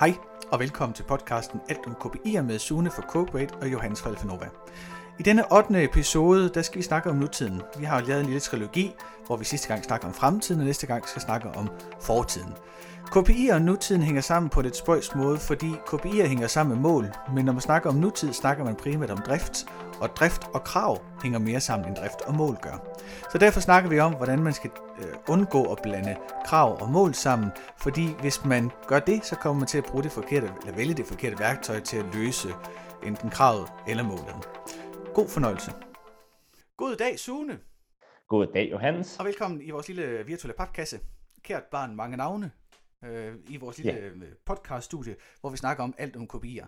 Hej 0.00 0.14
og 0.50 0.60
velkommen 0.60 0.94
til 0.94 1.02
podcasten 1.02 1.60
Alt 1.68 1.86
om 1.86 1.92
KPI'er 1.92 2.42
med 2.42 2.58
Sune 2.58 2.90
for 2.90 3.02
CodeRate 3.02 3.54
og 3.54 3.72
Johannes 3.72 4.02
Falfanova. 4.02 4.46
I 5.18 5.22
denne 5.22 5.52
8. 5.52 5.84
episode, 5.84 6.48
der 6.48 6.62
skal 6.62 6.78
vi 6.78 6.82
snakke 6.82 7.10
om 7.10 7.16
nutiden. 7.16 7.62
Vi 7.78 7.84
har 7.84 8.00
lavet 8.00 8.20
en 8.20 8.26
lille 8.26 8.40
trilogi, 8.40 8.94
hvor 9.26 9.36
vi 9.36 9.44
sidste 9.44 9.68
gang 9.68 9.84
snakker 9.84 10.08
om 10.08 10.14
fremtiden, 10.14 10.60
og 10.60 10.66
næste 10.66 10.86
gang 10.86 11.08
skal 11.08 11.22
snakke 11.22 11.48
om 11.48 11.68
fortiden. 12.00 12.52
KPI'er 13.16 13.54
og 13.54 13.62
nutiden 13.62 14.02
hænger 14.02 14.20
sammen 14.20 14.50
på 14.50 14.60
et 14.60 14.76
spøjs 14.76 15.14
måde, 15.14 15.38
fordi 15.38 15.70
KPI'er 15.70 16.26
hænger 16.26 16.46
sammen 16.46 16.74
med 16.74 16.82
mål, 16.82 17.06
men 17.34 17.44
når 17.44 17.52
man 17.52 17.62
snakker 17.62 17.90
om 17.90 17.96
nutid, 17.96 18.32
snakker 18.32 18.64
man 18.64 18.74
primært 18.74 19.10
om 19.10 19.18
drift, 19.18 19.66
og 20.00 20.08
drift 20.16 20.42
og 20.54 20.64
krav 20.64 20.98
hænger 21.22 21.38
mere 21.38 21.60
sammen 21.60 21.88
end 21.88 21.96
drift 21.96 22.20
og 22.20 22.34
mål 22.34 22.56
gør. 22.62 22.98
Så 23.32 23.38
derfor 23.38 23.60
snakker 23.60 23.90
vi 23.90 23.98
om, 23.98 24.14
hvordan 24.14 24.42
man 24.42 24.52
skal 24.52 24.70
øh, 24.98 25.14
undgå 25.28 25.72
at 25.72 25.78
blande 25.82 26.16
krav 26.44 26.82
og 26.82 26.90
mål 26.90 27.14
sammen, 27.14 27.50
fordi 27.78 28.06
hvis 28.20 28.44
man 28.44 28.70
gør 28.86 28.98
det, 28.98 29.24
så 29.24 29.36
kommer 29.36 29.60
man 29.60 29.68
til 29.68 29.78
at 29.78 29.84
bruge 29.84 30.02
det 30.02 30.12
forkerte, 30.12 30.52
eller 30.60 30.76
vælge 30.76 30.94
det 30.94 31.06
forkerte 31.06 31.38
værktøj 31.38 31.80
til 31.80 31.96
at 31.96 32.14
løse 32.14 32.48
enten 33.02 33.30
kravet 33.30 33.72
eller 33.88 34.02
målet. 34.02 34.48
God 35.14 35.28
fornøjelse. 35.28 35.72
God 36.76 36.96
dag, 36.96 37.18
Sune. 37.18 37.58
God 38.28 38.46
dag, 38.46 38.70
Johannes. 38.70 39.18
Og 39.18 39.24
velkommen 39.24 39.62
i 39.62 39.70
vores 39.70 39.88
lille 39.88 40.26
virtuelle 40.26 40.54
papkasse. 40.56 41.00
Kært 41.42 41.64
barn, 41.64 41.96
mange 41.96 42.16
navne. 42.16 42.50
Øh, 43.04 43.34
I 43.48 43.56
vores 43.56 43.78
lille 43.78 44.00
yeah. 44.00 44.12
podcast-studie, 44.46 45.16
hvor 45.40 45.50
vi 45.50 45.56
snakker 45.56 45.84
om 45.84 45.94
alt 45.98 46.16
om 46.16 46.26
kopier. 46.26 46.66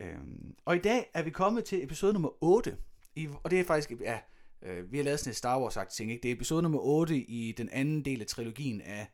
Øh, 0.00 0.18
og 0.64 0.76
i 0.76 0.78
dag 0.78 1.10
er 1.14 1.22
vi 1.22 1.30
kommet 1.30 1.64
til 1.64 1.84
episode 1.84 2.12
nummer 2.12 2.44
8. 2.44 2.76
I, 3.14 3.28
og 3.42 3.50
det 3.50 3.60
er 3.60 3.64
faktisk, 3.64 4.00
ja, 4.00 4.18
øh, 4.62 4.92
vi 4.92 4.96
har 4.96 5.04
lavet 5.04 5.20
sådan 5.20 5.30
et 5.30 5.36
Star 5.36 5.60
wars 5.60 5.78
ting, 5.94 6.10
ikke? 6.10 6.22
Det 6.22 6.30
er 6.30 6.34
episode 6.34 6.62
nummer 6.62 6.78
8 6.78 7.16
i 7.16 7.52
den 7.52 7.68
anden 7.68 8.04
del 8.04 8.20
af 8.20 8.26
trilogien 8.26 8.80
af 8.80 9.08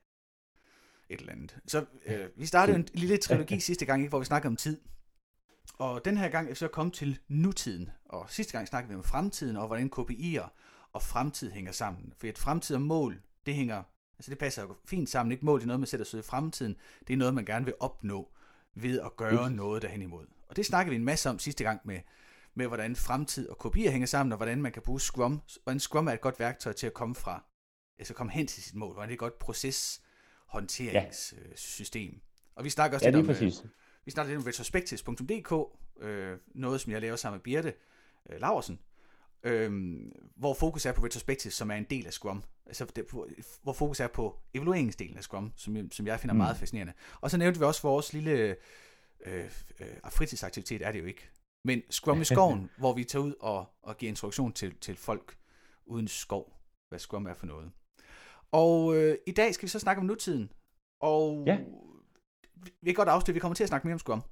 et 1.09 1.21
eller 1.21 1.33
andet. 1.33 1.59
Så 1.67 1.85
øh, 2.07 2.29
vi 2.37 2.47
startede 2.47 2.77
en 2.79 2.89
lille 2.95 3.17
trilogi 3.27 3.61
sidste 3.61 3.87
gang, 3.87 4.03
ikke, 4.03 4.09
hvor 4.09 4.19
vi 4.19 4.25
snakkede 4.25 4.49
om 4.49 4.57
tid. 4.57 4.81
Og 5.79 6.05
den 6.05 6.17
her 6.17 6.29
gang 6.29 6.47
er 6.47 6.51
vi 6.51 6.55
så 6.55 6.69
kommet 6.69 6.95
til 6.95 7.19
nutiden. 7.28 7.91
Og 8.05 8.31
sidste 8.31 8.53
gang 8.53 8.69
snakkede 8.69 8.89
vi 8.89 8.97
om 8.97 9.05
fremtiden, 9.05 9.56
og 9.56 9.67
hvordan 9.67 9.91
KPI'er 9.99 10.49
og 10.93 11.03
fremtid 11.03 11.51
hænger 11.51 11.73
sammen. 11.73 12.12
For 12.19 12.27
et 12.27 12.39
fremtid 12.39 12.77
og 12.77 12.83
mål, 12.83 13.23
det 13.47 13.55
hænger, 13.55 13.83
altså 14.19 14.31
det 14.31 14.39
passer 14.39 14.62
jo 14.62 14.75
fint 14.87 15.09
sammen. 15.09 15.33
Ikke 15.33 15.45
mål, 15.45 15.59
det 15.59 15.65
er 15.65 15.67
noget, 15.67 15.81
man 15.81 15.87
sætter 15.87 16.06
sig 16.06 16.19
i 16.19 16.23
fremtiden. 16.23 16.77
Det 17.06 17.12
er 17.12 17.17
noget, 17.17 17.34
man 17.34 17.45
gerne 17.45 17.65
vil 17.65 17.75
opnå 17.81 18.33
ved 18.75 19.01
at 19.01 19.17
gøre 19.17 19.51
noget 19.51 19.83
derhen 19.83 20.03
imod. 20.03 20.27
Og 20.53 20.56
det 20.56 20.67
snakkede 20.67 20.91
vi 20.91 20.97
en 20.97 21.05
masse 21.05 21.31
om 21.31 21.39
sidste 21.39 21.64
gang 21.64 21.81
med, 21.84 22.00
med 22.55 22.67
hvordan 22.67 22.97
fremtid 22.97 23.48
og 23.48 23.58
kopier 23.58 23.91
hænger 23.91 24.06
sammen, 24.06 24.33
og 24.33 24.36
hvordan 24.36 24.62
man 24.62 24.72
kan 24.72 24.83
bruge 24.83 25.00
Scrum. 25.00 25.42
Hvordan 25.62 25.81
Scrum 25.81 26.09
er 26.09 26.12
et 26.12 26.20
godt 26.20 26.41
værktøj 26.41 26.72
til 26.72 26.86
at 26.86 26.94
komme 26.94 27.14
fra, 27.14 27.44
altså 27.98 28.14
komme 28.14 28.33
hen 28.33 28.47
til 28.47 28.62
sit 28.62 28.75
mål. 28.75 28.92
Hvordan 28.92 29.09
det 29.09 29.12
er 29.12 29.17
et 29.17 29.19
godt 29.19 29.39
proceshåndteringssystem. 29.39 32.12
Ja. 32.12 32.19
Og 32.55 32.64
vi 32.64 32.70
snakker 32.70 32.97
også 32.97 33.06
ja, 33.06 33.11
lidt 33.11 33.20
om, 33.20 33.27
præcis. 33.27 33.62
vi 34.05 34.11
snakker 34.11 34.33
lidt 34.33 34.42
om 34.42 34.48
retrospectives.dk, 34.48 35.53
øh, 36.05 36.39
noget 36.55 36.81
som 36.81 36.92
jeg 36.92 37.00
laver 37.00 37.16
sammen 37.16 37.37
med 37.37 37.42
Birte 37.42 37.75
øh, 38.31 38.41
Laversen, 38.41 38.78
øh, 39.42 39.70
hvor 40.37 40.55
fokus 40.55 40.87
er 40.87 40.92
på 40.92 41.05
retrospectives, 41.05 41.55
som 41.55 41.70
er 41.70 41.75
en 41.75 41.87
del 41.91 42.06
af 42.06 42.12
Scrum. 42.12 42.44
Altså, 42.66 42.87
det, 42.97 43.05
hvor 43.62 43.72
fokus 43.72 44.00
er 44.00 44.09
på 44.09 44.39
evalueringsdelen 44.55 45.16
af 45.16 45.22
Scrum, 45.22 45.53
som, 45.56 45.91
som 45.91 46.06
jeg 46.06 46.20
finder 46.20 46.34
mm. 46.34 46.39
meget 46.39 46.56
fascinerende. 46.56 46.92
Og 47.20 47.31
så 47.31 47.37
nævnte 47.37 47.61
vi 47.61 47.64
også 47.64 47.83
vores 47.83 48.12
lille 48.12 48.56
øh, 49.27 49.45
øh, 49.81 50.11
fritidsaktivitet, 50.11 50.83
er 50.83 50.92
det 50.92 51.01
jo 51.01 51.05
ikke. 51.05 51.31
Men 51.65 51.83
Scrum 51.91 52.20
i 52.20 52.25
skoven, 52.25 52.70
hvor 52.78 52.92
vi 52.92 53.05
tager 53.05 53.25
ud 53.25 53.34
og, 53.41 53.67
og 53.83 53.97
giver 53.97 54.11
introduktion 54.11 54.53
til, 54.53 54.77
til 54.81 54.97
folk 54.97 55.37
uden 55.87 56.09
skov, 56.09 56.53
hvad 56.89 56.98
Scrum 56.98 57.27
er 57.27 57.34
for 57.34 57.47
noget. 57.47 57.73
Og 58.53 58.97
øh, 58.97 59.19
i 59.27 59.33
dag 59.33 59.55
skal 59.55 59.67
vi 59.67 59.70
så 59.70 59.78
snakke 59.78 60.00
om 60.00 60.06
nutiden. 60.06 60.53
Og 61.00 61.45
ja. 61.47 61.59
vi 62.81 62.91
kan 62.91 62.95
godt 62.95 63.09
afsløre, 63.09 63.33
at 63.33 63.34
vi 63.34 63.41
kommer 63.41 63.55
til 63.55 63.65
at 63.65 63.69
snakke 63.69 63.87
mere 63.87 63.95
om 63.95 63.98
Scrum. 63.98 64.23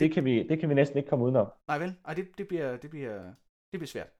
Det 0.00 0.12
kan 0.12 0.24
vi, 0.24 0.48
det 0.48 0.60
kan 0.60 0.68
vi 0.68 0.74
næsten 0.74 0.98
ikke 0.98 1.08
komme 1.08 1.24
udenom. 1.24 1.52
Nej 1.66 1.78
vel? 1.78 1.94
Ej, 2.04 2.14
det, 2.14 2.38
det, 2.38 2.48
bliver, 2.48 2.76
det, 2.76 2.90
bliver, 2.90 3.22
det 3.72 3.80
bliver 3.80 3.86
svært. 3.86 4.10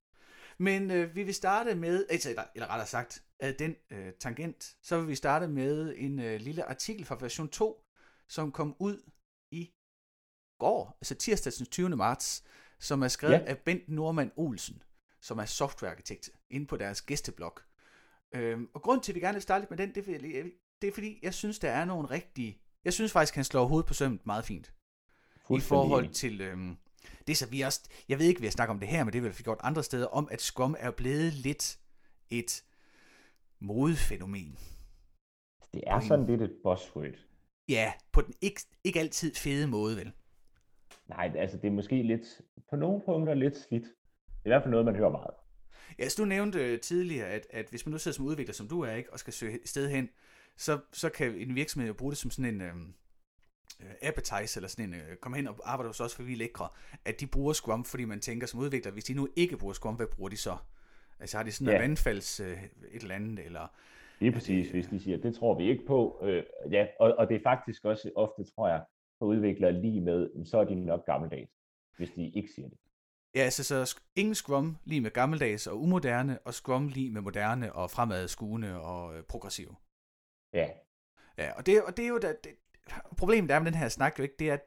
Men 0.58 0.90
øh, 0.90 1.14
vi 1.14 1.22
vil 1.22 1.34
starte 1.34 1.74
med, 1.74 2.06
altså, 2.10 2.30
eller, 2.30 2.42
eller 2.54 2.68
rettere 2.70 2.86
sagt, 2.86 3.24
af 3.40 3.54
den 3.54 3.76
øh, 3.90 4.12
tangent, 4.20 4.76
så 4.82 4.98
vil 4.98 5.08
vi 5.08 5.14
starte 5.14 5.48
med 5.48 5.94
en 5.96 6.18
øh, 6.18 6.40
lille 6.40 6.64
artikel 6.64 7.04
fra 7.04 7.16
version 7.20 7.48
2, 7.48 7.84
som 8.28 8.52
kom 8.52 8.76
ud 8.78 9.02
i 9.52 9.70
går, 10.58 10.96
altså 11.00 11.14
tirsdag 11.14 11.52
den 11.58 11.66
20. 11.66 11.88
marts, 11.88 12.44
som 12.80 13.02
er 13.02 13.08
skrevet 13.08 13.32
ja. 13.34 13.44
af 13.44 13.58
Bent 13.58 13.88
Norman 13.88 14.32
Olsen, 14.36 14.82
som 15.20 15.38
er 15.38 15.44
softwarearkitekt, 15.44 16.30
inde 16.50 16.66
på 16.66 16.76
deres 16.76 17.02
gæsteblog. 17.02 17.58
Øhm, 18.34 18.68
og 18.74 18.82
grund 18.82 19.00
til, 19.00 19.12
at 19.12 19.14
vi 19.14 19.20
gerne 19.20 19.34
vil 19.34 19.42
starte 19.42 19.66
med 19.70 19.78
den, 19.78 19.94
det 19.94 20.08
er, 20.08 20.44
det 20.82 20.88
er 20.88 20.92
fordi, 20.92 21.18
jeg 21.22 21.34
synes, 21.34 21.58
der 21.58 21.70
er 21.70 21.84
nogle 21.84 22.10
rigtige... 22.10 22.58
Jeg 22.84 22.92
synes 22.92 23.12
faktisk, 23.12 23.34
han 23.34 23.44
slår 23.44 23.64
hovedet 23.64 23.86
på 23.86 23.94
sømmet 23.94 24.26
meget 24.26 24.44
fint. 24.44 24.72
I 25.50 25.60
forhold 25.60 26.08
til... 26.08 26.40
Øhm, 26.40 26.76
det 27.26 27.36
så 27.36 27.46
vi 27.46 27.60
også... 27.60 27.80
Jeg 28.08 28.18
ved 28.18 28.26
ikke, 28.26 28.40
vi 28.40 28.46
har 28.46 28.50
snakket 28.50 28.70
om 28.70 28.80
det 28.80 28.88
her, 28.88 29.04
men 29.04 29.12
det 29.12 29.22
vil 29.22 29.38
vi 29.38 29.42
gjort 29.42 29.58
andre 29.60 29.82
steder, 29.82 30.06
om 30.06 30.28
at 30.30 30.42
Scrum 30.42 30.76
er 30.78 30.90
blevet 30.90 31.32
lidt 31.32 31.78
et 32.30 32.64
modefænomen. 33.60 34.58
Det 35.74 35.82
er 35.86 36.00
sådan 36.00 36.26
lidt 36.26 36.42
et 36.42 36.54
buzzword. 36.62 37.14
Ja, 37.68 37.92
på 38.12 38.20
den 38.20 38.34
ikke, 38.40 38.60
ikke 38.84 39.00
altid 39.00 39.34
fede 39.34 39.66
måde, 39.66 39.96
vel? 39.96 40.12
Nej, 41.08 41.32
altså 41.36 41.56
det 41.56 41.66
er 41.66 41.72
måske 41.72 42.02
lidt, 42.02 42.40
på 42.70 42.76
nogle 42.76 43.02
punkter 43.06 43.34
lidt 43.34 43.56
slidt. 43.56 43.84
Det 43.84 44.44
er 44.44 44.48
i 44.48 44.48
hvert 44.48 44.62
fald 44.62 44.70
noget, 44.70 44.86
man 44.86 44.96
hører 44.96 45.10
meget. 45.10 45.34
Ja, 45.98 46.08
så 46.08 46.22
du 46.22 46.24
nævnte 46.24 46.58
øh, 46.58 46.80
tidligere, 46.80 47.28
at, 47.28 47.46
at 47.50 47.66
hvis 47.70 47.86
man 47.86 47.90
nu 47.90 47.98
sidder 47.98 48.14
som 48.14 48.26
udvikler, 48.26 48.54
som 48.54 48.68
du 48.68 48.80
er, 48.80 48.92
ikke, 48.92 49.12
og 49.12 49.18
skal 49.18 49.32
søge 49.32 49.62
et 49.62 49.68
sted 49.68 49.88
hen, 49.88 50.08
så, 50.56 50.78
så 50.92 51.08
kan 51.08 51.34
en 51.34 51.54
virksomhed 51.54 51.88
jo 51.88 51.94
bruge 51.94 52.12
det 52.12 52.18
som 52.18 52.30
sådan 52.30 52.54
en 52.54 52.60
øhm, 52.60 52.94
øh, 53.80 53.90
appetizer, 54.02 54.58
eller 54.58 54.68
sådan 54.68 54.84
en, 54.84 54.94
øh, 54.94 55.16
kom 55.16 55.34
hen 55.34 55.48
og 55.48 55.60
arbejde 55.64 55.88
hos 55.88 56.00
os, 56.00 56.14
for 56.14 56.22
vi 56.22 56.32
er 56.32 56.36
lækre, 56.36 56.68
at 57.04 57.20
de 57.20 57.26
bruger 57.26 57.52
Scrum, 57.52 57.84
fordi 57.84 58.04
man 58.04 58.20
tænker 58.20 58.46
som 58.46 58.60
udvikler, 58.60 58.92
hvis 58.92 59.04
de 59.04 59.14
nu 59.14 59.28
ikke 59.36 59.56
bruger 59.56 59.74
Scrum, 59.74 59.94
hvad 59.94 60.06
bruger 60.06 60.28
de 60.28 60.36
så? 60.36 60.56
Altså 61.20 61.36
har 61.36 61.44
de 61.44 61.52
sådan 61.52 61.66
ja. 61.72 61.74
en 61.74 61.82
vandfalds 61.82 62.40
øh, 62.40 62.62
et 62.92 63.02
eller 63.02 63.14
andet, 63.14 63.44
eller... 63.44 63.68
Det 64.22 64.28
er 64.28 64.32
præcis, 64.32 64.70
hvis 64.70 64.86
de 64.86 65.00
siger, 65.00 65.16
det 65.18 65.34
tror 65.34 65.58
vi 65.58 65.70
ikke 65.70 65.86
på. 65.86 66.20
Øh, 66.22 66.44
ja, 66.70 66.86
og, 67.00 67.14
og 67.18 67.28
det 67.28 67.36
er 67.36 67.40
faktisk 67.42 67.84
også 67.84 68.10
ofte, 68.16 68.44
tror 68.54 68.68
jeg, 68.68 68.84
for 69.18 69.26
udviklere 69.26 69.72
lige 69.72 70.00
med, 70.00 70.44
så 70.44 70.58
er 70.58 70.64
de 70.64 70.74
nok 70.74 71.06
gammeldags, 71.06 71.50
hvis 71.96 72.10
de 72.10 72.30
ikke 72.30 72.48
siger 72.54 72.68
det. 72.68 72.78
Ja, 73.34 73.40
altså 73.40 73.64
så 73.64 74.00
ingen 74.16 74.34
Scrum 74.34 74.76
lige 74.84 75.00
med 75.00 75.10
gammeldags 75.10 75.66
og 75.66 75.80
umoderne, 75.80 76.38
og 76.38 76.54
Scrum 76.54 76.88
lige 76.88 77.10
med 77.10 77.20
moderne 77.20 77.72
og 77.72 77.90
fremadskuende 77.90 78.80
og 78.80 79.16
øh, 79.16 79.22
progressiv. 79.22 79.74
Ja. 80.52 80.68
Ja, 81.38 81.52
og 81.52 81.66
det, 81.66 81.82
og 81.82 81.96
det 81.96 82.04
er 82.04 82.08
jo 82.08 82.18
da, 82.18 82.28
det, 82.44 82.52
problemet 83.18 83.50
er 83.50 83.58
med 83.58 83.66
den 83.66 83.78
her 83.78 83.88
snak 83.88 84.18
jo 84.18 84.22
ikke, 84.22 84.36
det 84.38 84.50
er, 84.50 84.58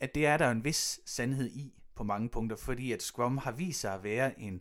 at 0.00 0.14
det 0.14 0.26
er 0.26 0.36
der 0.36 0.50
en 0.50 0.64
vis 0.64 1.00
sandhed 1.06 1.50
i 1.50 1.74
på 1.94 2.04
mange 2.04 2.28
punkter, 2.28 2.56
fordi 2.56 2.92
at 2.92 3.02
Scrum 3.02 3.38
har 3.38 3.52
vist 3.52 3.80
sig 3.80 3.94
at 3.94 4.04
være 4.04 4.40
en 4.40 4.60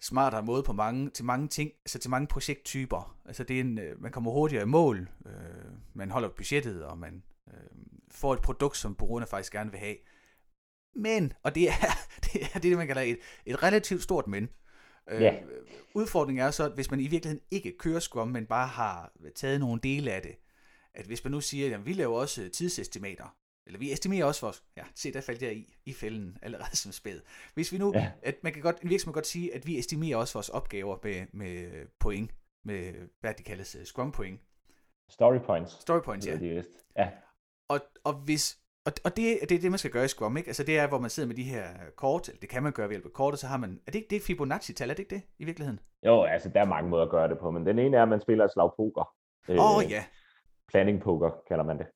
smartere 0.00 0.42
måde 0.42 0.62
på 0.62 0.72
mange, 0.72 1.10
til 1.10 1.24
mange 1.24 1.48
ting, 1.48 1.70
altså 1.84 1.98
til 1.98 2.10
mange 2.10 2.26
projekttyper. 2.26 3.18
Altså 3.24 3.44
det 3.44 3.56
er 3.56 3.60
en, 3.60 3.78
øh, 3.78 4.02
man 4.02 4.12
kommer 4.12 4.30
hurtigere 4.30 4.62
i 4.62 4.66
mål, 4.66 5.08
øh, 5.26 5.32
man 5.94 6.10
holder 6.10 6.28
budgettet, 6.28 6.84
og 6.84 6.98
man 6.98 7.22
øh, 7.48 7.54
får 8.10 8.32
et 8.32 8.42
produkt, 8.42 8.76
som 8.76 8.94
brugerne 8.94 9.26
faktisk 9.26 9.52
gerne 9.52 9.70
vil 9.70 9.80
have. 9.80 9.96
Men, 10.94 11.32
og 11.42 11.54
det 11.54 11.68
er 11.68 11.98
det, 12.24 12.42
er 12.54 12.58
det 12.58 12.76
man 12.76 12.86
kalder 12.86 13.02
et, 13.02 13.18
et 13.46 13.62
relativt 13.62 14.02
stort 14.02 14.26
men, 14.26 14.48
øh, 15.10 15.32
udfordringen 15.94 16.46
er 16.46 16.50
så, 16.50 16.64
at 16.64 16.72
hvis 16.72 16.90
man 16.90 17.00
i 17.00 17.06
virkeligheden 17.06 17.44
ikke 17.50 17.78
kører 17.78 18.00
Scrum, 18.00 18.28
men 18.28 18.46
bare 18.46 18.66
har 18.66 19.12
taget 19.34 19.60
nogle 19.60 19.80
dele 19.82 20.12
af 20.12 20.22
det, 20.22 20.36
at 20.94 21.06
hvis 21.06 21.24
man 21.24 21.30
nu 21.30 21.40
siger, 21.40 21.76
at 21.76 21.86
vi 21.86 21.92
laver 21.92 22.18
også 22.18 22.48
tidsestimater, 22.48 23.36
eller 23.68 23.78
vi 23.78 23.92
estimerer 23.92 24.24
også 24.24 24.40
for 24.40 24.46
os, 24.46 24.62
ja, 24.76 24.82
se 24.94 25.12
der 25.12 25.20
faldt 25.20 25.42
jeg 25.42 25.52
i, 25.56 25.74
i 25.86 25.92
fælden 25.92 26.38
allerede 26.42 26.76
som 26.76 26.92
spæd. 26.92 27.20
Hvis 27.54 27.72
vi 27.72 27.78
nu, 27.78 27.92
ja. 27.94 28.10
at 28.22 28.34
man 28.42 28.52
kan 28.52 28.62
godt, 28.62 28.80
en 28.82 28.90
virksomhed 28.90 29.12
kan 29.12 29.18
godt 29.18 29.26
sige, 29.26 29.54
at 29.54 29.66
vi 29.66 29.78
estimerer 29.78 30.16
også 30.16 30.34
vores 30.34 30.48
opgaver 30.48 30.98
med, 31.02 31.26
med 31.32 31.86
point, 32.00 32.34
med 32.64 32.92
hvad 33.20 33.34
de 33.34 33.42
kaldes, 33.42 33.76
Scrum 33.84 34.12
point. 34.12 34.40
Story 35.08 35.38
points. 35.38 35.72
Story 35.72 36.00
points, 36.00 36.26
ja. 36.26 36.36
Det 36.36 36.58
er 36.58 36.62
ja. 36.96 37.10
Og, 37.68 37.80
og 38.04 38.12
hvis, 38.12 38.58
og, 38.84 38.92
og 39.04 39.16
det, 39.16 39.38
det 39.48 39.52
er 39.52 39.60
det, 39.60 39.70
man 39.70 39.78
skal 39.78 39.90
gøre 39.90 40.04
i 40.04 40.08
Scrum, 40.08 40.36
ikke? 40.36 40.48
Altså 40.48 40.64
det 40.64 40.78
er, 40.78 40.88
hvor 40.88 40.98
man 40.98 41.10
sidder 41.10 41.26
med 41.26 41.36
de 41.36 41.42
her 41.42 41.68
kort, 41.96 42.28
eller 42.28 42.40
det 42.40 42.48
kan 42.48 42.62
man 42.62 42.72
gøre 42.72 42.88
ved 42.88 42.94
hjælp 42.94 43.06
af 43.06 43.12
kort, 43.12 43.32
og 43.32 43.38
så 43.38 43.46
har 43.46 43.56
man, 43.56 43.80
er 43.86 43.90
det 43.90 43.98
ikke 43.98 44.10
det 44.10 44.22
Fibonacci-tal, 44.22 44.90
er 44.90 44.94
det 44.94 44.98
ikke 44.98 45.14
det 45.14 45.22
i 45.38 45.44
virkeligheden? 45.44 45.80
Jo, 46.06 46.22
altså 46.22 46.48
der 46.48 46.60
er 46.60 46.64
mange 46.64 46.90
måder 46.90 47.04
at 47.04 47.10
gøre 47.10 47.28
det 47.28 47.38
på, 47.38 47.50
men 47.50 47.66
den 47.66 47.78
ene 47.78 47.96
er, 47.96 48.02
at 48.02 48.08
man 48.08 48.20
spiller 48.20 48.44
et 48.44 48.52
slag 48.52 48.70
poker. 48.76 49.14
Åh 49.48 49.76
oh, 49.76 49.84
øh, 49.84 49.90
ja. 49.90 50.04
Planning 50.68 51.00
poker 51.02 51.30
kalder 51.48 51.64
man 51.64 51.78
det. 51.78 51.86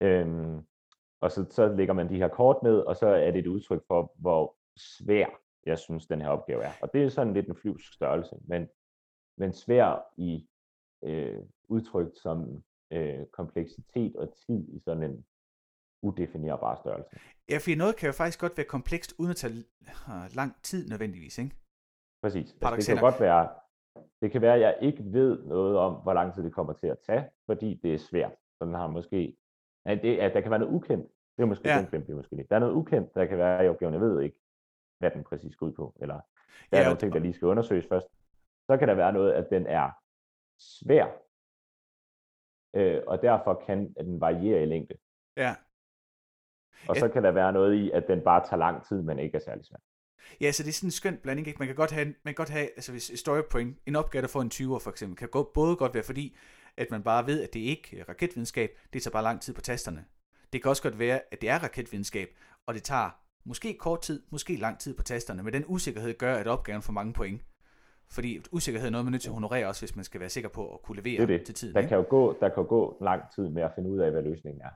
Øhm, 0.00 0.60
og 1.22 1.32
så, 1.32 1.46
så 1.50 1.68
lægger 1.68 1.94
man 1.94 2.08
de 2.08 2.16
her 2.16 2.28
kort 2.28 2.62
ned, 2.62 2.78
og 2.78 2.96
så 2.96 3.06
er 3.06 3.30
det 3.30 3.38
et 3.38 3.46
udtryk 3.46 3.82
for, 3.86 4.12
hvor 4.16 4.56
svær 4.76 5.26
jeg 5.66 5.78
synes, 5.78 6.06
den 6.06 6.20
her 6.20 6.28
opgave 6.28 6.62
er. 6.64 6.72
Og 6.82 6.92
det 6.92 7.02
er 7.02 7.08
sådan 7.08 7.32
lidt 7.32 7.48
en 7.48 7.56
flyvsk 7.56 7.94
størrelse, 7.94 8.36
men, 8.44 8.68
men 9.38 9.52
svær 9.52 10.12
i 10.16 10.48
øh, 11.04 11.38
udtrykt 11.68 12.18
som 12.18 12.62
øh, 12.92 13.26
kompleksitet 13.26 14.16
og 14.16 14.34
tid 14.46 14.68
i 14.68 14.80
sådan 14.80 15.02
en 15.02 15.24
udefinerbar 16.02 16.74
størrelse. 16.76 17.10
Ja, 17.48 17.58
for 17.58 17.76
noget 17.76 17.96
kan 17.96 18.06
jo 18.06 18.12
faktisk 18.12 18.40
godt 18.40 18.56
være 18.56 18.66
komplekst, 18.66 19.14
uden 19.18 19.30
at 19.30 19.36
tage 19.36 19.54
lang 20.34 20.62
tid 20.62 20.88
nødvendigvis, 20.88 21.38
ikke? 21.38 21.56
Præcis. 22.22 22.56
Altså, 22.62 22.76
det 22.76 22.86
kan 22.86 23.10
godt 23.10 23.20
være, 23.20 23.48
det 24.22 24.32
kan 24.32 24.42
være, 24.42 24.54
at 24.54 24.60
jeg 24.60 24.78
ikke 24.82 25.02
ved 25.04 25.44
noget 25.44 25.78
om, 25.78 25.94
hvor 25.94 26.12
lang 26.12 26.34
tid 26.34 26.42
det 26.42 26.52
kommer 26.52 26.72
til 26.72 26.86
at 26.86 26.98
tage, 27.06 27.30
fordi 27.46 27.80
det 27.82 27.94
er 27.94 27.98
svært. 27.98 28.32
Så 28.58 28.64
den 28.64 28.74
har 28.74 28.86
måske 28.86 29.36
Ja, 29.86 29.94
det, 29.94 30.18
at 30.18 30.34
der 30.34 30.40
kan 30.40 30.50
være 30.50 30.60
noget 30.60 30.72
ukendt. 30.74 31.06
Det 31.36 31.42
er 31.42 31.46
måske 31.46 31.68
Ja. 31.68 31.78
den 31.78 31.86
glemte 31.86 32.08
vi 32.08 32.14
måske 32.14 32.36
lidt. 32.36 32.48
Der 32.50 32.56
er 32.56 32.60
noget 32.60 32.72
ukendt, 32.74 33.14
der 33.14 33.26
kan 33.26 33.38
være 33.38 33.64
i 33.64 33.68
opgaven. 33.68 33.94
Jeg 33.94 34.00
ved 34.00 34.20
ikke, 34.22 34.36
hvad 34.98 35.10
den 35.10 35.24
præcis 35.24 35.56
går 35.56 35.66
ud 35.66 35.72
på. 35.72 35.94
Eller 36.00 36.14
der 36.14 36.20
er 36.72 36.78
Ja, 36.78 36.84
nogle 36.84 36.96
og- 36.96 37.00
ting, 37.00 37.12
der 37.12 37.18
lige 37.18 37.34
skal 37.34 37.46
undersøges 37.48 37.86
først. 37.88 38.06
Så 38.70 38.76
kan 38.78 38.88
der 38.88 38.94
være 38.94 39.12
noget, 39.12 39.32
at 39.32 39.50
den 39.50 39.66
er 39.66 39.90
svær. 40.58 41.06
Øh, 42.76 43.02
og 43.06 43.22
derfor 43.22 43.62
kan 43.66 43.94
at 43.96 44.04
den 44.04 44.20
variere 44.20 44.62
i 44.62 44.66
længde. 44.66 44.94
Ja. 45.36 45.54
Og 46.88 46.94
Ja. 46.96 47.00
så 47.00 47.08
kan 47.08 47.24
der 47.24 47.30
være 47.30 47.52
noget 47.52 47.74
i, 47.74 47.90
at 47.90 48.04
den 48.08 48.20
bare 48.20 48.44
tager 48.44 48.56
lang 48.56 48.84
tid, 48.86 49.02
men 49.02 49.18
ikke 49.18 49.36
er 49.36 49.40
særlig 49.40 49.64
svær. 49.64 49.76
Ja, 50.40 50.52
så 50.52 50.62
det 50.62 50.68
er 50.68 50.72
sådan 50.72 50.86
en 50.86 50.90
skøn 50.90 51.16
blanding, 51.22 51.46
ikke? 51.48 51.58
Man 51.58 51.68
kan 51.68 51.76
godt 51.76 51.90
have, 51.90 52.06
man 52.06 52.14
kan 52.24 52.34
godt 52.34 52.48
have 52.50 52.64
altså 52.76 52.92
hvis 52.92 53.12
story 53.16 53.40
point, 53.50 53.78
en 53.86 53.96
opgave, 53.96 54.22
der 54.22 54.28
får 54.28 54.40
en 54.40 54.50
20'er 54.54 54.78
for 54.84 54.90
eksempel, 54.90 55.16
kan 55.16 55.28
gå, 55.28 55.50
både 55.54 55.76
godt 55.76 55.94
være 55.94 56.02
fordi, 56.02 56.36
at 56.76 56.90
man 56.90 57.02
bare 57.02 57.26
ved, 57.26 57.42
at 57.42 57.54
det 57.54 57.60
ikke 57.60 57.98
er 57.98 58.04
raketvidenskab, 58.08 58.70
det 58.92 59.02
tager 59.02 59.12
bare 59.12 59.22
lang 59.22 59.40
tid 59.40 59.54
på 59.54 59.60
tasterne. 59.60 60.04
Det 60.52 60.62
kan 60.62 60.68
også 60.68 60.82
godt 60.82 60.98
være, 60.98 61.20
at 61.32 61.40
det 61.40 61.48
er 61.48 61.58
raketvidenskab, 61.58 62.28
og 62.66 62.74
det 62.74 62.82
tager 62.82 63.10
måske 63.44 63.74
kort 63.74 64.00
tid, 64.02 64.22
måske 64.30 64.56
lang 64.56 64.78
tid 64.78 64.94
på 64.94 65.02
tasterne, 65.02 65.42
men 65.42 65.52
den 65.52 65.64
usikkerhed 65.66 66.18
gør, 66.18 66.34
at 66.34 66.46
opgaven 66.46 66.82
får 66.82 66.92
mange 66.92 67.12
point. 67.12 67.42
Fordi 68.10 68.40
usikkerhed 68.52 68.86
er 68.88 68.90
noget, 68.90 69.04
man 69.04 69.10
er 69.10 69.12
nødt 69.12 69.22
til 69.22 69.28
at 69.28 69.34
honorere 69.34 69.66
også, 69.66 69.80
hvis 69.82 69.96
man 69.96 70.04
skal 70.04 70.20
være 70.20 70.28
sikker 70.28 70.48
på 70.50 70.74
at 70.74 70.82
kunne 70.82 70.96
levere 71.02 71.26
Det 71.26 71.34
er 71.34 71.38
det. 71.38 71.46
til 71.46 71.54
tiden. 71.54 71.74
Der 71.74 71.80
ikke? 71.80 71.88
kan 71.88 71.98
jo 71.98 72.04
gå, 72.08 72.36
der 72.40 72.48
kan 72.48 72.56
jo 72.62 72.68
gå 72.68 72.98
lang 73.00 73.22
tid 73.34 73.48
med 73.48 73.62
at 73.62 73.70
finde 73.74 73.90
ud 73.90 73.98
af, 73.98 74.10
hvad 74.10 74.22
løsningen 74.22 74.62
er. 74.62 74.68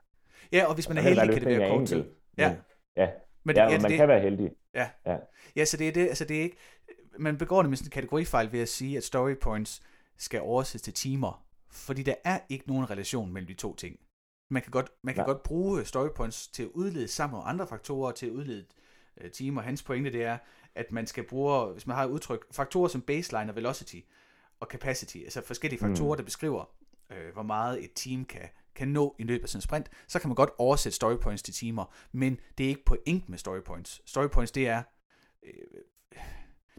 Ja, 0.51 0.65
og 0.65 0.73
hvis 0.73 0.89
man 0.89 0.97
er 0.97 1.01
kan 1.01 1.11
det 1.11 1.19
heldig, 1.19 1.41
kan 1.41 1.49
det 1.49 1.59
være 1.59 1.67
er 1.69 1.77
kort 1.77 1.87
tid. 1.87 2.03
Ja. 2.37 2.49
men- 2.49 2.57
Ja, 2.97 3.09
Men 3.43 3.55
ja, 3.55 3.63
det, 3.63 3.71
men 3.71 3.81
man 3.81 3.91
det, 3.91 3.97
kan 3.97 4.07
være 4.07 4.19
heldig. 4.21 4.51
Ja, 5.55 5.65
så 5.65 5.77
det 5.77 5.87
er 5.87 5.91
det, 5.91 6.07
altså 6.07 6.25
det 6.25 6.37
er 6.37 6.41
ikke, 6.41 6.57
man 7.19 7.37
begår 7.37 7.61
det 7.61 7.69
med 7.69 7.77
sådan 7.77 7.87
en 7.87 7.91
kategorifejl 7.91 8.51
ved 8.51 8.59
at 8.59 8.69
sige, 8.69 8.97
at 8.97 9.03
story 9.03 9.33
points 9.41 9.83
skal 10.17 10.41
oversættes 10.41 10.81
til 10.81 10.93
timer, 10.93 11.46
fordi 11.69 12.03
der 12.03 12.15
er 12.23 12.39
ikke 12.49 12.67
nogen 12.67 12.89
relation 12.89 13.33
mellem 13.33 13.47
de 13.47 13.53
to 13.53 13.75
ting. 13.75 13.99
Man 14.49 14.61
kan 14.61 14.71
godt, 14.71 14.89
man 15.03 15.13
kan 15.13 15.21
Nej. 15.21 15.25
godt 15.33 15.43
bruge 15.43 15.85
story 15.85 16.07
points 16.15 16.47
til 16.47 16.63
at 16.63 16.69
udlede 16.69 17.07
sammen 17.07 17.37
med 17.37 17.43
andre 17.45 17.67
faktorer 17.67 18.11
til 18.11 18.25
at 18.25 18.31
udlede 18.31 18.65
øh, 19.21 19.31
timer. 19.31 19.61
Hans 19.61 19.83
pointe 19.83 20.11
det 20.11 20.23
er, 20.23 20.37
at 20.75 20.91
man 20.91 21.07
skal 21.07 21.23
bruge, 21.23 21.73
hvis 21.73 21.87
man 21.87 21.95
har 21.95 22.03
et 22.03 22.09
udtryk, 22.09 22.45
faktorer 22.51 22.87
som 22.87 23.01
baseline 23.01 23.51
og 23.51 23.55
velocity 23.55 23.95
og 24.59 24.67
capacity, 24.71 25.17
altså 25.17 25.41
forskellige 25.41 25.79
faktorer, 25.79 26.15
Mm. 26.15 26.17
der 26.17 26.23
beskriver, 26.23 26.65
øh, 27.11 27.33
hvor 27.33 27.43
meget 27.43 27.83
et 27.83 27.91
team 27.95 28.25
kan, 28.25 28.49
kan 28.75 28.87
nå 28.87 29.15
i 29.19 29.23
løbet 29.23 29.47
af 29.51 29.55
en 29.55 29.61
sprint, 29.61 29.89
så 30.07 30.19
kan 30.19 30.29
man 30.29 30.35
godt 30.35 30.49
oversætte 30.57 30.95
story 30.95 31.17
points 31.17 31.43
til 31.43 31.53
timer, 31.53 31.85
men 32.11 32.39
det 32.57 32.63
er 32.63 32.67
ikke 32.69 32.85
point 32.85 33.29
med 33.29 33.37
story 33.37 33.59
points. 33.65 34.01
Story 34.05 34.27
points, 34.27 34.51
det 34.51 34.67
er 34.67 34.83
øh, 35.43 35.81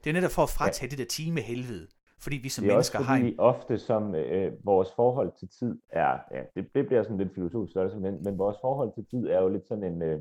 det 0.04 0.10
er 0.10 0.14
netop 0.14 0.30
for 0.30 0.42
at 0.42 0.50
fratage 0.50 0.84
ja. 0.86 0.90
det 0.90 0.98
der 0.98 1.04
time 1.04 1.40
helvede, 1.40 1.88
fordi 2.20 2.36
vi 2.36 2.48
som 2.48 2.62
Det 2.62 2.70
er 2.70 2.74
mennesker 2.74 2.98
også 2.98 3.08
har 3.08 3.16
en... 3.16 3.22
fordi 3.22 3.34
ofte 3.38 3.78
som 3.78 4.14
øh, 4.14 4.52
vores 4.64 4.92
forhold 4.92 5.32
til 5.38 5.48
tid 5.48 5.80
er, 5.88 6.18
ja, 6.30 6.42
det, 6.54 6.74
det 6.74 6.86
bliver 6.86 7.02
sådan 7.02 7.18
lidt 7.18 7.34
filosofisk 7.34 7.70
størrelse, 7.70 7.98
men, 7.98 8.22
men 8.22 8.38
vores 8.38 8.56
forhold 8.60 8.94
til 8.94 9.06
tid 9.06 9.26
er 9.28 9.40
jo 9.42 9.48
lidt 9.48 9.66
sådan 9.66 9.84
en, 9.84 10.02
øh, 10.02 10.20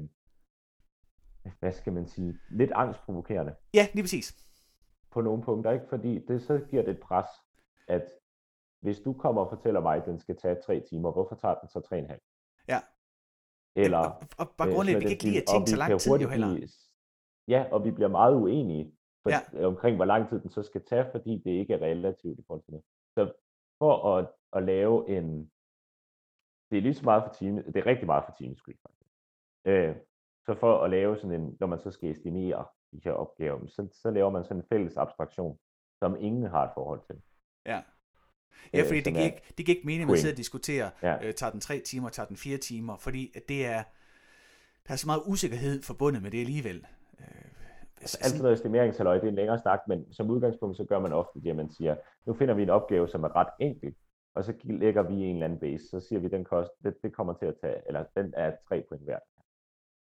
hvad 1.60 1.72
skal 1.72 1.94
man 1.94 2.08
sige, 2.08 2.38
lidt 2.52 2.72
angstprovokerende 2.76 3.56
Ja, 3.74 3.88
lige 3.94 4.04
præcis. 4.04 4.36
på 5.12 5.22
nogle 5.22 5.44
punkter, 5.44 5.72
ikke? 5.72 5.86
Fordi 5.90 6.26
det 6.28 6.42
så 6.42 6.60
giver 6.70 6.84
det 6.84 6.92
et 6.92 7.00
pres, 7.00 7.28
at 7.88 8.04
hvis 8.82 9.00
du 9.00 9.14
kommer 9.14 9.42
og 9.42 9.50
fortæller 9.50 9.80
mig, 9.82 9.98
at 9.98 10.06
den 10.06 10.20
skal 10.20 10.38
tage 10.38 10.56
tre 10.66 10.80
timer, 10.90 11.12
hvorfor 11.12 11.36
tager 11.36 11.56
den 11.56 11.70
så 11.70 11.80
tre 11.80 11.96
og 11.96 12.02
en 12.02 12.10
halv? 12.10 12.22
Ja. 12.68 12.80
Eller, 13.76 13.98
og, 13.98 14.22
og 14.38 14.50
bare 14.58 14.68
øh, 14.68 14.74
grundlæggende, 14.74 15.10
vi 15.10 15.10
kan 15.10 15.12
ikke 15.12 15.24
lide, 15.24 15.38
at 15.38 15.62
vi 15.62 15.66
tager 15.66 15.78
lang 15.78 16.00
tid 16.00 16.12
jo 16.12 16.30
heller. 16.30 16.68
Ja, 17.48 17.66
og 17.72 17.86
vi 17.86 17.92
bliver 17.92 18.10
meget 18.10 18.36
uenige 18.36 18.97
for, 19.32 19.58
Ja. 19.58 19.62
ja. 19.62 19.68
omkring, 19.68 19.96
hvor 19.96 20.06
lang 20.06 20.30
tid 20.30 20.40
den 20.40 20.50
så 20.50 20.64
skal 20.64 20.86
tage, 20.86 21.06
fordi 21.12 21.42
det 21.46 21.52
ikke 21.52 21.74
er 21.74 21.80
relativt 21.80 22.40
i 22.40 22.44
forhold 22.48 22.64
til 22.66 22.74
det. 22.74 22.82
Så 23.14 23.32
for 23.80 24.16
at, 24.18 24.28
at 24.54 24.64
lave 24.64 25.10
en... 25.18 25.52
Det 26.72 26.78
er 26.78 26.82
lige 26.82 26.94
så 26.94 27.04
meget 27.06 27.24
for 27.28 27.34
time, 27.34 27.64
det 27.64 27.76
er 27.76 27.86
rigtig 27.86 28.06
meget 28.06 28.24
for 28.26 28.36
times 28.40 28.58
skyld, 28.58 28.78
faktisk. 28.82 29.12
Øh, 29.66 29.96
så 30.46 30.56
for 30.60 30.84
at 30.84 30.90
lave 30.90 31.18
sådan 31.18 31.42
en, 31.42 31.58
når 31.60 31.68
man 31.68 31.80
så 31.80 31.92
skal 31.92 32.12
estimere 32.12 32.66
de 32.92 33.02
her 33.04 33.12
opgaver, 33.12 33.68
så, 33.68 33.88
så 33.92 34.12
laver 34.12 34.30
man 34.30 34.44
sådan 34.44 34.58
en 34.58 34.68
fælles 34.70 34.98
abstraktion, 34.98 35.60
som 36.00 36.16
ingen 36.20 36.44
har 36.44 36.64
et 36.64 36.72
forhold 36.74 37.02
til. 37.08 37.22
Ja. 37.66 37.82
Ja, 38.74 38.80
Øh, 38.80 38.86
fordi 38.86 38.98
det 38.98 39.06
som 39.06 39.14
giver, 39.14 39.22
er 39.26 39.26
ikke, 39.26 39.42
det 39.58 39.66
giver 39.66 39.76
ikke 39.76 39.86
mening, 39.86 40.02
at 40.02 40.08
man 40.08 40.18
sidder 40.18 40.34
og 40.34 40.38
diskuterer, 40.38 40.90
Ja. 41.04 41.28
øh, 41.28 41.34
tager 41.34 41.52
den 41.52 41.62
tre 41.62 41.80
timer, 41.80 42.10
tager 42.10 42.28
den 42.28 42.38
fire 42.38 42.58
timer, 42.58 42.98
fordi 42.98 43.32
at 43.36 43.50
det 43.50 43.66
er, 43.66 43.84
der 44.88 44.94
er 44.94 44.96
så 44.96 45.08
meget 45.08 45.22
usikkerhed 45.26 45.82
forbundet 45.84 46.22
med 46.24 46.32
det 46.32 46.40
alligevel. 46.40 46.86
Øh, 47.20 47.26
altså, 48.02 48.18
Altid 48.24 48.42
noget 48.42 48.54
estimeringshalløj, 48.54 49.16
det 49.16 49.24
er 49.24 49.30
en 49.30 49.36
længere 49.36 49.60
snak, 49.60 49.80
men 49.88 50.14
som 50.14 50.30
udgangspunkt, 50.30 50.78
så 50.78 50.84
gør 50.84 51.00
man 51.00 51.14
ofte 51.14 51.42
det, 51.42 51.50
at 51.50 51.56
man 51.56 51.70
siger, 51.70 51.96
nu 52.26 52.34
finder 52.34 52.54
vi 52.54 52.64
en 52.64 52.70
opgave, 52.70 53.10
som 53.10 53.24
er 53.24 53.36
ret 53.36 53.50
enkel, 53.60 53.96
og 54.36 54.44
så 54.44 54.54
lægger 54.64 55.02
vi 55.02 55.14
en 55.14 55.36
eller 55.36 55.46
anden 55.46 55.60
base, 55.60 55.88
så 55.90 56.00
siger 56.00 56.20
vi, 56.20 56.28
den 56.28 56.44
kost, 56.44 56.70
det, 56.84 56.94
det 57.04 57.14
kommer 57.14 57.34
til 57.34 57.46
at 57.46 57.56
tage, 57.62 57.82
eller 57.88 58.04
den 58.18 58.34
er 58.38 58.52
tre 58.68 58.84
point 58.90 59.08
værd. 59.08 59.22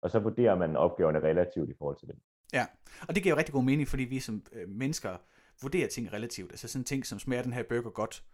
Og 0.03 0.11
så 0.11 0.19
vurderer 0.19 0.55
man 0.55 0.77
opgaverne 0.77 1.21
relativt 1.21 1.71
i 1.71 1.75
forhold 1.79 1.97
til 1.97 2.09
den. 2.09 2.17
Ja, 2.53 2.67
og 3.09 3.15
det 3.15 3.23
giver 3.23 3.35
jo 3.35 3.39
rigtig 3.39 3.55
god 3.55 3.65
mening, 3.65 3.89
fordi 3.89 4.05
vi 4.05 4.21
som 4.21 4.43
øh, 4.53 4.69
mennesker 4.69 5.17
vurderer 5.63 5.89
ting 5.89 6.13
relativt. 6.13 6.53
Altså 6.53 6.69
sådan 6.69 6.85
ting 6.85 7.07
som 7.07 7.19
smager 7.19 7.43
den 7.43 7.53
her 7.53 7.63
burger 7.63 7.91
godt. 7.91 8.25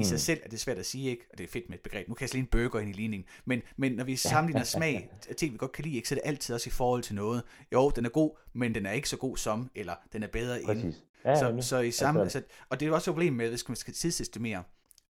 I 0.00 0.04
sig 0.04 0.14
Mm. 0.14 0.18
selv 0.18 0.40
er 0.44 0.48
det 0.48 0.60
svært 0.60 0.78
at 0.78 0.86
sige, 0.86 1.10
ikke? 1.10 1.26
Og 1.32 1.38
det 1.38 1.44
er 1.44 1.48
fedt 1.48 1.68
med 1.68 1.76
et 1.78 1.82
begreb. 1.82 2.08
Nu 2.08 2.14
kan 2.14 2.22
jeg 2.22 2.28
slet 2.30 2.40
en 2.40 2.46
burger 2.46 2.80
ind 2.80 2.90
i 2.90 2.92
ligningen. 2.92 3.26
Men, 3.44 3.62
men 3.76 3.92
når 3.92 4.04
vi 4.04 4.16
sammenligner 4.16 4.64
smag 4.78 5.10
ting, 5.36 5.52
vi 5.52 5.58
godt 5.58 5.72
kan 5.72 5.84
lide, 5.84 5.96
ikke, 5.96 6.08
så 6.08 6.14
er 6.14 6.16
det 6.16 6.28
altid 6.28 6.54
også 6.54 6.68
i 6.68 6.70
forhold 6.70 7.02
til 7.02 7.14
noget. 7.14 7.42
Jo, 7.72 7.90
den 7.90 8.04
er 8.04 8.08
god, 8.10 8.38
men 8.52 8.74
den 8.74 8.86
er 8.86 8.92
ikke 8.92 9.08
så 9.08 9.16
god 9.16 9.36
som, 9.36 9.70
eller 9.74 9.94
den 10.12 10.22
er 10.22 10.26
bedre 10.28 10.62
end. 10.62 10.94
Ja, 11.24 11.36
Så, 11.38 11.68
så 11.68 11.78
i 11.80 11.90
samme, 11.90 12.20
Altså- 12.22 12.42
og 12.68 12.80
det 12.80 12.88
er 12.88 12.92
også 12.92 13.10
et 13.10 13.14
problem 13.14 13.32
med, 13.32 13.48
hvis 13.48 13.68
man 13.68 13.76
skal 13.76 13.94
tidsestimere 13.94 14.62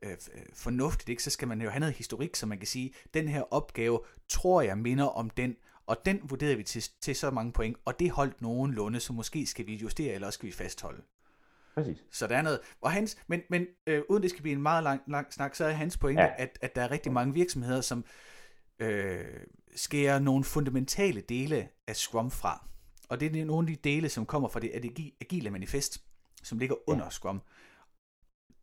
øh, 0.04 0.10
øh, 0.10 0.16
fornuftigt, 0.54 1.08
ikke, 1.08 1.22
så 1.22 1.30
skal 1.30 1.48
man 1.48 1.62
jo 1.62 1.70
have 1.70 1.80
noget 1.80 1.94
historik, 1.94 2.36
så 2.36 2.46
man 2.46 2.58
kan 2.58 2.66
sige, 2.66 2.94
den 3.14 3.28
her 3.28 3.42
opgave 3.54 4.00
tror 4.28 4.62
jeg 4.62 4.78
minder 4.78 5.04
om 5.04 5.30
den, 5.30 5.56
og 5.86 5.96
den 6.06 6.20
vurderede 6.24 6.56
vi 6.56 6.62
til, 6.62 6.84
til 7.00 7.16
så 7.16 7.30
mange 7.30 7.52
point, 7.52 7.76
og 7.84 7.98
det 8.00 8.10
holdt 8.10 8.42
nogenlunde, 8.42 9.00
så 9.00 9.12
måske 9.12 9.46
skal 9.46 9.66
vi 9.66 9.74
justere, 9.74 10.14
eller 10.14 10.26
også 10.26 10.36
skal 10.36 10.46
vi 10.46 10.52
fastholde. 10.52 11.02
Præcis. 11.74 12.04
Så 12.10 12.26
der 12.26 12.36
er 12.36 12.42
noget. 12.42 12.60
Og 12.80 12.92
hans, 12.92 13.18
men, 13.26 13.42
men 13.50 13.66
øh, 13.86 14.02
uden 14.08 14.22
det 14.22 14.30
skal 14.30 14.42
blive 14.42 14.56
en 14.56 14.62
meget 14.62 14.84
lang, 14.84 15.02
lang 15.06 15.32
snak, 15.32 15.54
så 15.54 15.64
er 15.64 15.70
hans 15.70 15.96
pointe, 15.96 16.22
ja. 16.22 16.28
Ja. 16.28 16.34
at, 16.42 16.58
at 16.60 16.76
der 16.76 16.82
er 16.82 16.90
rigtig 16.90 17.12
mange 17.12 17.34
virksomheder, 17.34 17.80
som 17.80 18.04
øh, 18.78 19.24
skærer 19.76 20.18
nogle 20.18 20.44
fundamentale 20.44 21.20
dele 21.20 21.68
af 21.86 21.96
Scrum 21.96 22.30
fra. 22.30 22.68
Og 23.08 23.20
det 23.20 23.36
er 23.36 23.44
nogle 23.44 23.70
af 23.70 23.76
de 23.76 23.90
dele, 23.90 24.08
som 24.08 24.26
kommer 24.26 24.48
fra 24.48 24.60
det 24.60 24.70
agi- 24.70 25.16
agile 25.20 25.50
manifest, 25.50 26.02
som 26.42 26.58
ligger 26.58 26.88
under 26.88 27.08
Scrum. 27.10 27.42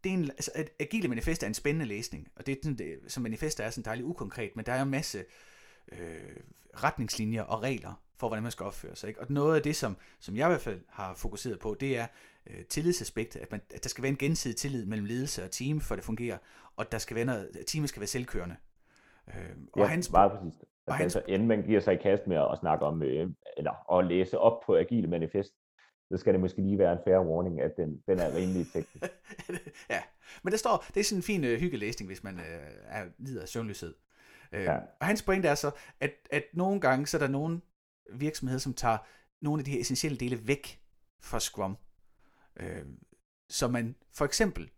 Det 0.03 0.09
er 0.09 0.13
en, 0.13 0.23
altså, 0.23 0.51
et 0.55 0.69
agile 0.79 1.07
manifest 1.07 1.43
er 1.43 1.47
en 1.47 1.53
spændende 1.53 1.85
læsning, 1.85 2.27
og 2.35 2.45
det 2.45 2.51
er 2.51 2.55
sådan, 2.63 2.77
det, 2.77 2.99
som 3.07 3.23
manifest 3.23 3.59
er 3.59 3.69
sådan 3.69 3.85
dejligt 3.85 4.05
ukonkret, 4.05 4.51
men 4.55 4.65
der 4.65 4.73
er 4.73 4.81
en 4.81 4.89
masse 4.89 5.25
øh, 5.91 6.35
retningslinjer 6.83 7.43
og 7.43 7.63
regler 7.63 8.01
for, 8.17 8.27
hvordan 8.27 8.43
man 8.43 8.51
skal 8.51 8.65
opføre 8.65 8.95
sig. 8.95 9.07
Ikke? 9.07 9.21
Og 9.21 9.27
noget 9.29 9.55
af 9.55 9.61
det, 9.61 9.75
som, 9.75 9.97
som 10.19 10.35
jeg 10.35 10.47
i 10.47 10.49
hvert 10.49 10.61
fald 10.61 10.81
har 10.89 11.13
fokuseret 11.13 11.59
på, 11.59 11.77
det 11.79 11.97
er 11.97 12.07
øh, 12.49 12.65
tillidsaspektet, 12.65 13.39
at, 13.39 13.51
man, 13.51 13.61
at 13.73 13.83
der 13.83 13.89
skal 13.89 14.01
være 14.01 14.09
en 14.09 14.17
gensidig 14.17 14.55
tillid 14.57 14.85
mellem 14.85 15.05
ledelse 15.05 15.43
og 15.43 15.51
team, 15.51 15.81
for 15.81 15.93
at 15.95 15.97
det 15.97 16.05
fungerer, 16.05 16.37
og 16.75 16.91
der 16.91 16.97
skal 16.97 17.15
være 17.15 17.25
noget, 17.25 17.51
at 17.59 17.65
teamet 17.67 17.89
skal 17.89 17.99
være 17.99 18.07
selvkørende. 18.07 18.55
Øh, 19.27 19.49
og 19.73 19.79
Ja, 19.81 19.85
hans, 19.85 20.11
meget 20.11 20.31
præcis. 20.31 20.59
og 20.61 20.67
Altså, 20.87 21.03
hans- 21.03 21.15
altså, 21.15 21.33
inden 21.33 21.47
man 21.47 21.61
giver 21.63 21.79
sig 21.79 21.93
i 21.93 21.97
kast 21.97 22.27
med 22.27 22.37
at 22.37 22.57
snakke 22.59 22.85
om, 22.85 23.03
øh, 23.03 23.29
eller 23.57 23.97
at 23.99 24.07
læse 24.07 24.37
op 24.37 24.59
på 24.65 24.75
Agile 24.77 25.07
Manifest, 25.07 25.51
så 26.11 26.17
skal 26.17 26.33
det 26.33 26.41
måske 26.41 26.61
lige 26.61 26.77
være 26.77 26.91
en 26.93 26.99
fair 27.07 27.19
warning, 27.19 27.61
at 27.61 27.71
den, 27.77 28.01
den 28.07 28.19
er 28.19 28.35
rimelig 28.35 28.65
teknisk. 28.73 29.13
ja, 29.89 30.01
men 30.43 30.51
der 30.51 30.57
står, 30.57 30.85
det 30.93 30.99
er 30.99 31.03
sådan 31.03 31.19
en 31.19 31.23
fin 31.23 31.43
øh, 31.43 31.59
hyggelæsning, 31.59 32.09
hvis 32.09 32.23
man 32.23 32.39
øh, 32.39 32.67
er, 32.87 33.05
lider 33.19 33.41
af 33.41 33.47
søvnløshed. 33.47 33.93
Øh, 34.51 34.63
Ja. 34.63 34.75
Og 34.99 35.05
hans 35.07 35.21
pointe 35.23 35.47
er 35.47 35.55
så, 35.55 35.71
at, 35.99 36.11
at 36.31 36.43
nogle 36.53 36.81
gange, 36.81 37.07
så 37.07 37.17
er 37.17 37.19
der 37.19 37.27
nogle 37.27 37.61
virksomheder, 38.13 38.59
som 38.59 38.73
tager 38.73 38.97
nogle 39.41 39.59
af 39.61 39.65
de 39.65 39.71
her 39.71 39.79
essentielle 39.81 40.17
dele 40.17 40.47
væk 40.47 40.79
fra 41.23 41.39
Scrum. 41.39 41.77
Øh, 42.59 42.85
så 43.49 43.67
man 43.67 43.95
for 44.13 44.25
eksempel 44.25 44.69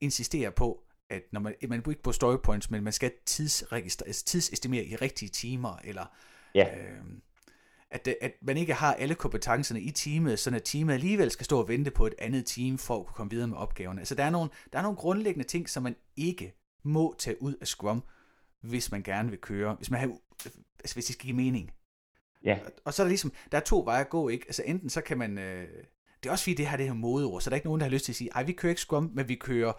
insisterer 0.00 0.50
på, 0.50 0.82
at 1.10 1.22
når 1.32 1.40
man, 1.40 1.54
man 1.68 1.82
ikke 1.88 2.02
på 2.02 2.12
story 2.12 2.36
points, 2.44 2.70
men 2.70 2.84
man 2.84 2.92
skal 2.92 3.12
tidsregistre, 3.26 4.06
altså 4.06 4.24
tidsestimere 4.24 4.84
i 4.84 4.96
rigtige 4.96 5.28
timer, 5.28 5.76
eller 5.84 6.06
Ja, 6.54 6.78
øh, 6.78 7.04
at, 7.90 8.08
at 8.20 8.32
man 8.42 8.56
ikke 8.56 8.74
har 8.74 8.94
alle 8.94 9.14
kompetencerne 9.14 9.80
i 9.80 9.90
teamet, 9.90 10.38
så 10.38 10.54
at 10.54 10.62
teamet 10.64 10.94
alligevel 10.94 11.30
skal 11.30 11.44
stå 11.44 11.58
og 11.58 11.68
vente 11.68 11.90
på 11.90 12.06
et 12.06 12.14
andet 12.18 12.46
team 12.46 12.78
for 12.78 13.00
at 13.00 13.06
kunne 13.06 13.14
komme 13.14 13.30
videre 13.30 13.48
med 13.48 13.56
opgaverne. 13.56 14.00
Altså 14.00 14.14
der 14.14 14.24
er 14.24 14.30
nogle, 14.30 14.50
der 14.72 14.78
er 14.78 14.82
nogle 14.82 14.96
grundlæggende 14.96 15.48
ting, 15.48 15.68
som 15.68 15.82
man 15.82 15.96
ikke 16.16 16.54
må 16.82 17.14
tage 17.18 17.42
ud 17.42 17.54
af 17.60 17.66
Scrum, 17.66 18.02
hvis 18.60 18.90
man 18.92 19.02
gerne 19.02 19.30
vil 19.30 19.38
køre, 19.40 19.74
hvis 19.74 19.90
man 19.90 20.00
har, 20.00 20.06
altså 20.80 20.94
hvis 20.96 21.04
det 21.06 21.14
skal 21.14 21.26
give 21.26 21.36
mening. 21.36 21.70
ja, 22.44 22.58
Og- 22.64 22.72
Og 22.84 22.94
så 22.94 23.02
er 23.02 23.04
der 23.04 23.08
ligesom, 23.08 23.32
der 23.52 23.58
er 23.58 23.62
to 23.62 23.82
veje 23.84 24.00
at 24.00 24.08
gå, 24.10 24.28
ikke? 24.28 24.44
Altså 24.48 24.62
enten 24.66 24.90
så 24.90 25.00
kan 25.00 25.18
man, 25.18 25.38
øh, 25.38 25.68
det 26.22 26.28
er 26.28 26.32
også 26.32 26.44
fordi 26.44 26.54
det 26.54 26.66
her 26.66 26.76
det 26.76 26.86
her 26.86 26.92
modeord, 26.92 27.40
så 27.40 27.50
der 27.50 27.54
er 27.54 27.56
ikke 27.56 27.66
nogen, 27.66 27.80
der 27.80 27.86
har 27.86 27.90
lyst 27.90 28.04
til 28.04 28.12
at 28.12 28.16
sige, 28.16 28.30
ej 28.34 28.42
vi 28.42 28.52
kører 28.52 28.70
ikke 28.70 28.80
Scrum, 28.80 29.10
men 29.14 29.28
vi 29.28 29.34
kører 29.34 29.72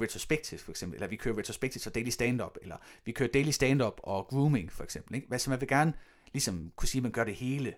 retrospective 0.00 0.60
for 0.60 0.70
eksempel, 0.70 0.94
eller 0.94 1.08
vi 1.08 1.16
kører 1.16 1.38
retrospective 1.38 1.90
og 1.90 1.94
daily 1.94 2.08
stand-up, 2.08 2.56
eller 2.62 2.76
vi 3.04 3.12
kører 3.12 3.28
daily 3.34 3.50
stand-up 3.50 4.00
og 4.02 4.26
grooming 4.26 4.72
for 4.72 4.84
eksempel, 4.84 5.14
ikke? 5.14 5.28
Altså 5.30 5.50
man 5.50 5.60
vil 5.60 5.68
gerne 5.68 5.92
ligesom 6.32 6.72
kunne 6.76 6.88
sige, 6.88 6.98
at 6.98 7.02
man 7.02 7.12
gør 7.12 7.24
det 7.24 7.34
hele. 7.34 7.74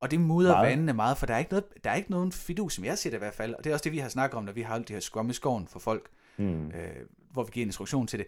Og 0.00 0.10
det 0.10 0.20
mudrer 0.20 0.52
Meget. 0.52 0.70
vandene 0.70 0.92
meget, 0.92 1.18
for 1.18 1.26
der 1.26 1.34
er, 1.34 1.38
ikke 1.38 1.50
noget, 1.50 1.64
der 1.84 1.90
er 1.90 1.94
ikke 1.94 2.10
nogen 2.10 2.32
fidus, 2.32 2.74
som 2.74 2.84
jeg 2.84 2.98
ser 2.98 3.10
det 3.10 3.16
i 3.16 3.18
hvert 3.18 3.34
fald, 3.34 3.54
og 3.54 3.64
det 3.64 3.70
er 3.70 3.74
også 3.74 3.84
det, 3.84 3.92
vi 3.92 3.98
har 3.98 4.08
snakket 4.08 4.36
om, 4.36 4.44
når 4.44 4.52
vi 4.52 4.62
har 4.62 4.68
holdt 4.68 4.88
det 4.88 4.94
her 4.94 5.00
Scrum 5.00 5.30
i 5.30 5.32
skoven 5.32 5.66
for 5.68 5.78
folk, 5.78 6.10
hmm. 6.36 6.70
øh, 6.70 7.06
hvor 7.30 7.42
vi 7.42 7.50
giver 7.52 7.64
en 7.64 7.68
instruktion 7.68 8.06
til 8.06 8.18
det. 8.18 8.26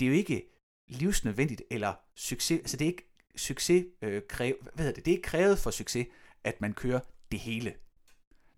Det 0.00 0.06
er 0.06 0.10
jo 0.10 0.16
ikke 0.16 0.42
livsnødvendigt 0.88 1.62
eller 1.70 1.94
succes, 2.14 2.58
altså 2.58 2.76
det 2.76 2.84
er 2.84 2.88
ikke 2.88 3.12
succes 3.36 3.84
øh, 4.02 4.22
kræv, 4.28 4.54
hvad 4.62 4.84
hedder 4.84 4.94
det, 4.94 5.04
det 5.04 5.10
er 5.10 5.16
ikke 5.16 5.28
krævet 5.28 5.58
for 5.58 5.70
succes, 5.70 6.06
at 6.44 6.60
man 6.60 6.72
kører 6.72 7.00
det 7.32 7.40
hele. 7.40 7.74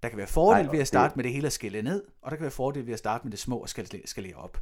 Der 0.02 0.08
kan 0.08 0.18
være 0.18 0.26
fordel 0.26 0.64
Nej, 0.64 0.72
ved 0.72 0.80
at 0.80 0.86
starte 0.86 1.08
det- 1.10 1.16
med 1.16 1.24
det 1.24 1.32
hele 1.32 1.46
og 1.48 1.52
skælde 1.52 1.82
ned, 1.82 2.04
og 2.22 2.30
der 2.30 2.36
kan 2.36 2.42
være 2.42 2.50
fordel 2.50 2.86
ved 2.86 2.92
at 2.92 2.98
starte 2.98 3.24
med 3.24 3.30
det 3.30 3.38
små 3.38 3.58
og 3.58 3.68
skælde, 3.68 4.06
skalere 4.06 4.34
op. 4.36 4.58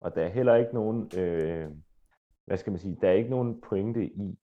Og 0.00 0.14
der 0.14 0.22
er 0.24 0.28
heller 0.28 0.54
ikke 0.54 0.74
nogen, 0.74 1.18
øh, 1.18 1.70
hvad 2.46 2.58
skal 2.58 2.70
man 2.70 2.80
sige, 2.80 2.96
der 3.00 3.08
er 3.08 3.12
ikke 3.12 3.30
nogen 3.30 3.60
pointe 3.60 4.06
i 4.06 4.38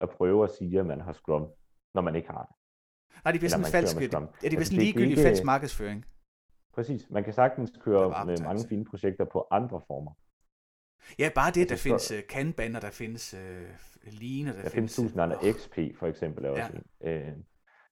at 0.00 0.10
prøve 0.10 0.44
at 0.44 0.50
sige, 0.58 0.78
at 0.80 0.86
man 0.86 1.00
har 1.00 1.12
Scrum, 1.12 1.46
når 1.94 2.02
man 2.02 2.14
ikke 2.16 2.28
har 2.28 2.42
det. 2.44 2.56
Nej, 3.24 3.32
det 3.32 3.40
bliver 3.40 3.50
sådan 3.50 3.66
falsk, 3.66 3.94
ja, 3.96 4.00
det 4.00 4.08
bliver 4.10 4.20
Altså, 4.42 4.64
sådan 4.64 4.82
ligegyldig 4.84 5.10
ikke- 5.10 5.22
falsk 5.22 5.44
markedsføring. 5.44 6.04
Præcis. 6.74 7.10
Man 7.10 7.24
kan 7.24 7.32
sagtens 7.32 7.72
køre 7.80 8.08
med 8.08 8.14
mange 8.16 8.32
optagelse. 8.32 8.68
fine 8.68 8.84
projekter 8.84 9.24
på 9.24 9.46
andre 9.50 9.80
former. 9.86 10.12
Ja, 11.18 11.30
bare 11.34 11.50
det, 11.50 11.68
der 11.68 11.74
Altså, 11.74 11.82
findes 11.82 12.12
uh, 12.12 12.18
Kanban, 12.28 12.76
og 12.76 12.82
der 12.82 12.90
findes 12.90 13.34
uh, 13.34 13.40
Lean, 14.12 14.48
og 14.48 14.54
der, 14.54 14.62
Der 14.62 14.68
findes 14.70 14.72
findes... 14.72 14.96
tusind 14.96 15.20
andre. 15.20 15.36
Åh, 15.36 15.52
XP 15.54 15.78
for 15.98 16.06
eksempel 16.06 16.44
er 16.44 16.50
også 16.50 16.72
Ja. 17.00 17.08
en. 17.10 17.28
Øh, 17.28 17.36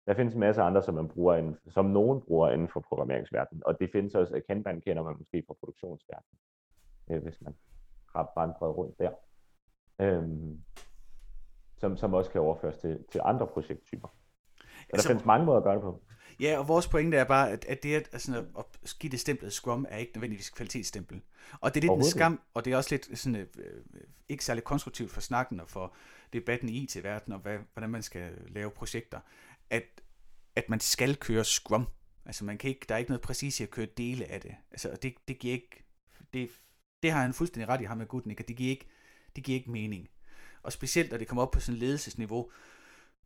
der 0.07 0.14
findes 0.14 0.35
en 0.35 0.40
masse 0.40 0.62
andre, 0.62 0.83
som 0.83 0.95
man 0.95 1.09
bruger, 1.09 1.37
inden, 1.37 1.57
som 1.69 1.85
nogen 1.85 2.21
bruger 2.21 2.50
inden 2.50 2.69
for 2.69 2.80
programmeringsverdenen. 2.80 3.62
Og 3.66 3.80
det 3.80 3.90
findes 3.92 4.14
også, 4.14 4.40
Kanban 4.49 4.80
kender 4.80 5.02
man 5.02 5.14
måske 5.19 5.45
fra 5.47 5.54
produktionsverdenen, 5.61 6.38
øh, 7.11 7.23
hvis 7.23 7.40
man 7.40 7.54
har 8.14 8.33
vandret 8.37 8.76
rundt 8.76 8.99
der. 8.99 9.11
Øhm, 10.00 10.61
som, 11.78 11.97
som 11.97 12.14
også 12.14 12.30
kan 12.30 12.40
overføres 12.40 12.76
til, 12.76 13.04
til 13.12 13.21
andre 13.25 13.47
projekttyper. 13.47 14.09
Så 14.09 14.64
der 14.90 14.95
Altså- 14.95 15.09
findes 15.09 15.26
mange 15.26 15.47
måder 15.47 15.59
at 15.59 15.64
gøre 15.64 15.75
det 15.75 15.83
på. 15.83 16.02
Ja, 16.40 16.59
og 16.59 16.69
vores 16.69 16.88
pointe 16.88 17.16
er 17.16 17.25
bare, 17.25 17.50
at, 17.50 17.64
at 17.64 17.83
det 17.83 17.95
at, 17.95 18.09
altså, 18.12 18.45
at, 18.59 18.97
give 19.00 19.11
det 19.11 19.21
stemplet 19.21 19.52
Scrum 19.52 19.87
er 19.88 19.97
ikke 19.97 20.12
nødvendigvis 20.14 20.50
kvalitetsstempel. 20.50 21.23
Og 21.61 21.75
det 21.75 21.85
er 21.85 21.88
lidt 21.88 21.99
en 21.99 22.11
skam, 22.11 22.40
og 22.54 22.64
det 22.64 22.73
er 22.73 22.76
også 22.76 22.95
lidt 22.95 23.19
sådan, 23.19 23.37
øh, 23.40 23.47
øh, 23.59 23.83
ikke 24.28 24.45
særlig 24.45 24.64
konstruktivt 24.64 25.11
for 25.11 25.21
snakken 25.21 25.61
og 25.61 25.69
for 25.69 25.95
debatten 26.33 26.69
i 26.69 26.73
IT-verdenen, 26.73 27.35
og 27.35 27.40
hvad, 27.40 27.59
hvordan 27.73 27.90
man 27.90 28.02
skal 28.02 28.33
lave 28.49 28.71
projekter, 28.71 29.21
at, 29.71 29.83
at 30.57 30.69
man 30.69 30.81
skal 30.81 31.17
køre 31.17 31.45
Scrum. 31.45 31.87
Altså 32.27 32.45
man 32.45 32.59
kan 32.59 32.71
ikke, 32.71 32.87
der 32.89 32.95
er 32.95 32.99
ikke 32.99 33.11
noget 33.11 33.23
præcis 33.23 33.61
i 33.61 33.62
at 33.62 33.71
køre 33.71 33.87
dele 33.87 34.25
af 34.25 34.41
det. 34.41 34.55
Altså, 34.71 34.91
og 34.91 35.03
det, 35.03 35.15
det 35.29 35.39
giver 35.39 35.55
ikke, 35.55 35.85
det, 36.33 36.50
det 37.03 37.11
har 37.11 37.23
han 37.23 37.33
fuldstændig 37.33 37.69
ret 37.69 37.81
i, 37.81 37.85
ham 37.85 37.99
med 37.99 38.07
Gutnik, 38.07 38.41
at 38.41 38.49
det 38.49 38.57
giver 38.57 38.71
ikke, 38.71 38.89
det 39.37 39.45
giver 39.45 39.59
ikke 39.59 39.71
mening. 39.71 40.09
Og 40.62 40.73
specielt, 40.73 41.11
når 41.11 41.19
det 41.19 41.29
kommer 41.29 41.43
op 41.43 41.50
på 41.50 41.61
sådan 41.61 41.75
et 41.75 41.81
ledelsesniveau, 41.81 42.50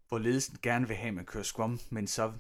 hvor 0.09 0.19
ledelsen 0.19 0.59
gerne 0.63 0.89
vil 0.89 0.97
have, 0.97 1.09
at 1.09 1.15
man 1.15 1.25
kører 1.25 1.45
Scrum, 1.45 1.79
men 1.91 2.07
så 2.07 2.33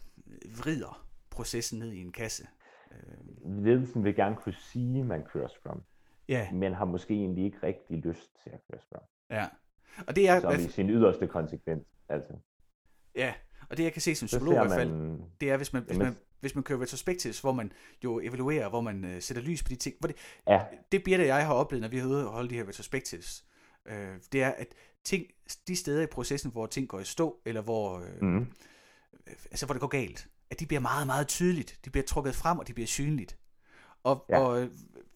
vrider 0.64 1.06
processen 1.30 1.78
ned 1.78 1.92
i 1.92 2.00
en 2.00 2.12
kasse. 2.12 2.46
Øh, 2.92 3.64
Ledelsen 3.64 4.04
vil 4.04 4.14
gerne 4.14 4.36
kunne 4.36 4.54
sige, 4.54 5.00
at 5.00 5.06
man 5.06 5.24
kører 5.24 5.48
Scrum, 5.48 5.82
ja, 6.28 6.52
men 6.52 6.74
har 6.74 6.84
måske 6.84 7.14
egentlig 7.14 7.44
ikke 7.44 7.58
rigtig 7.62 7.98
lyst 7.98 8.42
til 8.42 8.50
at 8.50 8.60
køre 8.70 8.80
Scrum. 8.80 9.02
ja. 9.30 9.48
Og 10.06 10.16
det 10.16 10.28
er, 10.28 10.40
Som 10.40 10.54
i 10.54 10.68
sin 10.68 10.90
yderste 10.90 11.26
konsekvens. 11.26 11.86
Altså, 12.08 12.32
ja, 13.14 13.34
og 13.68 13.76
det 13.76 13.84
jeg 13.84 13.92
kan 13.92 14.02
se 14.02 14.14
som 14.14 14.26
psykolog 14.26 14.54
i 14.54 14.56
hvert 14.66 14.78
fald, 14.78 15.18
det 15.40 15.50
er, 15.50 15.56
hvis 15.56 15.72
man, 15.72 15.82
hvis 15.82 15.96
man, 15.98 16.16
hvis 16.40 16.54
man 16.54 16.64
kører 16.64 16.82
retrospectives, 16.82 17.40
hvor 17.40 17.52
man 17.52 17.72
jo 18.04 18.20
evaluerer, 18.20 18.68
hvor 18.68 18.80
man 18.80 19.04
øh, 19.04 19.22
sætter 19.22 19.42
lys 19.42 19.62
på 19.62 19.68
de 19.68 19.76
ting. 19.76 19.96
Hvor 19.98 20.06
det, 20.06 20.16
ja, 20.48 20.60
det 20.92 21.04
Birte 21.04 21.22
og 21.22 21.26
jeg 21.26 21.46
har 21.46 21.54
oplevet, 21.54 21.80
når 21.80 21.88
vi 21.88 21.98
har 21.98 22.06
ude 22.06 22.26
og 22.26 22.32
holde 22.32 22.50
de 22.50 22.54
her 22.54 22.68
retrospectives, 22.68 23.44
øh, 23.86 24.08
det 24.32 24.42
er, 24.42 24.48
at 24.50 24.66
ting, 25.04 25.26
de 25.68 25.76
steder 25.76 26.02
i 26.02 26.06
processen, 26.06 26.50
hvor 26.50 26.66
ting 26.66 26.88
går 26.88 27.00
i 27.00 27.04
stå, 27.04 27.36
eller 27.44 27.60
hvor, 27.60 27.98
øh, 27.98 28.22
mm, 28.28 28.46
altså 29.26 29.66
hvor 29.66 29.72
det 29.72 29.80
går 29.80 29.86
galt, 29.88 30.28
at 30.50 30.60
de 30.60 30.66
bliver 30.66 30.80
meget, 30.80 31.06
meget 31.06 31.28
tydeligt. 31.28 31.78
De 31.84 31.90
bliver 31.90 32.04
trukket 32.06 32.34
frem, 32.34 32.58
og 32.58 32.68
de 32.68 32.74
bliver 32.74 32.86
synligt. 32.86 33.38
Og, 34.02 34.26
Ja. 34.28 34.36
ja. 34.36 34.44
og 34.44 34.62
øh, 34.62 34.70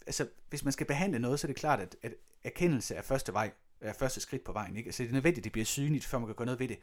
altså, 0.07 0.29
hvis 0.49 0.65
man 0.65 0.73
skal 0.73 0.87
behandle 0.87 1.19
noget, 1.19 1.41
så 1.41 1.47
er 1.47 1.49
det 1.49 1.57
klart, 1.57 1.81
at, 1.81 1.97
at 2.03 2.15
erkendelse 2.45 2.95
er 2.95 3.03
første 3.03 3.33
vej, 3.33 3.51
er 3.81 3.93
første 3.93 4.21
skridt 4.21 4.45
på 4.45 4.53
vejen. 4.53 4.77
Ikke? 4.77 4.89
Altså, 4.89 5.03
det 5.03 5.09
er 5.09 5.13
nødvendigt, 5.13 5.39
at 5.41 5.45
det 5.45 5.53
bliver 5.53 5.65
synligt, 5.67 6.05
før 6.05 6.19
man 6.19 6.27
kan 6.27 6.35
gøre 6.37 6.47
noget 6.47 6.61
ved 6.61 6.69
det. 6.69 6.79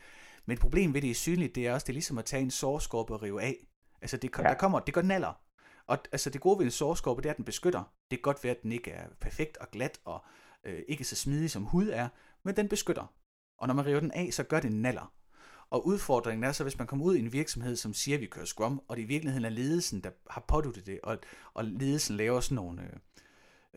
Men 0.45 0.57
problemet 0.57 0.93
ved 0.93 1.01
det 1.01 1.09
er 1.11 1.15
synligt, 1.15 1.55
det 1.55 1.67
er 1.67 1.73
også, 1.73 1.85
det 1.85 1.89
er 1.89 1.93
ligesom 1.93 2.17
at 2.17 2.25
tage 2.25 2.43
en 2.43 2.51
sårskorpe 2.51 3.13
og 3.13 3.21
rive 3.21 3.41
af. 3.41 3.67
Altså, 4.01 4.17
det, 4.17 4.31
Ja. 4.37 4.43
der 4.43 4.53
kommer, 4.53 4.79
det 4.79 4.93
går 4.93 5.01
naller. 5.01 5.33
Og 5.87 5.97
altså, 6.11 6.29
det 6.29 6.41
gode 6.41 6.59
ved 6.59 6.65
en 6.65 6.71
sårskorpe, 6.71 7.21
det 7.21 7.27
er, 7.29 7.33
at 7.33 7.37
den 7.37 7.45
beskytter. 7.45 7.83
Det 8.11 8.19
kan 8.19 8.21
godt 8.21 8.43
være, 8.43 8.55
at 8.55 8.63
den 8.63 8.71
ikke 8.71 8.91
er 8.91 9.07
perfekt 9.21 9.57
og 9.57 9.71
glat, 9.71 9.99
og 10.05 10.23
øh, 10.65 10.79
ikke 10.87 11.03
så 11.03 11.15
smidig 11.15 11.51
som 11.51 11.63
hud 11.63 11.89
er, 11.89 12.07
men 12.43 12.55
den 12.55 12.69
beskytter. 12.69 13.13
Og 13.57 13.67
når 13.67 13.73
man 13.73 13.85
river 13.85 13.99
den 13.99 14.11
af, 14.11 14.29
så 14.33 14.43
gør 14.43 14.59
det 14.59 14.71
naller. 14.71 15.13
Og 15.69 15.87
udfordringen 15.87 16.43
er 16.43 16.51
så, 16.51 16.63
hvis 16.63 16.77
man 16.77 16.87
kommer 16.87 17.05
ud 17.05 17.15
i 17.15 17.19
en 17.19 17.33
virksomhed, 17.33 17.75
som 17.75 17.93
siger, 17.93 18.17
at 18.17 18.21
vi 18.21 18.25
kører 18.25 18.45
Scrum, 18.45 18.81
og 18.87 18.97
det 18.97 19.03
i 19.03 19.05
virkeligheden 19.05 19.45
er 19.45 19.49
ledelsen, 19.49 20.01
der 20.01 20.09
har 20.29 20.45
påduttet 20.47 20.85
det, 20.85 20.99
og, 21.03 21.17
og 21.53 21.65
ledelsen 21.65 22.17
laver 22.17 22.39
sådan 22.39 22.55
nogle 22.55 22.81
øh, 22.81 22.89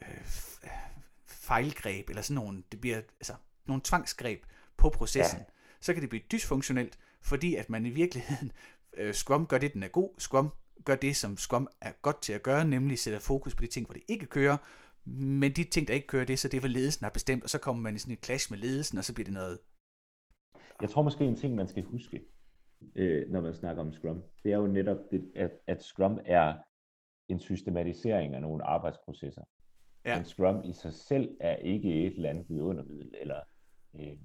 øh, 0.02 0.70
fejlgreb, 1.48 2.08
eller 2.08 2.22
sådan 2.22 2.42
nogle, 2.42 2.62
det 2.72 2.80
bliver, 2.80 2.96
altså, 2.96 3.34
nogle 3.66 3.82
tvangsgreb 3.84 4.40
på 4.76 4.90
processen, 4.90 5.38
Ja. 5.38 5.44
så 5.80 5.92
kan 5.92 6.02
det 6.02 6.10
blive 6.10 6.22
dysfunktionelt, 6.32 6.98
fordi 7.22 7.54
at 7.54 7.70
man 7.70 7.86
i 7.86 7.90
virkeligheden, 7.90 8.52
øh, 8.98 9.14
Scrum 9.14 9.46
gør 9.46 9.58
det, 9.58 9.72
den 9.74 9.82
er 9.82 9.88
god, 9.88 10.10
Scrum 10.18 10.48
gør 10.84 10.96
det, 10.96 11.16
som 11.16 11.36
Scrum 11.36 11.68
er 11.80 11.92
godt 12.02 12.22
til 12.22 12.32
at 12.32 12.42
gøre, 12.42 12.64
nemlig 12.64 12.98
sætter 12.98 13.20
fokus 13.20 13.54
på 13.54 13.62
de 13.62 13.66
ting, 13.66 13.86
hvor 13.86 13.92
det 13.92 14.02
ikke 14.08 14.26
kører, 14.26 14.56
men 15.42 15.52
de 15.52 15.64
ting, 15.64 15.88
der 15.88 15.94
ikke 15.94 16.06
kører 16.06 16.24
det, 16.24 16.38
så 16.38 16.48
det 16.48 16.56
er, 16.56 16.60
hvad 16.60 16.70
ledelsen 16.70 17.04
har 17.04 17.10
bestemt, 17.10 17.42
og 17.44 17.50
så 17.50 17.58
kommer 17.58 17.82
man 17.82 17.94
i 17.94 17.98
sådan 17.98 18.12
et 18.12 18.24
clash 18.24 18.52
med 18.52 18.58
ledelsen, 18.58 18.98
og 18.98 19.04
så 19.04 19.14
bliver 19.14 19.24
det 19.24 19.34
noget 19.34 19.58
Jeg 20.80 20.90
tror 20.90 21.02
måske 21.02 21.24
en 21.24 21.36
ting, 21.36 21.54
man 21.54 21.68
skal 21.68 21.82
huske, 21.82 22.20
øh, 22.94 23.30
når 23.30 23.40
man 23.40 23.54
snakker 23.54 23.82
om 23.82 23.92
Scrum, 23.92 24.22
det 24.42 24.52
er 24.52 24.56
jo 24.56 24.66
netop, 24.66 24.98
det, 25.10 25.32
at, 25.36 25.50
at 25.66 25.82
Scrum 25.82 26.18
er 26.26 26.54
en 27.28 27.40
systematisering 27.40 28.34
af 28.34 28.40
nogle 28.42 28.64
arbejdsprocesser. 28.64 29.42
Ja. 30.08 30.16
Men 30.16 30.24
Scrum 30.24 30.62
i 30.64 30.72
sig 30.72 30.94
selv 30.94 31.36
er 31.40 31.56
ikke 31.56 32.06
et 32.06 32.14
eller 32.16 32.30
andet 32.30 32.48
vidundermiddel, 32.48 33.14
eller 33.20 33.40
øh, 33.94 34.16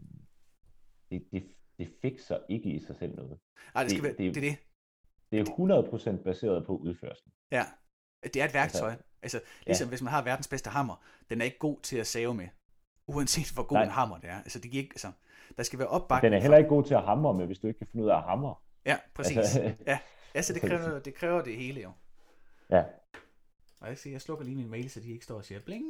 det, 1.12 1.28
det, 1.32 1.44
det 1.78 1.90
fikser 2.02 2.40
ikke 2.50 2.70
i 2.70 2.80
sig 2.80 2.96
selv 2.96 3.16
noget. 3.16 3.40
Ej, 3.76 3.84
det, 3.84 3.92
skal 3.92 4.04
Det- 4.04 4.18
være, 4.20 4.28
det- 4.28 4.36
det, 4.36 4.44
det, 4.44 4.58
Det 5.32 5.40
er 5.40 6.16
100% 6.20 6.24
baseret 6.24 6.66
på 6.66 6.78
udførsel. 6.78 7.32
Ja, 7.52 7.64
det 8.24 8.36
er 8.36 8.46
et 8.46 8.54
værktøj. 8.54 8.90
Altså, 8.90 9.38
altså 9.38 9.42
ligesom 9.66 9.86
Ja. 9.86 9.90
hvis 9.90 10.02
man 10.02 10.12
har 10.14 10.24
verdens 10.24 10.48
bedste 10.48 10.70
hammer, 10.70 11.04
den 11.30 11.42
er 11.42 11.46
ikke 11.46 11.58
god 11.60 11.82
til 11.82 11.98
at 11.98 12.08
save 12.08 12.34
med, 12.34 12.48
uanset 13.08 13.52
hvor 13.54 13.64
god 13.64 13.76
Nej. 13.78 13.84
en 13.84 13.90
hammer 13.92 14.18
det 14.18 14.30
er. 14.30 14.38
Altså, 14.38 14.60
det 14.60 14.72
giver 14.72 14.84
ikke, 14.84 14.94
altså, 14.94 15.12
der 15.58 15.64
skal 15.64 15.80
være 15.80 15.88
opbakning. 15.88 16.32
Den 16.32 16.38
er 16.38 16.42
heller 16.42 16.58
ikke 16.58 16.68
god 16.70 16.84
til 16.84 16.94
at 16.94 17.04
hamre 17.04 17.34
med, 17.34 17.46
hvis 17.46 17.60
du 17.60 17.68
ikke 17.68 17.78
kan 17.78 17.88
finde 17.88 18.06
ud 18.06 18.10
af 18.10 18.18
at 18.18 18.24
hamre. 18.24 18.56
Ja, 18.86 18.98
præcis. 19.16 19.38
Altså- 19.38 19.62
Altså, 19.62 19.84
ja, 19.92 20.00
altså 20.34 20.54
det, 20.54 20.62
kræver, 20.62 21.00
det 21.00 21.14
kræver 21.16 21.42
det 21.42 21.56
hele 21.56 21.82
jo. 21.82 21.92
Ja, 22.70 22.84
Og 23.84 23.90
jeg, 23.90 23.98
siger, 23.98 24.14
jeg 24.14 24.22
slukker 24.22 24.46
lige 24.46 24.56
min 24.56 24.70
mail, 24.70 24.90
så 24.90 25.00
de 25.00 25.12
ikke 25.12 25.24
står 25.26 25.36
og 25.38 25.46
siger 25.46 25.60
bling. 25.60 25.86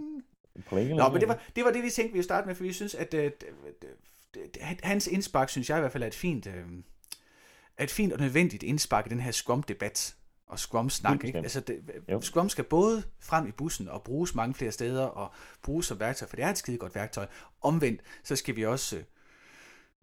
Nå, 0.98 1.10
men 1.10 1.22
det 1.22 1.28
var, 1.28 1.40
det 1.56 1.64
var 1.66 1.72
det, 1.72 1.84
vi 1.84 1.90
tænkte, 1.90 2.12
vi 2.12 2.18
ville 2.18 2.24
starte 2.24 2.48
med, 2.48 2.56
for 2.56 2.64
vi 2.64 2.74
synes, 2.74 2.96
at 2.96 3.14
øh, 3.14 3.32
d- 4.38 4.80
hans 4.84 5.08
indspark, 5.08 5.50
synes 5.50 5.70
jeg 5.70 5.78
i 5.78 5.80
hvert 5.80 5.92
fald, 5.92 6.04
er 6.04 6.08
et 6.08 6.16
fint, 6.16 6.48
øh, 6.48 6.66
er 7.78 7.84
et 7.84 7.92
fint 7.92 8.14
og 8.14 8.20
nødvendigt 8.20 8.64
indspark 8.64 9.06
i 9.06 9.10
den 9.10 9.20
her 9.20 9.32
Scrum-debat 9.32 10.16
og 10.48 10.60
Scrum-snak. 10.60 11.24
Ikke? 11.24 11.38
Altså, 11.38 11.60
det, 11.60 11.82
Jo. 12.10 12.22
Scrum 12.22 12.50
skal 12.50 12.64
både 12.64 13.04
frem 13.20 13.48
i 13.48 13.52
bussen 13.52 13.88
og 13.88 14.04
bruges 14.04 14.36
mange 14.36 14.54
flere 14.54 14.72
steder 14.72 15.04
og 15.04 15.32
bruges 15.62 15.86
som 15.86 16.00
værktøj, 16.00 16.28
for 16.28 16.36
det 16.36 16.46
er 16.46 16.50
et 16.50 16.58
skide 16.58 16.78
godt 16.78 16.96
værktøj. 16.96 17.28
Omvendt, 17.62 18.02
så 18.24 18.36
skal 18.36 18.56
vi 18.56 18.66
også 18.66 18.98
øh, 18.98 19.04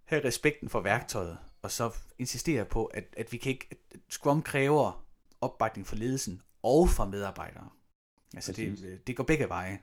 have 0.04 0.24
respekten 0.24 0.68
for 0.68 0.80
værktøjet, 0.80 1.38
og 1.62 1.70
så 1.70 1.90
insistere 2.18 2.64
på, 2.64 2.84
at, 2.84 3.04
at 3.16 3.32
vi 3.32 3.36
kan 3.36 3.52
ikke, 3.52 3.68
at 3.70 3.76
Scrum 4.08 4.42
kræver 4.42 5.04
opbakning 5.40 5.86
fra 5.86 5.96
ledelsen 5.96 6.42
og 6.62 6.88
fra 6.88 7.04
medarbejdere. 7.06 7.68
Altså 8.34 8.52
det, 8.52 8.84
øh, 8.84 8.98
det 9.06 9.16
går 9.16 9.24
begge 9.24 9.48
veje. 9.48 9.78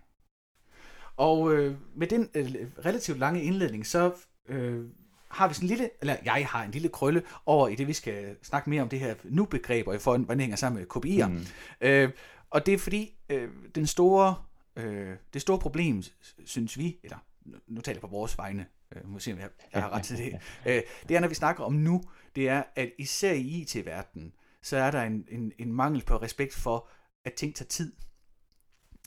Og 1.18 1.54
øh, 1.54 1.76
med 1.96 2.08
den 2.08 2.30
øh, 2.34 2.56
relativt 2.86 3.20
lange 3.20 3.44
indledning, 3.44 3.86
så 3.86 4.14
øh, 4.50 4.86
har 5.30 5.48
vi 5.48 5.54
sådan 5.54 5.66
en 5.66 5.70
lille, 5.70 5.90
eller 6.02 6.16
jeg 6.26 6.48
har 6.48 6.64
en 6.64 6.72
lille 6.72 6.90
krølle 6.90 7.24
over 7.46 7.68
i 7.68 7.76
det, 7.76 7.88
vi 7.88 7.94
skal 7.94 8.36
snakke 8.44 8.70
mere 8.70 8.82
om 8.82 8.90
det 8.90 9.00
her 9.00 9.16
nu-begreb, 9.24 9.88
og 9.88 9.96
i 9.96 9.98
forhold 9.98 10.22
hvordan 10.22 10.38
det 10.38 10.44
hænger 10.44 10.58
sammen 10.58 10.80
med 10.80 10.88
KPI'er. 10.96 11.28
Mm. 11.28 11.46
Øh, 11.82 12.12
og 12.50 12.66
det 12.66 12.74
er 12.74 12.78
fordi, 12.78 13.18
øh, 13.30 13.50
den 13.76 13.88
store, 13.88 14.36
øh, 14.76 15.16
det 15.34 15.42
store 15.42 15.60
problem, 15.60 16.04
synes 16.46 16.78
vi, 16.78 17.00
eller 17.04 17.18
nu, 17.46 17.58
nu 17.68 17.82
taler 17.82 17.96
jeg 17.96 18.02
på 18.02 18.08
vores 18.08 18.38
vegne, 18.38 18.66
øh, 18.96 19.10
må 19.10 19.20
se, 19.20 19.34
om 19.34 19.40
jeg, 19.40 19.50
jeg 19.74 19.82
har 19.82 19.90
ret 19.90 20.04
til 20.04 20.18
det, 20.18 20.34
øh, 20.68 20.82
det 21.10 21.16
er, 21.16 21.20
når 21.20 21.28
vi 21.28 21.36
snakker 21.36 21.64
om 21.64 21.74
nu, 21.74 22.04
det 22.36 22.50
er, 22.50 22.64
at 22.76 22.92
især 22.98 23.34
i 23.34 23.62
IT-verdenen, 23.62 24.34
så 24.62 24.78
er 24.78 24.92
der 24.92 25.02
en, 25.04 25.26
en, 25.30 25.52
en 25.58 25.74
mangel 25.74 26.04
på 26.06 26.18
respekt 26.18 26.54
for, 26.54 26.90
at 27.26 27.34
ting 27.34 27.56
tager 27.56 27.68
tid. 27.68 27.94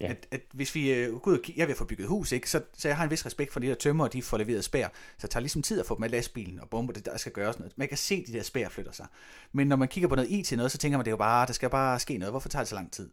Ja. 0.00 0.10
At, 0.10 0.26
at 0.30 0.40
hvis 0.52 0.74
vi 0.74 0.92
øh, 0.92 1.16
går 1.16 1.30
ud 1.30 1.38
og 1.38 1.42
kigger, 1.42 1.60
jeg 1.60 1.68
vil 1.68 1.76
få 1.76 1.84
bygget 1.84 2.08
hus, 2.08 2.32
ikke? 2.32 2.50
Så, 2.50 2.62
så 2.72 2.88
jeg 2.88 2.96
har 2.96 3.04
en 3.04 3.10
vis 3.10 3.26
respekt 3.26 3.52
for 3.52 3.60
de 3.60 3.66
der 3.66 3.74
tømmer, 3.74 4.04
og 4.04 4.12
de 4.12 4.22
får 4.22 4.38
leveret 4.38 4.64
spær. 4.64 4.88
Så 5.18 5.22
det 5.26 5.30
tager 5.30 5.40
ligesom 5.40 5.62
tid 5.62 5.80
at 5.80 5.86
få 5.86 5.96
dem 5.96 6.02
af 6.02 6.10
lastbilen 6.10 6.60
og 6.60 6.68
bomber 6.68 6.92
det, 6.92 7.04
der 7.04 7.16
skal 7.16 7.32
gøres 7.32 7.58
noget. 7.58 7.72
Man 7.76 7.88
kan 7.88 7.96
se, 7.96 8.14
at 8.14 8.24
de 8.26 8.32
der 8.32 8.42
spær 8.42 8.68
flytter 8.68 8.92
sig. 8.92 9.06
Men 9.52 9.66
når 9.66 9.76
man 9.76 9.88
kigger 9.88 10.08
på 10.08 10.14
noget 10.14 10.30
IT 10.30 10.52
noget, 10.52 10.72
så 10.72 10.78
tænker 10.78 10.98
man, 10.98 11.04
det 11.04 11.08
er 11.08 11.12
jo 11.12 11.16
bare, 11.16 11.46
der 11.46 11.52
skal 11.52 11.70
bare 11.70 12.00
ske 12.00 12.18
noget. 12.18 12.32
Hvorfor 12.32 12.48
tager 12.48 12.62
det 12.62 12.68
så 12.68 12.74
lang 12.74 12.92
tid? 12.92 13.10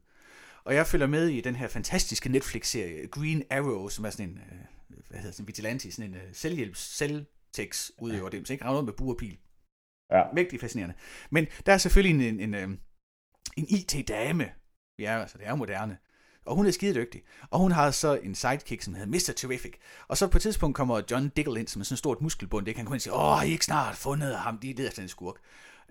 Og 0.63 0.75
jeg 0.75 0.87
følger 0.87 1.07
med 1.07 1.27
i 1.27 1.41
den 1.41 1.55
her 1.55 1.67
fantastiske 1.67 2.29
Netflix-serie, 2.29 3.07
Green 3.07 3.43
Arrow, 3.49 3.87
som 3.87 4.05
er 4.05 4.09
sådan 4.09 4.29
en, 4.29 4.37
øh, 4.37 4.97
hvad 5.09 5.19
hedder 5.19 5.31
sådan 5.31 5.43
en 5.43 5.47
vigilante, 5.47 5.91
sådan 5.91 6.09
en 6.09 6.15
øh, 6.15 6.33
selvhjælps, 6.33 6.79
selvtekst 6.79 7.91
udøver 7.99 8.29
det, 8.29 8.47
så 8.47 8.53
ikke 8.53 8.65
rager 8.65 8.81
med 8.81 8.93
bur 8.93 9.11
og 9.13 9.17
pil. 9.17 9.37
Ja. 10.11 10.23
Mægtig 10.33 10.59
fascinerende. 10.59 10.95
Men 11.29 11.47
der 11.65 11.73
er 11.73 11.77
selvfølgelig 11.77 12.27
en, 12.27 12.39
en, 12.39 12.39
en, 12.39 12.53
øh, 12.53 12.77
en 13.57 13.67
IT-dame, 13.69 14.51
ja, 14.99 15.21
altså 15.21 15.37
det 15.37 15.47
er 15.47 15.55
moderne, 15.55 15.97
og 16.47 16.55
hun 16.55 16.65
er 16.65 16.71
skide 16.71 16.93
dygtig. 16.93 17.21
Og 17.49 17.59
hun 17.59 17.71
har 17.71 17.91
så 17.91 18.19
en 18.23 18.35
sidekick, 18.35 18.81
som 18.81 18.93
hedder 18.93 19.07
Mr. 19.07 19.33
Terrific. 19.35 19.73
Og 20.07 20.17
så 20.17 20.27
på 20.27 20.37
et 20.37 20.41
tidspunkt 20.41 20.75
kommer 20.75 21.01
John 21.11 21.31
Diggle 21.35 21.59
ind, 21.59 21.67
som 21.67 21.79
er 21.79 21.83
sådan 21.83 21.95
et 21.95 21.99
stort 21.99 22.21
muskelbund. 22.21 22.65
Det 22.65 22.75
kan 22.75 22.79
han 22.79 22.85
gå 22.85 22.93
ind 22.93 22.97
og 22.97 23.01
sige, 23.01 23.13
åh, 23.13 23.37
har 23.37 23.43
I 23.43 23.51
ikke 23.51 23.65
snart 23.65 23.95
fundet 23.95 24.37
ham? 24.37 24.57
De 24.57 24.73
leder 24.73 24.87
efter 24.87 25.01
en 25.01 25.07
skurk. 25.07 25.35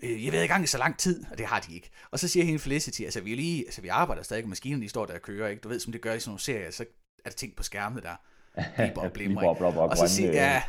Øh, 0.03 0.25
jeg 0.25 0.33
ved 0.33 0.41
ikke 0.41 0.53
engang 0.53 0.69
så 0.69 0.77
lang 0.77 0.97
tid, 0.97 1.23
og 1.31 1.37
det 1.37 1.45
har 1.45 1.59
de 1.59 1.75
ikke. 1.75 1.89
Og 2.11 2.19
så 2.19 2.27
siger 2.27 2.45
hende 2.45 2.59
Felicity, 2.59 3.01
altså 3.01 3.21
vi, 3.21 3.31
er 3.31 3.35
lige, 3.35 3.65
altså, 3.65 3.81
vi 3.81 3.87
arbejder 3.87 4.23
stadig, 4.23 4.49
maskinerne 4.49 4.83
de 4.83 4.89
står 4.89 5.05
der 5.05 5.13
og 5.13 5.21
kører, 5.21 5.49
ikke? 5.49 5.61
Du 5.61 5.69
ved, 5.69 5.79
som 5.79 5.91
det 5.91 6.01
gør 6.01 6.13
i 6.13 6.19
sådan 6.19 6.29
nogle 6.29 6.41
serier, 6.41 6.71
så 6.71 6.85
er 7.25 7.29
der 7.29 7.35
ting 7.35 7.55
på 7.55 7.63
skærmene 7.63 8.01
der. 8.01 8.15
Blimmer, 9.13 9.53
Biber 9.53 9.81
og 9.81 9.97
så 9.97 10.07
siger, 10.07 10.29
øh, 10.29 10.35
ja, 10.35 10.63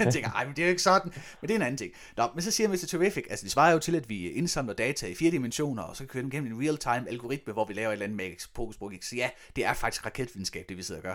man 0.00 0.12
tænker, 0.12 0.30
ej, 0.30 0.44
men 0.44 0.56
det 0.56 0.62
er 0.62 0.66
jo 0.66 0.70
ikke 0.70 0.82
sådan. 0.82 1.12
Men 1.40 1.48
det 1.48 1.50
er 1.50 1.56
en 1.56 1.62
anden 1.62 1.76
ting. 1.76 1.92
Nå, 2.16 2.28
men 2.34 2.42
så 2.42 2.50
siger 2.50 2.68
Mr. 2.68 2.86
Terrific, 2.88 3.24
altså 3.30 3.44
det 3.44 3.52
svarer 3.52 3.72
jo 3.72 3.78
til, 3.78 3.94
at 3.94 4.08
vi 4.08 4.30
indsamler 4.30 4.74
data 4.74 5.06
i 5.06 5.14
fire 5.14 5.30
dimensioner, 5.30 5.82
og 5.82 5.96
så 5.96 6.06
kører 6.06 6.22
den 6.22 6.30
gennem 6.30 6.52
en 6.52 6.62
real-time 6.62 7.08
algoritme, 7.08 7.52
hvor 7.52 7.64
vi 7.64 7.74
laver 7.74 7.88
et 7.88 7.92
eller 7.92 8.04
andet 8.04 8.16
magisk 8.16 8.54
pokus 8.54 8.76
Så 9.02 9.16
ja, 9.16 9.30
det 9.56 9.64
er 9.64 9.72
faktisk 9.72 10.06
raketvidenskab, 10.06 10.64
det 10.68 10.76
vi 10.76 10.82
sidder 10.82 11.00
og 11.00 11.04
gør. 11.04 11.14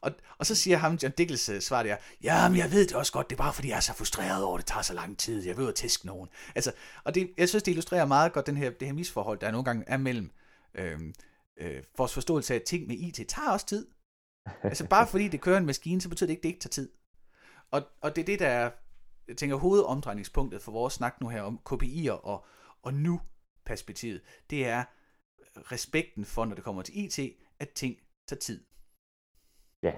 Og, 0.00 0.12
og 0.38 0.46
så 0.46 0.54
siger 0.54 0.76
ham, 0.76 0.98
John 1.02 1.14
Dickles 1.18 1.48
uh, 1.48 1.58
svar 1.58 1.82
der, 1.82 1.96
ja, 2.22 2.48
men 2.48 2.58
jeg 2.58 2.72
ved 2.72 2.86
det 2.86 2.96
også 2.96 3.12
godt, 3.12 3.30
det 3.30 3.36
er 3.36 3.42
bare 3.42 3.52
fordi, 3.52 3.68
jeg 3.68 3.76
er 3.76 3.80
så 3.80 3.94
frustreret 3.94 4.44
over, 4.44 4.58
at 4.58 4.64
det 4.64 4.66
tager 4.66 4.82
så 4.82 4.94
lang 4.94 5.18
tid, 5.18 5.46
jeg 5.46 5.58
ud 5.58 5.66
og 5.66 5.74
tæske 5.74 6.06
nogen. 6.06 6.28
Altså, 6.54 6.72
og 7.04 7.14
det, 7.14 7.30
jeg 7.38 7.48
synes, 7.48 7.62
det 7.62 7.70
illustrerer 7.70 8.04
meget 8.04 8.32
godt 8.32 8.46
den 8.46 8.56
her, 8.56 8.70
det 8.70 8.88
her 8.88 8.94
misforhold, 8.94 9.38
der 9.38 9.50
nogle 9.50 9.64
gange 9.64 9.84
er 9.86 9.96
mellem 9.96 10.30
øh, 10.74 11.00
øh, 11.60 11.82
vores 11.98 12.14
forståelse 12.14 12.54
af, 12.54 12.58
at 12.58 12.62
ting 12.62 12.86
med 12.86 12.96
IT 12.96 13.28
tager 13.28 13.50
også 13.50 13.66
tid. 13.66 13.86
Altså 14.62 14.88
bare 14.88 15.06
fordi 15.06 15.28
det 15.28 15.40
kører 15.40 15.58
en 15.58 15.66
maskine, 15.66 16.00
så 16.00 16.08
betyder 16.08 16.26
det 16.26 16.32
ikke, 16.32 16.40
at 16.40 16.42
det 16.42 16.48
ikke 16.48 16.60
tager 16.60 16.70
tid. 16.70 16.90
Og, 17.70 17.82
og 18.00 18.16
det 18.16 18.22
er 18.22 18.26
det, 18.26 18.38
der 18.38 18.48
er, 18.48 18.70
jeg 19.28 19.36
tænker, 19.36 19.56
hovedomdrejningspunktet 19.56 20.62
for 20.62 20.72
vores 20.72 20.94
snak 20.94 21.20
nu 21.20 21.28
her 21.28 21.42
om 21.42 21.60
KPI'er 21.70 22.10
og, 22.10 22.46
og 22.82 22.94
nu-perspektivet. 22.94 24.22
Det 24.50 24.66
er 24.66 24.84
respekten 25.56 26.24
for, 26.24 26.44
når 26.44 26.54
det 26.54 26.64
kommer 26.64 26.82
til 26.82 27.04
IT, 27.04 27.18
at 27.60 27.68
ting 27.70 27.96
tager 28.26 28.40
tid. 28.40 28.64
Ja. 29.82 29.92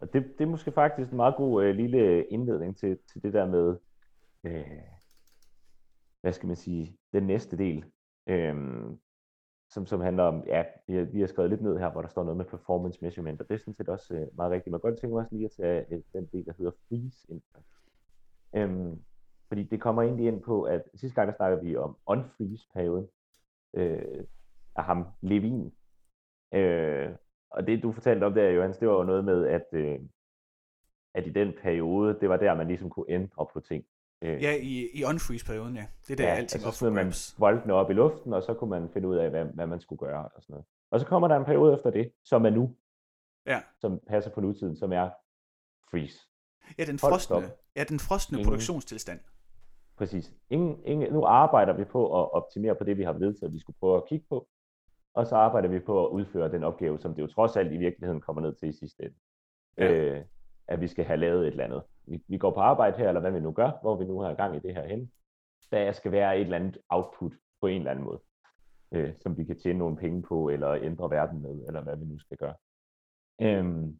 Og 0.00 0.12
det, 0.12 0.34
det 0.38 0.44
er 0.44 0.48
måske 0.48 0.72
faktisk 0.72 1.10
en 1.10 1.16
meget 1.16 1.36
god 1.36 1.64
øh, 1.64 1.74
lille 1.74 2.26
indledning 2.26 2.76
til, 2.76 2.98
til 3.12 3.22
det 3.22 3.32
der 3.32 3.46
med, 3.46 3.76
øh, 4.44 4.82
hvad 6.20 6.32
skal 6.32 6.46
man 6.46 6.56
sige, 6.56 6.96
den 7.12 7.22
næste 7.22 7.58
del, 7.58 7.84
øh, 8.26 8.54
som, 9.74 9.86
som 9.86 10.00
handler 10.00 10.22
om, 10.22 10.44
ja, 10.46 10.64
vi 10.86 10.94
har, 10.94 11.04
vi 11.04 11.20
har 11.20 11.26
skrevet 11.26 11.50
lidt 11.50 11.62
ned 11.62 11.78
her, 11.78 11.90
hvor 11.90 12.02
der 12.02 12.08
står 12.08 12.24
noget 12.24 12.36
med 12.36 12.44
performance 12.44 12.98
measurement, 13.02 13.40
og 13.40 13.48
det 13.48 13.54
er 13.54 13.58
sådan 13.58 13.74
set 13.74 13.88
også 13.88 14.14
øh, 14.14 14.26
meget 14.36 14.52
rigtigt. 14.52 14.70
Man 14.70 14.80
kan 14.80 14.90
godt 14.90 15.00
tænke 15.00 15.14
mig 15.14 15.20
også 15.20 15.34
lige 15.34 15.44
at 15.44 15.50
tage 15.50 15.84
øh, 15.90 16.02
den 16.12 16.26
del, 16.32 16.46
der 16.46 16.52
hedder 16.58 16.72
freeze 16.88 17.26
ind. 17.28 17.42
Øhm, 18.56 19.02
fordi 19.48 19.62
det 19.62 19.80
kommer 19.80 20.02
egentlig 20.02 20.26
ind 20.26 20.42
på, 20.42 20.62
at 20.62 20.82
sidste 20.94 21.14
gang 21.14 21.28
der 21.28 21.36
snakkede 21.36 21.64
vi 21.64 21.76
om 21.76 21.96
unfreeze-perioden 22.06 23.08
øh, 23.74 24.24
af 24.76 24.84
ham, 24.84 25.06
Levin. 25.20 25.72
Øh, 26.54 27.10
og 27.50 27.66
det 27.66 27.82
du 27.82 27.92
fortalte 27.92 28.24
om 28.24 28.34
der, 28.34 28.50
Johannes, 28.50 28.78
det 28.78 28.88
var 28.88 28.94
jo 28.94 29.02
noget 29.02 29.24
med, 29.24 29.46
at, 29.46 29.66
øh, 29.72 30.00
at 31.14 31.26
i 31.26 31.30
den 31.30 31.52
periode, 31.62 32.18
det 32.20 32.28
var 32.28 32.36
der, 32.36 32.54
man 32.54 32.66
ligesom 32.66 32.90
kunne 32.90 33.06
ændre 33.08 33.46
på 33.52 33.60
ting. 33.60 33.84
Øh, 34.22 34.42
Ja, 34.42 34.56
i, 34.62 34.88
i 34.94 35.04
unfreeze-perioden, 35.04 35.76
ja. 35.76 35.86
Det 36.08 36.12
er 36.12 36.16
der, 36.16 36.24
ja, 36.24 36.30
alting 36.34 36.64
altså 36.64 36.78
smed 36.78 36.90
man 36.90 37.12
boldene 37.38 37.74
op 37.74 37.90
i 37.90 37.92
luften, 37.92 38.32
og 38.32 38.42
så 38.42 38.54
kunne 38.54 38.70
man 38.70 38.90
finde 38.92 39.08
ud 39.08 39.16
af, 39.16 39.30
hvad, 39.30 39.44
hvad 39.44 39.66
man 39.66 39.80
skulle 39.80 39.98
gøre 39.98 40.28
og 40.28 40.42
sådan 40.42 40.52
noget. 40.54 40.66
Og 40.90 41.00
så 41.00 41.06
kommer 41.06 41.28
der 41.28 41.36
en 41.36 41.44
periode 41.44 41.74
efter 41.74 41.90
det, 41.90 42.12
som 42.24 42.46
er 42.46 42.50
nu, 42.50 42.76
Ja. 43.46 43.60
som 43.80 44.00
passer 44.06 44.30
på 44.30 44.40
nutiden, 44.40 44.76
som 44.76 44.92
er 44.92 45.10
freeze. 45.90 46.18
Ja, 46.78 46.84
den 46.84 46.98
stop. 46.98 47.42
ja, 47.76 47.84
den 47.84 47.98
frosne 47.98 48.38
Ingen. 48.38 48.46
produktionstilstand. 48.50 49.20
Præcis. 49.96 50.32
Ingen, 50.50 50.80
ingen, 50.84 51.12
nu 51.12 51.24
arbejder 51.24 51.72
vi 51.72 51.84
på 51.84 52.22
at 52.22 52.32
optimere 52.32 52.74
på 52.74 52.84
det, 52.84 52.96
vi 52.98 53.02
har 53.02 53.12
vedtaget, 53.12 53.52
vi 53.54 53.58
skulle 53.60 53.76
prøve 53.80 53.96
at 53.96 54.06
kigge 54.08 54.26
på, 54.28 54.48
og 55.14 55.26
så 55.26 55.36
arbejder 55.36 55.68
vi 55.68 55.78
på 55.80 56.06
at 56.06 56.10
udføre 56.10 56.52
den 56.52 56.64
opgave, 56.64 56.98
som 57.00 57.14
det 57.14 57.22
jo 57.22 57.26
trods 57.26 57.56
alt 57.56 57.72
i 57.72 57.76
virkeligheden 57.76 58.20
kommer 58.20 58.42
ned 58.42 58.54
til 58.54 58.68
i 58.68 58.72
sidste 58.72 59.02
ende. 59.02 59.16
Ja. 59.78 59.92
Øh, 59.92 60.24
at 60.68 60.80
vi 60.80 60.88
skal 60.88 61.04
have 61.04 61.16
lavet 61.16 61.40
et 61.40 61.46
eller 61.50 61.64
andet. 61.64 61.82
Vi, 62.06 62.22
vi 62.28 62.38
går 62.38 62.50
på 62.50 62.60
arbejde 62.60 62.98
her, 62.98 63.08
eller 63.08 63.20
hvad 63.20 63.32
vi 63.32 63.40
nu 63.40 63.52
gør, 63.52 63.70
hvor 63.82 63.96
vi 63.96 64.04
nu 64.04 64.20
har 64.20 64.34
gang 64.34 64.56
i 64.56 64.58
det 64.58 64.74
her 64.74 64.86
hen. 64.86 65.12
Der 65.70 65.92
skal 65.92 66.12
være 66.12 66.36
et 66.36 66.40
eller 66.44 66.56
andet 66.56 66.78
output 66.88 67.32
på 67.60 67.66
en 67.66 67.78
eller 67.78 67.90
anden 67.90 68.04
måde, 68.04 68.20
øh, 68.94 69.14
som 69.20 69.38
vi 69.38 69.44
kan 69.44 69.58
tjene 69.58 69.78
nogle 69.78 69.96
penge 69.96 70.22
på, 70.22 70.48
eller 70.48 70.74
ændre 70.74 71.10
verden 71.10 71.42
med, 71.42 71.66
eller 71.66 71.82
hvad 71.82 71.96
vi 71.96 72.04
nu 72.04 72.18
skal 72.18 72.36
gøre. 72.36 72.54
Øhm, 73.40 73.98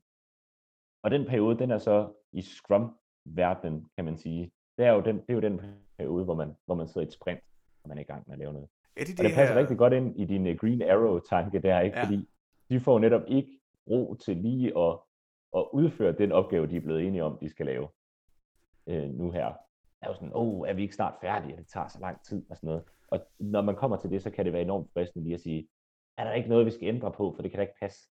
og 1.02 1.11
den 1.11 1.26
periode, 1.26 1.59
den 1.59 1.70
er 1.70 1.78
så 1.78 2.12
i 2.33 2.42
Scrum-verdenen, 2.42 3.87
kan 3.96 4.05
man 4.05 4.16
sige. 4.16 4.52
Det 4.78 4.87
er 4.87 4.92
jo 4.92 5.00
den, 5.00 5.16
det 5.16 5.24
er 5.28 5.35
jo 5.35 5.40
den 5.40 5.61
periode, 5.98 6.24
hvor 6.24 6.35
man, 6.35 6.57
hvor 6.66 6.74
man 6.74 6.88
sidder 6.88 7.00
i 7.00 7.09
et 7.09 7.12
sprint, 7.12 7.40
og 7.83 7.88
man 7.88 7.98
er 7.98 8.02
i 8.02 8.05
gang 8.05 8.24
med 8.26 8.33
at 8.33 8.38
lave 8.38 8.52
noget. 8.52 8.68
Ja, 8.96 9.00
det, 9.00 9.09
er 9.09 9.14
Og 9.18 9.24
det 9.24 9.35
passer 9.35 9.55
her, 9.55 9.61
rigtig 9.61 9.78
godt 9.78 9.92
ind 9.92 10.20
i 10.20 10.24
din 10.24 10.46
øh, 10.46 10.57
Green 10.57 10.83
Arrow-tanke 10.83 11.59
der, 11.59 11.81
ikke? 11.81 11.98
Ja. 11.98 12.05
Fordi 12.05 12.28
de 12.70 12.81
får 12.81 12.98
netop 12.98 13.22
ikke 13.28 13.61
ro 13.90 14.14
til 14.14 14.37
lige 14.37 14.78
at, 14.78 14.98
at 15.57 15.66
udføre 15.72 16.12
den 16.12 16.33
opgave, 16.33 16.66
de 16.66 16.76
er 16.76 16.81
blevet 16.81 17.07
enige 17.07 17.24
om, 17.24 17.38
de 17.38 17.48
skal 17.48 17.66
lave 17.66 17.88
øh, 18.87 19.11
nu 19.11 19.31
her. 19.31 19.47
Er 20.03 20.09
jo 20.09 20.14
sådan, 20.14 20.31
åh, 20.35 20.49
oh, 20.61 20.68
er 20.68 20.73
vi 20.73 20.83
ikke 20.83 20.94
snart 20.94 21.14
færdige, 21.20 21.57
det 21.57 21.68
tager 21.68 21.88
så 21.88 21.99
lang 22.01 22.25
tid 22.25 22.47
og 22.51 22.57
sådan 22.57 22.66
noget. 22.66 22.85
Og 23.09 23.20
når 23.38 23.62
man 23.62 23.77
kommer 23.77 23.97
til 23.97 24.11
det, 24.11 24.23
så 24.23 24.31
kan 24.31 24.44
det 24.44 24.53
være 24.53 24.62
enormt 24.62 24.90
fristende 24.92 25.25
lige 25.25 25.35
at 25.35 25.40
sige, 25.40 25.68
er 26.18 26.25
der 26.25 26.33
ikke 26.33 26.49
noget, 26.49 26.66
vi 26.66 26.70
skal 26.70 26.88
ændre 26.88 27.12
på, 27.12 27.33
for 27.37 27.42
det 27.42 27.51
kan 27.51 27.59
da 27.59 27.62
ikke 27.62 27.79
passe, 27.81 28.09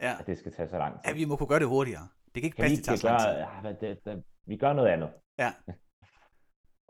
Ja. 0.00 0.16
at 0.20 0.26
det 0.26 0.38
skal 0.38 0.52
tage 0.52 0.68
så 0.68 0.78
lang 0.78 0.94
tid. 0.94 1.12
ja, 1.12 1.14
vi 1.18 1.24
må 1.24 1.36
kunne 1.36 1.46
gøre 1.48 1.58
det 1.58 1.68
hurtigere. 1.68 2.08
Det 2.24 2.42
kan 2.42 2.44
ikke 2.44 2.56
Kan 2.56 2.62
passe, 2.62 2.76
det 2.76 2.84
tager 2.84 2.96
så 2.96 3.06
lang 3.08 3.20
tid. 3.20 3.80
ja, 3.84 3.88
det, 3.88 4.04
det, 4.04 4.24
vi 4.46 4.56
gør 4.56 4.72
noget 4.72 4.88
andet. 4.88 5.10
Ja. 5.38 5.52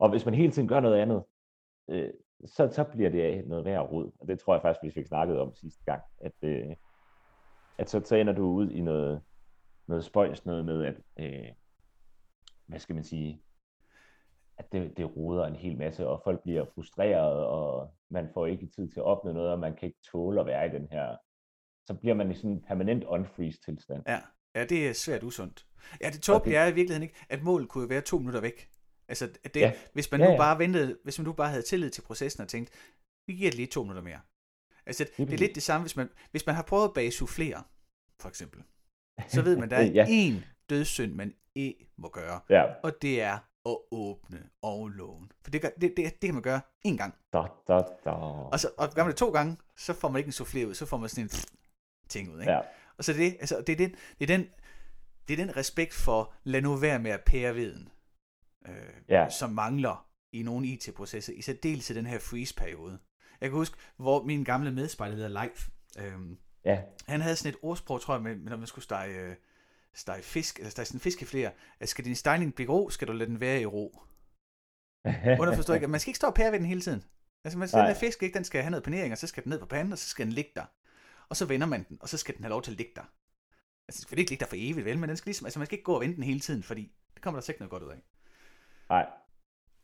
Og 0.02 0.10
hvis 0.10 0.24
man 0.24 0.34
hele 0.34 0.52
tiden 0.52 0.68
gør 0.68 0.80
noget 0.80 0.96
andet, 0.98 1.24
øh, 1.90 2.10
så, 2.46 2.68
så 2.72 2.84
bliver 2.84 3.10
det 3.10 3.48
noget 3.48 3.64
værre 3.64 3.86
rod. 3.86 4.12
Og 4.20 4.28
det 4.28 4.40
tror 4.40 4.54
jeg 4.54 4.62
faktisk, 4.62 4.82
vi 4.82 4.90
fik 4.90 5.06
snakket 5.06 5.40
om 5.40 5.54
sidste 5.54 5.84
gang, 5.84 6.02
at, 6.20 6.32
øh, 6.42 6.76
at 7.78 7.90
så, 7.90 8.00
så 8.04 8.16
ender 8.16 8.32
du 8.32 8.42
ud 8.50 8.70
i 8.70 8.80
noget, 8.80 9.22
noget 9.86 10.04
spøjs, 10.04 10.46
noget 10.46 10.64
med, 10.64 10.84
at, 10.84 10.94
øh, 11.16 11.48
hvad 12.68 12.78
skal 12.80 12.94
man 12.94 13.04
sige, 13.04 13.42
at 14.58 14.72
det, 14.72 14.96
det 14.96 15.16
roder 15.16 15.46
en 15.46 15.56
hel 15.56 15.78
masse, 15.78 16.06
og 16.08 16.20
folk 16.24 16.42
bliver 16.42 16.64
frustreret, 16.74 17.46
og 17.46 17.94
man 18.10 18.28
får 18.34 18.46
ikke 18.46 18.66
tid 18.66 18.88
til 18.88 19.00
at 19.00 19.04
opnå 19.04 19.32
noget, 19.32 19.50
og 19.52 19.58
man 19.58 19.76
kan 19.76 19.86
ikke 19.88 20.00
tåle 20.12 20.40
at 20.40 20.46
være 20.46 20.66
i 20.66 20.70
den 20.70 20.88
her, 20.90 21.16
så 21.86 21.94
bliver 21.94 22.14
man 22.14 22.30
i 22.30 22.34
sådan 22.34 22.50
en 22.50 22.62
permanent 22.62 23.04
unfreeze 23.04 23.60
tilstand. 23.60 24.02
Ja. 24.08 24.20
ja, 24.54 24.64
det 24.64 24.88
er 24.88 24.92
svært 24.92 25.22
usundt. 25.22 25.66
Ja, 26.00 26.10
det 26.10 26.22
tåbelige 26.22 26.56
er 26.58 26.66
i 26.66 26.74
virkeligheden 26.74 27.02
ikke, 27.02 27.14
at 27.28 27.42
målet 27.42 27.68
kunne 27.68 27.88
være 27.88 28.00
to 28.00 28.18
minutter 28.18 28.40
væk. 28.40 28.68
Altså, 29.08 29.30
at 29.44 29.54
det, 29.54 29.60
ja. 29.60 29.72
Hvis 29.92 30.10
man 30.12 30.20
Ja, 30.20 30.26
nu 30.26 30.32
ja. 30.32 30.38
bare 30.38 30.58
ventede, 30.58 30.98
hvis 31.04 31.18
man 31.18 31.24
nu 31.24 31.32
bare 31.32 31.48
havde 31.50 31.62
tillid 31.62 31.90
til 31.90 32.02
processen 32.02 32.42
og 32.42 32.48
tænkt, 32.48 32.70
vi 33.26 33.32
giver 33.32 33.50
det 33.50 33.56
lige 33.56 33.66
to 33.66 33.82
minutter 33.82 34.02
mere. 34.02 34.20
Altså, 34.86 35.04
det, 35.04 35.16
det 35.28 35.34
er 35.34 35.38
lidt 35.38 35.54
det 35.54 35.62
samme, 35.62 35.84
hvis 35.84 35.96
man, 35.96 36.08
hvis 36.30 36.46
man 36.46 36.54
har 36.54 36.62
prøvet 36.62 36.84
at 36.84 36.94
bage 36.94 37.10
soufflere, 37.10 37.62
for 38.20 38.28
eksempel. 38.28 38.62
Så 39.28 39.42
ved 39.42 39.56
man, 39.56 39.70
der 39.70 39.76
er 39.82 39.84
Ja. 39.84 40.04
én 40.04 40.34
dødssynd, 40.70 41.14
man 41.14 41.34
ikke 41.58 41.90
må 41.98 42.08
gøre, 42.08 42.40
Ja, 42.50 42.64
og 42.82 42.92
det 43.02 43.22
er 43.22 43.38
at 43.66 43.76
åbne 43.90 44.48
overlågen. 44.62 45.32
For 45.42 45.50
det, 45.50 45.62
gør, 45.62 45.68
det, 45.80 45.92
det, 45.96 45.96
det 45.96 46.20
kan 46.20 46.34
man 46.34 46.42
gøre 46.42 46.60
én 46.86 46.96
gang. 46.96 47.14
da, 47.32 47.42
da, 47.68 47.78
da. 48.04 48.10
Og, 48.10 48.60
så, 48.60 48.70
og 48.78 48.90
gør 48.94 49.02
man 49.02 49.10
det 49.10 49.16
to 49.16 49.30
gange, 49.30 49.56
så 49.76 49.92
får 49.94 50.08
man 50.08 50.18
ikke 50.18 50.28
en 50.28 50.32
soufflé 50.32 50.66
ud, 50.66 50.74
så 50.74 50.86
får 50.86 50.96
man 50.96 51.08
sådan 51.08 51.24
en 51.24 51.30
ting 52.08 52.34
ud. 52.34 52.40
Ikke? 52.40 52.52
Ja. 52.52 52.60
Og 52.98 53.04
så 53.04 53.12
det, 53.12 53.36
altså, 53.40 53.62
det, 53.66 53.72
er 53.72 53.76
den, 53.76 53.90
det, 54.18 54.30
er 54.30 54.36
den, 54.36 54.46
det 55.28 55.40
er 55.40 55.44
den 55.46 55.56
respekt 55.56 55.94
for, 55.94 56.32
lad 56.44 56.62
nu 56.62 56.76
være 56.76 56.98
med 56.98 57.10
at 57.10 57.20
pære 57.26 57.54
viden, 57.54 57.88
øh, 58.68 58.74
Ja. 59.08 59.28
som 59.30 59.50
mangler 59.50 60.06
i 60.32 60.42
nogle 60.42 60.66
IT-processer, 60.66 61.32
i 61.32 61.42
særdeleshed 61.42 61.96
den 61.96 62.06
her 62.06 62.18
freeze-periode. 62.18 62.98
Jeg 63.40 63.48
kan 63.50 63.56
huske, 63.56 63.76
hvor 63.96 64.22
min 64.22 64.44
gamle 64.44 64.72
medspejler 64.72 65.14
hedder 65.16 65.28
Leif, 65.42 65.68
øh, 65.98 66.12
Ja, 66.64 66.82
han 67.06 67.20
havde 67.20 67.36
sådan 67.36 67.52
et 67.52 67.58
ordsprog, 67.62 68.00
tror 68.00 68.14
jeg, 68.14 68.22
med, 68.22 68.36
med 68.36 68.50
når 68.50 68.56
man 68.56 68.66
skulle 68.66 68.84
stege, 68.84 69.36
øh, 69.98 70.00
stege 70.00 70.22
fisk, 70.22 70.58
eller 70.58 70.70
stege 70.70 70.86
sådan 70.86 71.00
fiskefler, 71.00 71.50
at 71.80 71.88
skal 71.88 72.04
din 72.04 72.14
stejning 72.16 72.54
blive 72.54 72.70
ro, 72.70 72.90
skal 72.90 73.08
du 73.08 73.12
lade 73.12 73.30
den 73.30 73.40
være 73.40 73.60
i 73.60 73.66
ro. 73.66 74.02
Underforstår 75.40 75.74
ikke, 75.74 75.88
man 75.88 76.00
skal 76.00 76.10
ikke 76.10 76.16
stå 76.16 76.26
og 76.26 76.34
pære 76.34 76.52
ved 76.52 76.58
den 76.58 76.66
hele 76.66 76.80
tiden. 76.80 77.04
Altså, 77.44 77.58
man, 77.58 77.68
den 77.68 77.86
her 77.86 77.94
fisk, 77.94 78.22
ikke, 78.22 78.34
den 78.34 78.44
skal 78.44 78.62
have 78.62 78.70
noget 78.70 78.84
panering, 78.84 79.12
og 79.12 79.18
så 79.18 79.26
skal 79.26 79.44
den 79.44 79.50
ned 79.50 79.60
på 79.60 79.66
panden, 79.66 79.92
og 79.92 79.98
så 79.98 80.08
skal 80.08 80.26
den 80.26 80.32
ligge 80.32 80.50
der. 80.56 80.64
Og 81.28 81.36
så 81.36 81.44
vender 81.44 81.66
man 81.66 81.84
den, 81.88 81.98
og 82.00 82.08
så 82.08 82.16
skal 82.18 82.34
den 82.34 82.44
have 82.44 82.50
lov 82.50 82.62
til 82.62 82.70
at 82.70 82.76
ligge 82.76 82.92
der. 82.96 83.02
Altså, 83.88 84.00
den 84.00 84.02
skal 84.02 84.18
ikke 84.18 84.30
ligge 84.30 84.44
der 84.44 84.48
for 84.48 84.56
evigt, 84.58 84.84
vel, 84.84 84.98
men 84.98 85.08
den 85.08 85.16
skal 85.16 85.28
ligesom, 85.30 85.46
altså, 85.46 85.58
man 85.58 85.66
skal 85.66 85.76
ikke 85.76 85.84
gå 85.84 85.94
og 85.94 86.00
vente 86.00 86.16
den 86.16 86.24
hele 86.24 86.40
tiden, 86.40 86.62
fordi 86.62 86.92
det 87.14 87.22
kommer 87.22 87.40
der 87.40 87.44
sikkert 87.44 87.60
noget 87.60 87.70
godt 87.70 87.82
ud 87.82 87.90
af. 87.90 88.02
nej, 88.88 89.06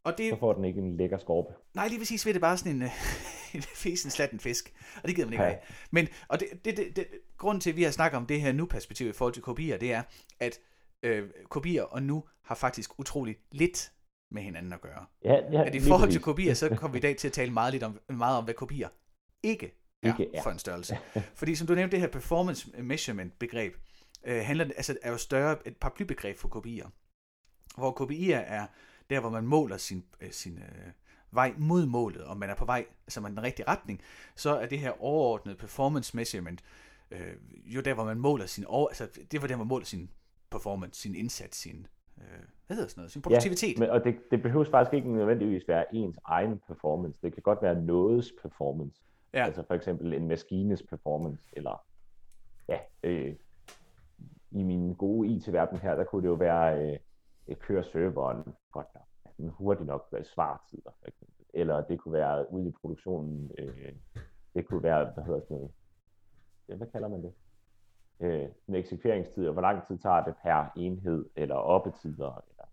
Og 0.04 0.18
det, 0.18 0.30
så 0.30 0.38
får 0.38 0.52
den 0.52 0.64
ikke 0.64 0.80
en 0.80 0.96
lækker 0.96 1.18
skorpe. 1.18 1.54
nej, 1.74 1.88
lige 1.88 1.98
præcis 1.98 2.26
ved 2.26 2.32
det 2.34 2.40
bare 2.40 2.56
sådan 2.58 2.82
en, 2.82 2.82
en 3.58 3.62
fesen 3.62 4.10
slatten 4.10 4.40
fisk, 4.40 4.72
og 5.02 5.08
det 5.08 5.14
gider 5.14 5.26
man 5.26 5.32
ikke 5.32 5.44
have. 5.44 5.58
Men, 5.90 6.08
og 6.28 6.40
det, 6.40 6.48
det, 6.64 6.76
det, 6.76 6.96
det, 6.96 7.06
grunden 7.36 7.60
til, 7.60 7.70
at 7.70 7.76
vi 7.76 7.82
har 7.82 7.90
snakket 7.90 8.16
om 8.16 8.26
det 8.26 8.40
her 8.40 8.52
nu-perspektiv 8.52 9.08
i 9.08 9.12
forhold 9.12 9.34
til 9.34 9.42
kopier, 9.42 9.78
det 9.78 9.92
er, 9.92 10.02
at 10.40 10.60
øh, 11.02 11.30
kopier 11.48 11.82
og 11.82 12.02
nu 12.02 12.24
har 12.42 12.54
faktisk 12.54 12.98
utroligt 12.98 13.40
lidt 13.52 13.92
med 14.30 14.42
hinanden 14.42 14.72
at 14.72 14.80
gøre. 14.80 15.06
Ja, 15.24 15.34
ja, 15.52 15.64
At 15.64 15.74
i 15.74 15.80
forhold 15.80 16.10
til 16.10 16.20
kopier, 16.20 16.54
så 16.54 16.68
kommer 16.68 16.92
vi 16.92 16.98
i 16.98 17.00
dag 17.00 17.16
til 17.16 17.28
at 17.28 17.32
tale 17.32 17.52
meget, 17.52 17.72
lidt 17.72 17.82
om, 17.82 18.00
meget 18.08 18.38
om, 18.38 18.44
hvad 18.44 18.54
kopier 18.54 18.88
ikke 19.42 19.74
er, 20.02 20.08
Ikke 20.08 20.36
er. 20.36 20.42
for 20.42 20.50
en 20.50 20.58
størrelse. 20.58 20.98
Fordi 21.40 21.54
som 21.54 21.66
du 21.66 21.74
nævnte, 21.74 21.92
det 21.92 22.00
her 22.00 22.08
performance 22.08 22.82
measurement 22.82 23.38
begreb, 23.38 23.74
øh, 24.24 24.44
handler, 24.44 24.64
altså, 24.64 24.96
er 25.02 25.10
jo 25.10 25.16
større 25.16 25.68
et 25.68 25.76
paraplybegreb 25.76 26.38
for 26.38 26.48
kopier. 26.48 26.86
Hvor 27.76 27.90
kopier 27.90 28.38
er 28.38 28.66
der, 29.10 29.20
hvor 29.20 29.30
man 29.30 29.46
måler 29.46 29.76
sin, 29.76 30.04
øh, 30.20 30.32
sin 30.32 30.58
øh, 30.58 30.92
vej 31.34 31.54
mod 31.58 31.86
målet, 31.86 32.24
og 32.24 32.36
man 32.36 32.50
er 32.50 32.54
på 32.54 32.64
vej 32.64 32.86
altså 33.06 33.20
man 33.20 33.30
er 33.30 33.32
i 33.32 33.36
den 33.36 33.42
rigtige 33.42 33.68
retning, 33.68 34.00
så 34.36 34.50
er 34.56 34.66
det 34.66 34.78
her 34.78 35.02
overordnede 35.02 35.56
performance 35.56 36.16
measurement 36.16 36.64
øh, 37.10 37.36
jo 37.64 37.80
der, 37.80 37.94
hvor 37.94 38.04
man 38.04 38.18
måler 38.18 38.46
sin 38.46 38.64
over, 38.64 38.88
altså 38.88 39.20
det 39.32 39.42
var 39.42 39.48
der, 39.48 39.56
hvor 39.56 39.64
man 39.64 39.68
måler 39.68 39.86
sin 39.86 40.10
performance, 40.50 41.00
sin 41.00 41.14
indsats, 41.14 41.58
sin, 41.58 41.86
øh, 42.18 42.24
hvad 42.66 42.76
hedder 42.76 42.88
sådan 42.88 43.00
noget, 43.00 43.12
sin 43.12 43.22
produktivitet. 43.22 43.74
Ja, 43.74 43.80
men, 43.80 43.90
og 43.90 44.04
det, 44.04 44.16
det 44.30 44.42
behøves 44.42 44.68
faktisk 44.68 44.94
ikke 44.94 45.12
nødvendigvis 45.12 45.68
være 45.68 45.94
ens 45.94 46.18
egen 46.24 46.60
performance. 46.66 47.18
Det 47.22 47.32
kan 47.34 47.42
godt 47.42 47.62
være 47.62 47.82
nogens 47.82 48.32
performance. 48.42 49.02
Ja. 49.32 49.44
Altså 49.44 49.62
for 49.66 49.74
eksempel 49.74 50.12
en 50.12 50.28
maskines 50.28 50.82
performance, 50.82 51.42
eller 51.52 51.84
ja, 52.68 52.78
øh, 53.02 53.34
i 54.50 54.62
min 54.62 54.94
gode 54.94 55.28
IT-verden 55.28 55.78
her, 55.78 55.94
der 55.94 56.04
kunne 56.04 56.22
det 56.22 56.28
jo 56.28 56.34
være, 56.34 56.92
øh, 56.92 56.98
at 57.48 57.58
køre 57.58 57.84
serveren 57.84 58.54
godt 58.72 58.86
nok, 58.94 59.04
den 59.36 59.48
hurtigt 59.48 59.86
nok 59.86 60.12
med 60.12 60.24
svartider, 60.24 60.90
for 61.00 61.08
eksempel. 61.08 61.46
Eller 61.54 61.80
det 61.80 62.00
kunne 62.00 62.12
være 62.12 62.52
ude 62.52 62.68
i 62.68 62.72
produktionen, 62.80 63.50
øh, 63.58 63.92
det 64.54 64.66
kunne 64.66 64.82
være, 64.82 65.10
hvad 65.14 65.24
hedder 65.24 65.40
sådan 65.40 65.56
noget, 65.56 65.70
ja, 66.68 66.74
hvad 66.74 66.86
kalder 66.86 67.08
man 67.08 67.22
det? 67.22 67.32
Øh, 68.20 68.48
en 68.68 68.74
eksekveringstid, 68.74 69.46
og 69.46 69.52
hvor 69.52 69.62
lang 69.62 69.86
tid 69.86 69.98
tager 69.98 70.24
det 70.24 70.34
per 70.42 70.72
enhed, 70.76 71.24
eller 71.36 71.54
oppetider, 71.54 72.44
eller 72.48 72.64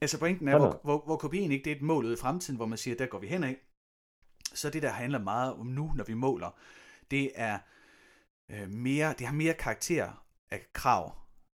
Altså 0.00 0.18
pointen 0.18 0.48
er, 0.48 0.58
hvor, 0.58 0.80
hvor, 0.84 1.02
hvor 1.06 1.16
kopien 1.16 1.52
ikke 1.52 1.64
det 1.64 1.72
er 1.72 1.76
et 1.76 1.82
mål 1.82 2.04
ude 2.04 2.12
i 2.12 2.16
fremtiden, 2.16 2.56
hvor 2.56 2.66
man 2.66 2.78
siger, 2.78 2.96
der 2.96 3.06
går 3.06 3.18
vi 3.18 3.26
hen 3.26 3.44
af. 3.44 3.56
Så 4.54 4.70
det, 4.70 4.82
der 4.82 4.88
handler 4.88 5.18
meget 5.18 5.54
om 5.54 5.66
nu, 5.66 5.92
når 5.96 6.04
vi 6.04 6.14
måler, 6.14 6.50
det 7.10 7.30
er 7.34 7.58
øh, 8.48 8.68
mere, 8.70 9.14
det 9.18 9.26
har 9.26 9.34
mere 9.34 9.54
karakter 9.54 10.24
af 10.50 10.60
krav. 10.72 11.12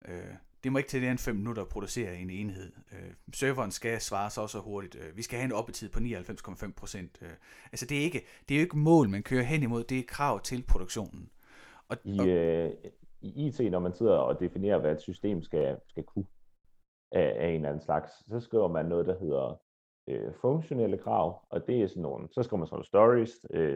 Øh, 0.07 0.35
det 0.65 0.71
må 0.71 0.77
ikke 0.77 0.89
tage 0.89 1.01
det 1.01 1.09
end 1.11 1.19
5 1.19 1.35
minutter 1.35 1.61
at 1.61 1.67
producere 1.67 2.15
en 2.15 2.29
enhed. 2.29 2.71
Øh, 2.91 3.13
serveren 3.33 3.71
skal 3.71 4.01
svare 4.01 4.29
så 4.29 4.41
også 4.41 4.59
hurtigt. 4.59 4.95
Øh, 4.95 5.17
vi 5.17 5.21
skal 5.21 5.37
have 5.39 5.45
en 5.45 5.51
oppetid 5.51 5.89
på 5.89 5.99
99,5 5.99 6.73
procent. 6.77 7.17
Øh, 7.21 7.29
altså 7.71 7.85
det 7.85 7.97
er, 7.97 8.01
ikke, 8.01 8.21
det 8.49 8.55
er 8.55 8.59
jo 8.59 8.63
ikke 8.63 8.77
mål, 8.77 9.09
man 9.09 9.23
kører 9.23 9.43
hen 9.43 9.63
imod, 9.63 9.83
det 9.83 9.99
er 9.99 10.03
krav 10.07 10.41
til 10.41 10.63
produktionen. 10.69 11.29
Og, 11.89 11.97
I, 12.03 12.19
og, 12.19 12.27
øh, 12.27 12.71
I 13.21 13.47
IT, 13.47 13.71
når 13.71 13.79
man 13.79 13.93
sidder 13.93 14.13
og 14.13 14.39
definerer, 14.39 14.77
hvad 14.77 14.91
et 14.91 15.01
system 15.01 15.41
skal, 15.41 15.77
skal 15.87 16.03
kunne 16.03 16.25
af, 17.11 17.35
af 17.37 17.47
en 17.47 17.55
eller 17.55 17.69
anden 17.69 17.85
slags, 17.85 18.11
så 18.29 18.39
skriver 18.39 18.67
man 18.67 18.85
noget, 18.85 19.05
der 19.07 19.19
hedder 19.19 19.59
øh, 20.07 20.33
funktionelle 20.41 20.97
krav, 20.97 21.45
og 21.49 21.67
det 21.67 21.81
er 21.81 21.87
sådan 21.87 22.03
nogle, 22.03 22.27
så 22.31 22.43
skriver 22.43 22.59
man 22.59 22.67
sådan 22.67 22.75
nogle 22.75 22.85
stories, 22.85 23.45
øh, 23.49 23.75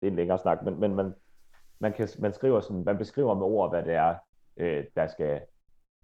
det 0.00 0.06
er 0.06 0.10
en 0.10 0.16
længere 0.16 0.38
snak, 0.38 0.62
men, 0.64 0.80
men 0.80 0.94
man, 0.94 1.14
man, 1.78 1.92
kan, 1.92 2.08
man, 2.18 2.32
skriver 2.32 2.60
sådan, 2.60 2.84
man 2.84 2.98
beskriver 2.98 3.34
med 3.34 3.46
ord, 3.46 3.70
hvad 3.70 3.82
det 3.82 3.94
er, 3.94 4.14
øh, 4.56 4.84
der, 4.96 5.06
skal, 5.06 5.40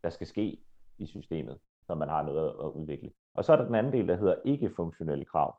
der 0.02 0.11
skal 0.11 0.26
ske 0.26 0.59
i 0.98 1.06
systemet, 1.06 1.59
når 1.88 1.94
man 1.94 2.09
har 2.09 2.22
noget 2.22 2.48
at 2.48 2.70
udvikle. 2.80 3.11
Og 3.35 3.44
så 3.44 3.52
er 3.52 3.56
der 3.56 3.64
den 3.64 3.74
anden 3.74 3.92
del, 3.92 4.09
der 4.09 4.16
hedder 4.16 4.35
ikke-funktionelle 4.44 5.24
krav. 5.24 5.59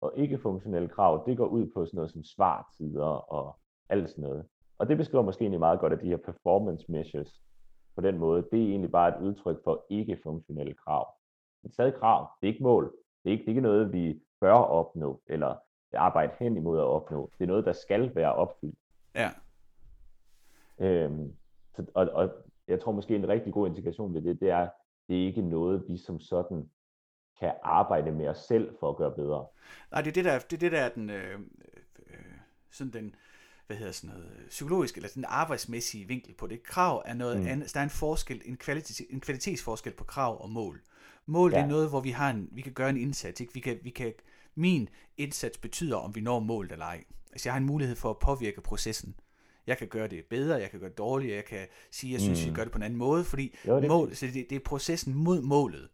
Og 0.00 0.12
ikke-funktionelle 0.16 0.88
krav, 0.88 1.24
det 1.26 1.36
går 1.36 1.46
ud 1.46 1.70
på 1.74 1.86
sådan 1.86 1.96
noget 1.96 2.10
som 2.10 2.24
svartider 2.24 3.32
og 3.32 3.58
alt 3.88 4.10
sådan 4.10 4.24
noget. 4.24 4.46
Og 4.78 4.88
det 4.88 4.96
beskriver 4.96 5.24
måske 5.24 5.42
egentlig 5.42 5.60
meget 5.60 5.80
godt, 5.80 5.92
at 5.92 6.00
de 6.00 6.08
her 6.08 6.16
performance 6.16 6.92
measures 6.92 7.42
på 7.94 8.00
den 8.00 8.18
måde, 8.18 8.46
det 8.52 8.62
er 8.62 8.68
egentlig 8.68 8.90
bare 8.90 9.16
et 9.16 9.22
udtryk 9.22 9.64
for 9.64 9.86
ikke-funktionelle 9.90 10.74
krav. 10.74 11.14
Men 11.62 11.72
stadig 11.72 11.94
krav, 11.94 12.28
det 12.40 12.48
er 12.48 12.52
ikke 12.52 12.62
mål. 12.62 12.84
Det 13.24 13.30
er 13.30 13.32
ikke, 13.32 13.42
det 13.42 13.48
er 13.48 13.52
ikke 13.52 13.60
noget, 13.60 13.92
vi 13.92 14.20
bør 14.40 14.52
opnå, 14.52 15.20
eller 15.26 15.56
arbejde 15.94 16.32
hen 16.38 16.56
imod 16.56 16.78
at 16.78 16.84
opnå. 16.84 17.30
Det 17.38 17.44
er 17.44 17.48
noget, 17.48 17.64
der 17.64 17.72
skal 17.72 18.14
være 18.14 18.34
opfyldt. 18.34 18.78
Ja. 19.14 19.30
Øhm, 20.78 21.36
så, 21.76 21.86
og, 21.94 22.08
og 22.12 22.30
jeg 22.68 22.80
tror 22.80 22.92
måske 22.92 23.14
en 23.14 23.28
rigtig 23.28 23.52
god 23.52 23.68
integration 23.68 24.14
ved 24.14 24.22
det, 24.22 24.40
det 24.40 24.50
er, 24.50 24.68
det 25.08 25.22
er 25.22 25.26
ikke 25.26 25.42
noget, 25.42 25.84
vi 25.88 25.96
som 25.96 26.20
sådan 26.20 26.70
kan 27.40 27.52
arbejde 27.62 28.12
med 28.12 28.28
os 28.28 28.38
selv 28.38 28.76
for 28.80 28.90
at 28.90 28.96
gøre 28.96 29.12
bedre. 29.16 29.46
Nej, 29.92 30.00
det 30.00 30.10
er 30.10 30.14
det 30.14 30.24
der, 30.24 30.38
det 30.38 30.52
er, 30.52 30.58
det 30.58 30.72
der 30.72 30.80
er 30.80 30.88
den, 30.88 31.10
øh, 31.10 31.40
øh, 32.10 32.16
sådan 32.70 32.92
den, 32.92 33.14
hvad 33.66 33.76
hedder 33.76 33.92
sådan 33.92 34.16
noget, 34.16 34.46
psykologisk 34.48 34.96
eller 34.96 35.08
den 35.14 35.24
arbejdsmæssige 35.28 36.08
vinkel 36.08 36.34
på 36.34 36.46
det. 36.46 36.62
Krav 36.62 37.02
er 37.06 37.14
noget 37.14 37.40
mm. 37.40 37.46
andet, 37.46 37.74
der 37.74 37.80
er 37.80 37.84
en 37.84 37.90
forskel, 37.90 38.42
en, 38.44 38.56
kvalitet, 38.56 39.06
en 39.10 39.20
kvalitetsforskel 39.20 39.92
på 39.92 40.04
krav 40.04 40.42
og 40.42 40.50
mål. 40.50 40.80
Mål 41.26 41.52
ja. 41.52 41.62
er 41.62 41.66
noget, 41.66 41.88
hvor 41.88 42.00
vi 42.00 42.10
har 42.10 42.30
en, 42.30 42.48
vi 42.52 42.60
kan 42.60 42.72
gøre 42.72 42.90
en 42.90 42.96
indsats. 42.96 43.40
Ikke? 43.40 43.54
Vi 43.54 43.60
kan, 43.60 43.78
vi 43.82 43.90
kan, 43.90 44.12
min 44.54 44.88
indsats 45.16 45.58
betyder, 45.58 45.96
om 45.96 46.14
vi 46.14 46.20
når 46.20 46.40
målet 46.40 46.72
eller 46.72 46.86
ej. 46.86 47.04
Altså 47.32 47.48
jeg 47.48 47.54
har 47.54 47.60
en 47.60 47.66
mulighed 47.66 47.96
for 47.96 48.10
at 48.10 48.18
påvirke 48.18 48.60
processen. 48.60 49.14
Jeg 49.66 49.78
kan 49.78 49.88
gøre 49.88 50.08
det 50.08 50.24
bedre, 50.30 50.60
jeg 50.60 50.70
kan 50.70 50.80
gøre 50.80 50.88
det 50.88 50.98
dårligere, 50.98 51.36
jeg 51.36 51.44
kan 51.44 51.66
sige, 51.90 52.12
jeg 52.12 52.20
synes, 52.20 52.44
mm. 52.44 52.50
vi 52.50 52.54
gør 52.54 52.62
det 52.62 52.72
på 52.72 52.78
en 52.78 52.82
anden 52.82 52.98
måde, 52.98 53.24
fordi 53.24 53.56
jo, 53.68 53.80
det. 53.80 53.88
Mål, 53.88 54.14
så 54.14 54.26
det, 54.26 54.46
det 54.50 54.56
er 54.56 54.60
processen 54.64 55.14
mod 55.14 55.42
målet, 55.42 55.88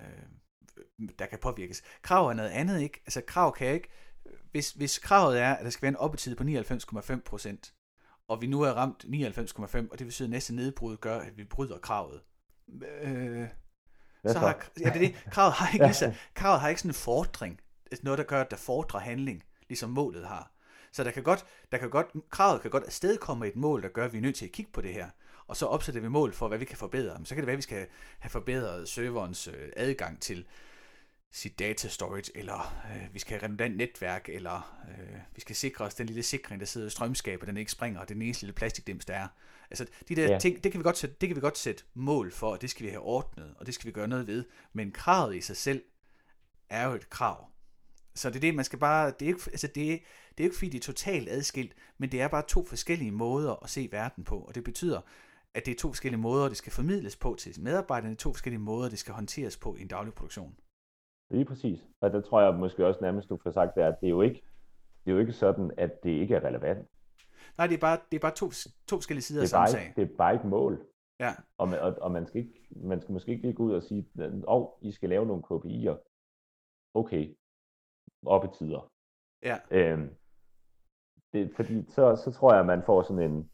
øh, 0.00 1.08
der 1.18 1.26
kan 1.26 1.38
påvirkes. 1.38 1.82
Krav 2.02 2.28
er 2.28 2.32
noget 2.32 2.50
andet, 2.50 2.80
ikke? 2.80 3.00
Altså 3.06 3.20
krav 3.26 3.54
kan 3.56 3.74
ikke, 3.74 3.88
hvis, 4.50 4.70
hvis 4.70 4.98
kravet 4.98 5.40
er, 5.40 5.54
at 5.54 5.64
der 5.64 5.70
skal 5.70 5.82
være 5.82 5.88
en 5.88 5.96
oppetid 5.96 6.36
på 6.36 6.44
99,5% 6.44 7.72
og 8.28 8.42
vi 8.42 8.46
nu 8.46 8.62
er 8.62 8.72
ramt 8.72 9.04
99,5, 9.04 9.88
og 9.90 9.98
det 9.98 10.06
betyder, 10.06 10.26
at 10.26 10.30
næste 10.30 10.54
nedbrud 10.54 10.96
gør, 10.96 11.18
at 11.18 11.38
vi 11.38 11.44
bryder 11.44 11.78
kravet. 11.78 12.20
Øh, 13.02 13.48
så 14.26 14.38
har, 14.38 14.70
ja, 14.80 14.84
det 14.84 14.94
er 14.94 14.98
det. 14.98 15.14
Kravet 15.30 15.52
har 15.52 15.72
ikke, 15.74 16.04
ja. 16.04 16.14
kravet 16.34 16.60
har 16.60 16.68
ikke 16.68 16.80
sådan 16.80 16.90
en 16.90 16.94
fordring. 16.94 17.60
Altså 17.90 18.04
noget, 18.04 18.18
der 18.18 18.24
gør, 18.24 18.40
at 18.40 18.50
der 18.50 18.56
fordrer 18.56 19.00
handling, 19.00 19.42
ligesom 19.68 19.90
målet 19.90 20.26
har. 20.26 20.51
Så 20.92 21.04
der 21.04 21.10
kan 21.10 21.22
godt, 21.22 21.44
der 21.72 21.78
kan 21.78 21.90
godt, 21.90 22.06
kravet 22.30 22.62
kan 22.62 22.70
godt 22.70 22.84
afstedkomme 22.84 23.46
et 23.46 23.56
mål, 23.56 23.82
der 23.82 23.88
gør, 23.88 24.04
at 24.04 24.12
vi 24.12 24.18
er 24.18 24.22
nødt 24.22 24.36
til 24.36 24.44
at 24.44 24.52
kigge 24.52 24.72
på 24.72 24.80
det 24.80 24.92
her. 24.92 25.08
Og 25.46 25.56
så 25.56 25.66
opsætter 25.66 26.00
vi 26.00 26.08
mål 26.08 26.32
for, 26.32 26.48
hvad 26.48 26.58
vi 26.58 26.64
kan 26.64 26.76
forbedre. 26.76 27.18
Men 27.18 27.26
så 27.26 27.34
kan 27.34 27.42
det 27.42 27.46
være, 27.46 27.54
at 27.54 27.58
vi 27.58 27.62
skal 27.62 27.86
have 28.18 28.30
forbedret 28.30 28.88
serverens 28.88 29.48
øh, 29.48 29.72
adgang 29.76 30.20
til 30.20 30.46
sit 31.30 31.58
data 31.58 31.88
storage, 31.88 32.30
eller 32.34 32.82
øh, 32.94 33.14
vi 33.14 33.18
skal 33.18 33.38
have 33.38 33.44
redundant 33.44 33.76
netværk, 33.76 34.28
eller 34.28 34.80
øh, 34.88 35.18
vi 35.34 35.40
skal 35.40 35.56
sikre 35.56 35.84
os 35.84 35.94
den 35.94 36.06
lille 36.06 36.22
sikring, 36.22 36.60
der 36.60 36.66
sidder 36.66 36.86
i 36.86 36.90
strømskabet, 36.90 37.48
den 37.48 37.56
ikke 37.56 37.72
springer, 37.72 38.00
og 38.00 38.08
den 38.08 38.22
eneste 38.22 38.42
lille 38.42 38.54
plastikdims, 38.54 39.04
der 39.04 39.14
er. 39.14 39.28
Altså, 39.70 39.86
de 40.08 40.16
der 40.16 40.32
ja. 40.32 40.38
ting, 40.38 40.64
det 40.64 40.72
kan, 40.72 40.78
vi 40.78 40.82
godt 40.82 40.98
sætte, 40.98 41.16
det 41.20 41.28
kan 41.28 41.36
vi 41.36 41.40
godt 41.40 41.58
sætte 41.58 41.84
mål 41.94 42.32
for, 42.32 42.50
og 42.50 42.62
det 42.62 42.70
skal 42.70 42.86
vi 42.86 42.90
have 42.90 43.02
ordnet, 43.02 43.54
og 43.58 43.66
det 43.66 43.74
skal 43.74 43.86
vi 43.86 43.92
gøre 43.92 44.08
noget 44.08 44.26
ved. 44.26 44.44
Men 44.72 44.92
kravet 44.92 45.36
i 45.36 45.40
sig 45.40 45.56
selv 45.56 45.82
er 46.70 46.86
jo 46.86 46.94
et 46.94 47.10
krav. 47.10 47.51
Så 48.14 48.30
det 48.30 48.36
er 48.36 48.40
det, 48.40 48.54
man 48.54 48.64
skal 48.64 48.78
bare, 48.78 49.10
det 49.10 49.22
er 49.22 49.26
ikke, 49.26 49.40
altså 49.46 49.66
det, 49.74 49.92
er, 49.92 49.98
det 50.30 50.40
er 50.40 50.44
ikke 50.44 50.56
fordi, 50.56 50.70
det 50.70 50.78
er 50.78 50.92
totalt 50.92 51.28
adskilt, 51.28 51.74
men 51.98 52.12
det 52.12 52.20
er 52.20 52.28
bare 52.28 52.44
to 52.48 52.64
forskellige 52.64 53.12
måder 53.12 53.62
at 53.64 53.70
se 53.70 53.88
verden 53.92 54.24
på, 54.24 54.38
og 54.38 54.54
det 54.54 54.64
betyder, 54.64 55.00
at 55.54 55.66
det 55.66 55.72
er 55.72 55.78
to 55.78 55.88
forskellige 55.88 56.20
måder, 56.20 56.48
det 56.48 56.56
skal 56.56 56.72
formidles 56.72 57.16
på 57.16 57.34
til 57.38 57.60
medarbejderne, 57.60 58.14
to 58.14 58.32
forskellige 58.32 58.60
måder, 58.60 58.88
det 58.88 58.98
skal 58.98 59.14
håndteres 59.14 59.56
på 59.56 59.76
i 59.76 59.82
en 59.82 59.88
daglig 59.88 60.14
produktion. 60.14 60.58
Lige 61.30 61.44
præcis. 61.44 61.80
Og 62.00 62.10
der 62.10 62.20
tror 62.20 62.40
jeg 62.40 62.54
måske 62.54 62.86
også 62.86 63.00
nærmest, 63.02 63.28
du 63.28 63.38
får 63.42 63.50
sagt, 63.50 63.78
at 63.78 64.00
det 64.00 64.06
er 64.06 64.10
jo 64.10 64.22
ikke, 64.22 64.42
det 65.04 65.10
er 65.10 65.14
jo 65.14 65.20
ikke 65.20 65.32
sådan, 65.32 65.70
at 65.76 66.02
det 66.02 66.10
ikke 66.10 66.34
er 66.34 66.44
relevant. 66.44 66.88
Nej, 67.58 67.66
det 67.66 67.74
er 67.74 67.80
bare, 67.80 67.98
det 68.10 68.16
er 68.16 68.20
bare 68.20 68.34
to, 68.34 68.50
to 68.86 68.96
forskellige 68.96 69.22
sider 69.22 69.42
af 69.42 69.48
samme 69.48 69.68
sag. 69.68 69.92
Det 69.96 70.02
er 70.02 70.16
bare 70.16 70.34
ikke 70.34 70.46
mål. 70.46 70.86
Ja. 71.20 71.32
Og, 71.58 71.68
man, 71.68 71.80
og, 71.80 71.94
og 72.00 72.12
man, 72.12 72.26
skal 72.26 72.40
ikke, 72.40 72.66
man 72.70 73.00
skal 73.00 73.12
måske 73.12 73.30
ikke 73.30 73.42
lige 73.42 73.54
gå 73.54 73.62
ud 73.62 73.72
og 73.72 73.82
sige, 73.82 74.06
åh, 74.18 74.32
oh, 74.46 74.68
I 74.82 74.92
skal 74.92 75.08
lave 75.08 75.26
nogle 75.26 75.42
KPI'er. 75.42 75.96
Okay, 76.94 77.36
op 78.26 78.44
i 78.44 78.48
tider. 78.58 78.90
Ja. 79.42 79.58
Øhm, 79.70 80.10
det, 81.32 81.52
fordi 81.56 81.84
så, 81.90 82.22
så 82.24 82.32
tror 82.32 82.52
jeg, 82.52 82.60
at 82.60 82.66
man 82.66 82.82
får 82.86 83.02
sådan 83.02 83.30
en, 83.30 83.50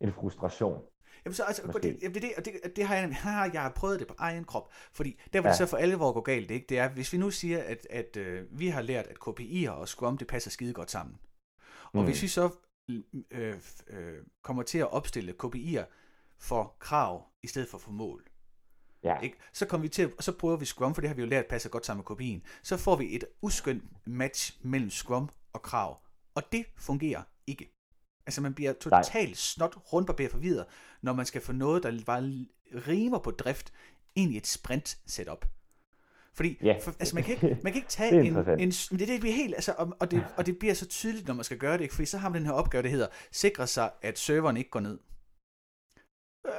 en 0.00 0.12
frustration. 0.12 0.82
Jamen 1.24 1.34
så, 1.34 1.44
altså, 1.44 1.62
det, 1.82 1.98
det, 2.02 2.14
det, 2.14 2.44
det, 2.44 2.76
det 2.76 2.84
har 2.84 2.94
jeg, 2.94 3.14
har 3.22 3.50
jeg 3.52 3.72
prøvet 3.76 4.00
det 4.00 4.08
på 4.08 4.14
egen 4.18 4.44
krop, 4.44 4.72
fordi 4.92 5.20
der 5.32 5.40
vil 5.40 5.46
ja. 5.46 5.48
det 5.48 5.58
så 5.58 5.66
for 5.66 5.76
alvor 5.76 6.12
gå 6.12 6.20
galt, 6.20 6.50
ikke? 6.50 6.66
det 6.68 6.78
er, 6.78 6.88
hvis 6.88 7.12
vi 7.12 7.18
nu 7.18 7.30
siger, 7.30 7.62
at, 7.62 7.86
at 7.90 8.16
øh, 8.16 8.46
vi 8.50 8.68
har 8.68 8.82
lært, 8.82 9.06
at 9.06 9.16
KPI'er 9.16 9.70
og 9.70 9.88
Scrum, 9.88 10.18
det 10.18 10.26
passer 10.26 10.50
skide 10.50 10.72
godt 10.72 10.90
sammen. 10.90 11.16
Og 11.92 12.00
mm. 12.00 12.04
hvis 12.04 12.22
vi 12.22 12.28
så 12.28 12.50
øh, 13.30 13.54
øh, 13.88 14.18
kommer 14.42 14.62
til 14.62 14.78
at 14.78 14.92
opstille 14.92 15.34
KPI'er 15.44 15.84
for 16.38 16.76
krav, 16.78 17.24
i 17.42 17.46
stedet 17.46 17.68
for 17.68 17.78
for 17.78 17.90
mål, 17.90 18.24
Ja. 19.04 19.20
Ikke? 19.20 19.36
Så 19.52 19.66
kommer 19.66 19.82
vi 19.82 19.88
til, 19.88 20.12
så 20.20 20.32
prøver 20.32 20.56
vi 20.56 20.64
Scrum, 20.64 20.94
for 20.94 21.00
det 21.00 21.08
har 21.08 21.14
vi 21.14 21.22
jo 21.22 21.28
lært 21.28 21.46
passer 21.46 21.70
godt 21.70 21.86
sammen 21.86 21.98
med 21.98 22.04
kopien. 22.04 22.42
Så 22.62 22.76
får 22.76 22.96
vi 22.96 23.16
et 23.16 23.24
uskyndt 23.42 23.84
match 24.06 24.58
mellem 24.62 24.90
Scrum 24.90 25.28
og 25.52 25.62
krav. 25.62 26.00
Og 26.34 26.42
det 26.52 26.64
fungerer 26.78 27.22
ikke. 27.46 27.72
Altså 28.26 28.40
man 28.40 28.54
bliver 28.54 28.72
totalt 28.72 29.38
snot 29.38 29.76
rundbarberet 29.92 30.30
forvirret, 30.30 30.66
når 31.02 31.12
man 31.12 31.26
skal 31.26 31.40
få 31.40 31.52
noget, 31.52 31.82
der 31.82 32.00
bare 32.06 32.46
rimer 32.88 33.18
på 33.18 33.30
drift, 33.30 33.72
ind 34.14 34.34
i 34.34 34.36
et 34.36 34.46
sprint 34.46 34.98
setup. 35.06 35.46
Fordi 36.34 36.58
ja. 36.62 36.78
for, 36.82 36.90
altså 36.98 37.14
man, 37.14 37.24
kan 37.24 37.34
ikke, 37.34 37.58
man 37.62 37.72
kan 37.72 37.74
ikke 37.74 37.88
tage 37.98 38.16
det 38.16 38.26
en, 38.26 38.36
en, 38.60 38.70
det, 38.70 39.08
det 39.08 39.20
bliver 39.20 39.34
helt, 39.34 39.54
altså, 39.54 39.74
og, 39.78 39.96
og, 40.00 40.10
det, 40.10 40.26
og 40.36 40.46
det 40.46 40.58
bliver 40.58 40.74
så 40.74 40.86
tydeligt, 40.86 41.26
når 41.26 41.34
man 41.34 41.44
skal 41.44 41.58
gøre 41.58 41.78
det, 41.78 41.92
fordi 41.92 42.06
så 42.06 42.18
har 42.18 42.28
man 42.28 42.40
den 42.40 42.46
her 42.46 42.52
opgave, 42.52 42.82
der 42.82 42.88
hedder, 42.88 43.06
sikre 43.32 43.66
sig, 43.66 43.90
at 44.02 44.18
serveren 44.18 44.56
ikke 44.56 44.70
går 44.70 44.80
ned. 44.80 44.98
Øh, 46.46 46.52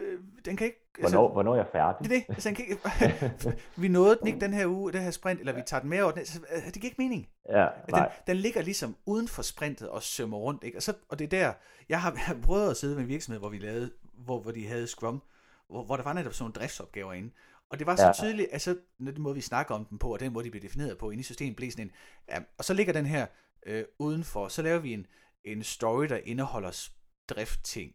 øh, 0.00 0.20
den 0.44 0.56
kan 0.56 0.66
ikke... 0.66 0.83
Altså, 0.98 1.16
hvornår, 1.16 1.32
hvornår 1.32 1.52
er 1.52 1.56
jeg 1.56 1.66
færdig? 1.72 2.10
Det 2.10 2.16
er 2.16 2.20
det. 2.20 2.24
Altså, 2.28 2.48
den 2.48 2.56
kan 2.56 2.64
ikke, 2.64 3.60
vi 3.82 3.88
nåede 3.88 4.16
den 4.16 4.26
ikke 4.26 4.40
den 4.40 4.52
her 4.52 4.66
uge, 4.66 4.92
det 4.92 5.00
her 5.00 5.10
sprint, 5.10 5.40
eller 5.40 5.52
vi 5.52 5.62
tager 5.66 5.80
den 5.80 5.90
med 5.90 6.02
over 6.02 6.10
den. 6.10 6.18
Altså, 6.18 6.40
øh, 6.56 6.64
det 6.64 6.74
giver 6.74 6.84
ikke 6.84 7.02
mening. 7.02 7.28
Ja, 7.50 7.68
den, 7.90 8.04
den, 8.26 8.36
ligger 8.36 8.62
ligesom 8.62 8.96
uden 9.06 9.28
for 9.28 9.42
sprintet 9.42 9.88
og 9.88 10.02
sømmer 10.02 10.38
rundt. 10.38 10.64
Ikke? 10.64 10.78
Og, 10.78 10.82
så, 10.82 10.94
og 11.08 11.18
det 11.18 11.24
er 11.24 11.28
der, 11.28 11.52
jeg 11.88 12.02
har, 12.02 12.12
jeg 12.12 12.20
har 12.20 12.36
prøvet 12.42 12.70
at 12.70 12.76
sidde 12.76 12.94
med 12.94 13.02
en 13.02 13.08
virksomhed, 13.08 13.40
hvor 13.40 13.48
vi 13.48 13.58
lavede, 13.58 13.90
hvor, 14.24 14.40
hvor 14.40 14.50
de 14.50 14.66
havde 14.66 14.86
Scrum, 14.86 15.22
hvor, 15.68 15.84
hvor 15.84 15.96
der 15.96 16.04
var 16.04 16.12
netop 16.12 16.32
sådan 16.32 16.42
nogle 16.42 16.52
driftsopgaver 16.52 17.12
inde. 17.12 17.30
Og 17.70 17.78
det 17.78 17.86
var 17.86 17.96
så 17.96 18.06
ja. 18.06 18.12
tydeligt, 18.12 18.48
at 18.52 18.60
så, 18.60 18.76
den 18.98 19.22
måde, 19.22 19.34
vi 19.34 19.40
snakker 19.40 19.74
om 19.74 19.84
den 19.84 19.98
på, 19.98 20.12
og 20.12 20.20
den 20.20 20.32
måde, 20.32 20.44
de 20.44 20.50
bliver 20.50 20.62
defineret 20.62 20.98
på 20.98 21.10
inde 21.10 21.20
i 21.20 21.24
systemet, 21.24 21.56
blev 21.56 21.70
sådan 21.70 21.86
en, 21.86 21.92
ja, 22.28 22.38
og 22.58 22.64
så 22.64 22.74
ligger 22.74 22.92
den 22.92 23.06
her 23.06 23.26
øh, 23.66 23.84
udenfor, 23.98 24.48
så 24.48 24.62
laver 24.62 24.78
vi 24.78 24.92
en, 24.92 25.06
en 25.44 25.62
story, 25.62 26.04
der 26.04 26.16
indeholder 26.24 26.88
driftting. 27.28 27.92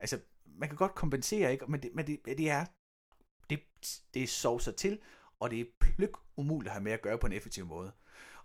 Altså, 0.00 0.18
man 0.58 0.68
kan 0.68 0.76
godt 0.76 0.94
kompensere, 0.94 1.52
ikke? 1.52 1.64
Men 1.68 1.82
det, 1.82 1.90
men 1.94 2.06
det, 2.06 2.20
det 2.24 2.50
er, 2.50 2.64
det, 3.50 3.60
det 4.14 4.28
sovser 4.28 4.72
til, 4.72 4.98
og 5.40 5.50
det 5.50 5.60
er 5.60 5.64
pløk 5.80 6.12
umuligt 6.36 6.68
at 6.68 6.72
have 6.72 6.84
med 6.84 6.92
at 6.92 7.02
gøre 7.02 7.18
på 7.18 7.26
en 7.26 7.32
effektiv 7.32 7.66
måde. 7.66 7.92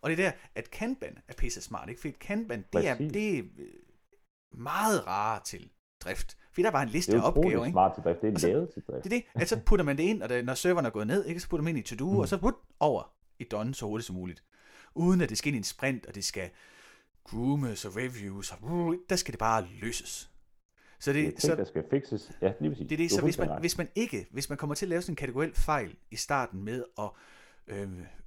Og 0.02 0.10
det 0.10 0.20
er 0.20 0.24
der, 0.24 0.32
at 0.56 0.72
Kanban 0.72 1.18
er 1.28 1.34
pisse 1.34 1.62
smart, 1.62 1.90
ikke? 1.90 2.02
Fordi 2.02 2.16
Kanban, 2.20 2.66
det 2.74 2.88
er, 2.88 2.98
det 2.98 3.38
er 3.38 3.44
øh, 3.58 3.68
meget 4.52 5.08
rare 5.08 5.42
til 5.46 5.72
drift. 6.04 6.38
Fordi 6.52 6.64
der 6.64 6.72
var 6.72 6.82
en 6.82 6.90
liste 6.90 7.18
af 7.18 7.28
opgaver. 7.28 7.60
Det 7.60 7.68
er 7.68 7.72
smart 7.72 7.94
til 7.96 8.04
drift, 8.04 8.22
det 8.22 8.34
er 8.34 8.40
så, 8.40 8.48
lavet 8.48 8.70
til 8.74 8.84
drift. 8.88 9.04
Det 9.04 9.14
er 9.14 9.18
det, 9.18 9.42
at 9.42 9.50
så 9.50 9.60
putter 9.66 9.86
man 9.86 9.98
det 9.98 10.04
ind, 10.04 10.24
og 10.24 10.30
det, 10.30 10.46
når 10.46 10.54
serveren 10.54 10.86
er 10.86 10.90
gået 10.90 11.08
ned, 11.08 11.26
ikke, 11.26 11.40
så 11.40 11.50
putter 11.50 11.64
man 11.64 11.78
ind 11.78 11.86
i 11.86 11.96
to-do, 11.96 12.12
mm. 12.12 12.18
og 12.18 12.28
så 12.28 12.38
put 12.38 12.56
over 12.80 13.14
i 13.40 13.44
done 13.44 13.76
så 13.76 13.86
hurtigt 13.86 14.08
som 14.08 14.16
muligt. 14.16 14.44
Uden 14.96 15.22
at 15.22 15.30
det 15.30 15.38
skal 15.38 15.48
ind 15.48 15.56
i 15.56 15.58
en 15.58 15.64
sprint, 15.64 16.06
og 16.06 16.16
det 16.16 16.26
skal 16.26 16.50
groomes 17.24 17.86
og 17.86 17.96
reviews, 17.96 18.52
og 18.52 18.96
der 19.10 19.16
skal 19.16 19.32
det 19.32 19.40
bare 19.40 19.68
løses. 19.82 20.33
Så 21.04 21.14
det, 21.14 21.16
det 21.16 21.28
er 21.28 21.40
ting, 21.40 21.52
så, 21.52 21.56
der 21.56 21.64
skal 21.64 21.84
fixes. 21.90 22.32
Ja, 22.42 22.54
lige 22.60 22.72
præcis. 22.72 22.88
Det 22.88 22.96
er 22.96 22.98
det, 22.98 23.12
så 23.12 23.22
hvis 23.22 23.38
man, 23.38 23.60
hvis 23.60 23.78
man 23.78 23.88
ikke, 23.96 24.28
hvis 24.32 24.50
man 24.50 24.58
kommer 24.58 24.76
til 24.76 24.86
at 24.86 24.90
lave 24.90 25.02
sådan 25.02 25.12
en 25.12 25.16
kategoriel 25.16 25.54
fejl 25.56 25.96
i 26.12 26.16
starten 26.16 26.64
med 26.64 26.84
at 27.00 27.10
øh, 27.68 27.82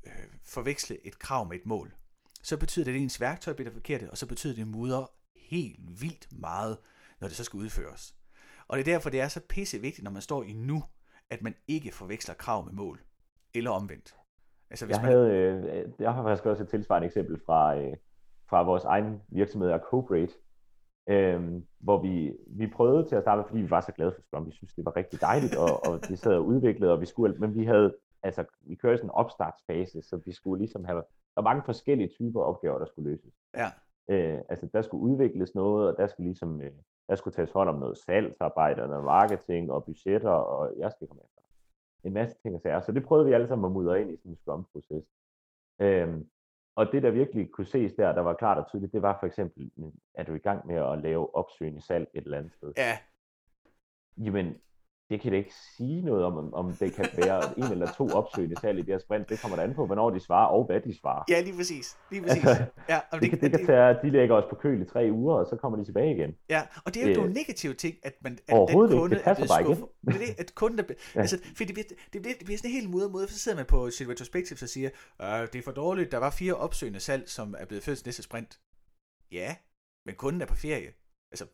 øh, 0.07 0.13
forveksle 0.45 1.07
et 1.07 1.19
krav 1.19 1.49
med 1.49 1.57
et 1.57 1.67
mål, 1.67 1.95
så 2.43 2.57
betyder 2.57 2.85
det, 2.85 2.93
at 2.93 2.99
ens 2.99 3.21
værktøj 3.21 3.55
bliver 3.55 3.71
forkert, 3.71 4.03
og 4.03 4.19
så 4.19 4.27
betyder 4.27 4.55
det, 4.55 4.63
at 4.63 4.69
mudder 4.69 5.11
helt 5.37 6.01
vildt 6.01 6.29
meget, 6.33 6.77
når 7.21 7.29
det 7.29 7.37
så 7.37 7.45
skal 7.45 7.59
udføres. 7.59 8.15
Og 8.69 8.79
det 8.79 8.89
er 8.89 8.93
derfor, 8.93 9.11
det 9.11 9.21
er 9.21 9.29
så 9.29 9.41
pisse 9.49 9.81
vigtigt, 9.81 10.05
når 10.05 10.11
man 10.11 10.23
står 10.23 10.43
i 10.43 10.53
nu, 10.53 10.83
at 11.31 11.43
man 11.43 11.55
ikke 11.69 11.93
forveksler 11.93 12.35
krav 12.35 12.65
med 12.65 12.73
mål. 12.73 13.01
Eller 13.55 13.71
omvendt. 13.71 14.17
Altså, 14.71 14.87
hvis 14.87 14.97
jeg, 14.97 15.03
man... 15.03 15.13
havde, 15.13 15.31
øh, 15.31 15.89
jeg 15.99 16.15
har 16.15 16.23
faktisk 16.23 16.47
også 16.47 16.63
et 16.63 16.69
tilsvarende 16.69 17.07
eksempel 17.07 17.41
fra, 17.47 17.77
øh, 17.77 17.97
fra 18.49 18.63
vores 18.63 18.85
egen 18.85 19.23
virksomhed, 19.29 19.79
Cobrate, 19.91 20.33
øh, 21.09 21.63
hvor 21.79 22.03
vi, 22.03 22.37
vi 22.47 22.67
prøvede 22.67 23.09
til 23.09 23.17
at 23.17 23.23
starte 23.23 23.49
fordi 23.49 23.61
vi 23.61 23.71
var 23.71 23.81
så 23.81 23.93
glade 23.93 24.13
for 24.13 24.23
Scrum. 24.23 24.47
Vi 24.47 24.53
synes, 24.53 24.75
det 24.75 24.85
var 24.85 24.97
rigtig 24.97 25.21
dejligt, 25.21 25.57
og, 25.57 25.87
og 25.87 26.01
vi 26.11 26.17
sad 26.17 26.35
og 26.35 26.47
udviklede, 26.47 26.93
og 26.93 27.01
vi 27.01 27.07
skulle, 27.07 27.37
men 27.39 27.55
vi 27.55 27.65
havde, 27.65 27.97
altså, 28.23 28.45
vi 28.61 28.75
kørte 28.75 28.99
sådan 28.99 29.07
en 29.07 29.15
opstartsfase, 29.15 30.03
så 30.03 30.21
vi 30.25 30.33
skulle 30.33 30.59
ligesom 30.59 30.85
have, 30.85 30.97
der 31.35 31.43
var 31.43 31.51
mange 31.51 31.63
forskellige 31.65 32.09
typer 32.09 32.41
opgaver, 32.41 32.79
der 32.79 32.87
skulle 32.87 33.11
løses. 33.11 33.35
Ja. 33.57 33.69
Øh, 34.11 34.41
altså, 34.49 34.69
der 34.73 34.83
skulle 34.83 35.03
udvikles 35.03 35.55
noget, 35.55 35.89
og 35.89 35.97
der 35.99 36.07
skulle 36.07 36.27
ligesom, 36.27 36.61
øh, 36.61 36.73
der 37.09 37.15
skulle 37.15 37.35
tages 37.35 37.53
hånd 37.53 37.69
om 37.69 37.79
noget 37.79 37.99
salgsarbejde, 37.99 38.83
og 38.83 38.89
noget 38.89 39.05
marketing, 39.05 39.73
og 39.73 39.85
budgetter, 39.85 40.31
og 40.31 40.75
jeg 40.79 40.93
skal 40.93 41.07
komme 41.09 41.23
efter. 41.25 41.43
En 42.05 42.13
masse 42.13 42.37
ting 42.43 42.55
og 42.55 42.61
sager. 42.61 42.81
Så 42.81 42.93
det 42.93 43.05
prøvede 43.05 43.27
vi 43.27 43.33
alle 43.33 43.49
sammen 43.49 43.65
at 43.65 43.73
mudre 43.73 44.01
ind 44.01 44.11
i 44.11 44.17
sådan 44.17 44.33
en 44.33 44.37
scrum-proces. 44.37 45.05
Øhm, 45.81 46.29
og 46.77 46.93
det, 46.93 47.03
der 47.03 47.11
virkelig 47.11 47.51
kunne 47.51 47.67
ses 47.67 47.93
der, 47.93 48.13
der 48.13 48.21
var 48.21 48.35
klart 48.35 48.59
og 48.59 48.69
tydeligt, 48.69 48.93
det 48.93 49.03
var 49.03 49.17
for 49.21 49.27
eksempel, 49.27 49.71
er 50.15 50.25
du 50.25 50.35
i 50.35 50.39
gang 50.39 50.67
med 50.67 50.77
at 50.77 50.99
lave 50.99 51.35
opsøgende 51.37 51.81
salg 51.81 52.09
et 52.15 52.25
eller 52.25 52.39
andet 52.39 52.53
sted? 52.53 52.73
Ja. 52.77 52.99
Jamen, 54.17 54.55
det 55.11 55.21
kan 55.21 55.33
det 55.33 55.39
ikke 55.39 55.55
sige 55.77 56.03
noget 56.03 56.25
om, 56.25 56.55
om 56.55 56.73
det 56.73 56.93
kan 56.95 57.09
være 57.17 57.43
en 57.59 57.73
eller 57.73 57.93
to 57.93 58.09
opsøgende 58.09 58.57
salg 58.61 58.79
i 58.79 58.83
det 58.83 58.95
her 58.95 58.99
sprint. 58.99 59.29
Det 59.29 59.41
kommer 59.41 59.59
an 59.59 59.75
på, 59.75 59.87
hvornår 59.87 60.11
de 60.11 60.21
svarer 60.21 60.47
og 60.47 60.65
hvad 60.65 60.81
de 60.81 60.99
svarer. 60.99 61.25
Ja, 61.29 61.41
lige 61.41 61.57
præcis. 61.57 61.97
Lige 62.11 62.23
præcis. 62.23 62.45
Altså, 62.45 62.65
ja, 62.89 63.01
og 63.13 63.21
det, 63.21 63.31
det, 63.31 63.31
kan, 63.31 63.51
det 63.51 63.59
kan 63.59 63.67
tage, 63.67 63.97
de 64.03 64.11
lægger 64.11 64.35
os 64.37 64.45
på 64.51 64.57
køl 64.57 64.83
i 64.83 64.85
tre 64.85 65.09
uger, 65.13 65.35
og 65.35 65.47
så 65.47 65.57
kommer 65.57 65.79
de 65.79 65.85
tilbage 65.85 66.15
igen. 66.17 66.35
Ja, 66.49 66.63
og 66.85 66.95
det 66.95 67.03
er 67.03 67.07
jo 67.07 67.11
øh, 67.11 67.17
nogle 67.17 67.33
negative 67.33 67.75
ting, 67.75 67.95
at, 68.03 68.15
man, 68.21 68.33
at 68.33 68.39
den 68.49 68.69
kunde 68.69 68.95
ikke, 68.95 69.15
det 69.15 69.23
passer 69.25 69.47
bare 69.47 69.61
ikke. 69.61 69.83
Det 70.07 70.15
er 70.15 70.19
det, 70.19 70.41
at 70.41 70.55
kunden 70.55 70.79
er, 70.79 70.85
ja. 71.15 71.21
altså, 71.21 71.39
for 71.57 71.65
det 71.65 71.75
bliver, 71.75 71.89
det, 72.13 72.23
bliver, 72.23 72.35
det 72.39 72.45
bliver 72.45 72.59
sådan 72.59 72.71
en 72.71 72.75
helt 72.75 72.91
mudret 72.91 73.11
måde, 73.11 73.29
så 73.29 73.39
sidder 73.39 73.57
man 73.57 73.67
på 73.67 73.91
sit 73.91 74.09
retrospective 74.09 74.59
og 74.63 74.69
siger, 74.69 74.91
øh, 75.23 75.49
det 75.53 75.55
er 75.55 75.63
for 75.63 75.73
dårligt, 75.73 76.13
der 76.13 76.19
var 76.19 76.31
fire 76.31 76.55
opsøgende 76.55 77.01
salg, 77.01 77.29
som 77.29 77.55
er 77.59 77.65
blevet 77.65 77.85
født 77.85 77.99
til 77.99 78.07
næste 78.07 78.23
sprint. 78.23 78.61
Ja, 79.33 79.57
men 80.07 80.15
kunden 80.15 80.43
er 80.43 80.47
på 80.47 80.55
ferie. 80.55 80.93
Altså, 81.31 81.47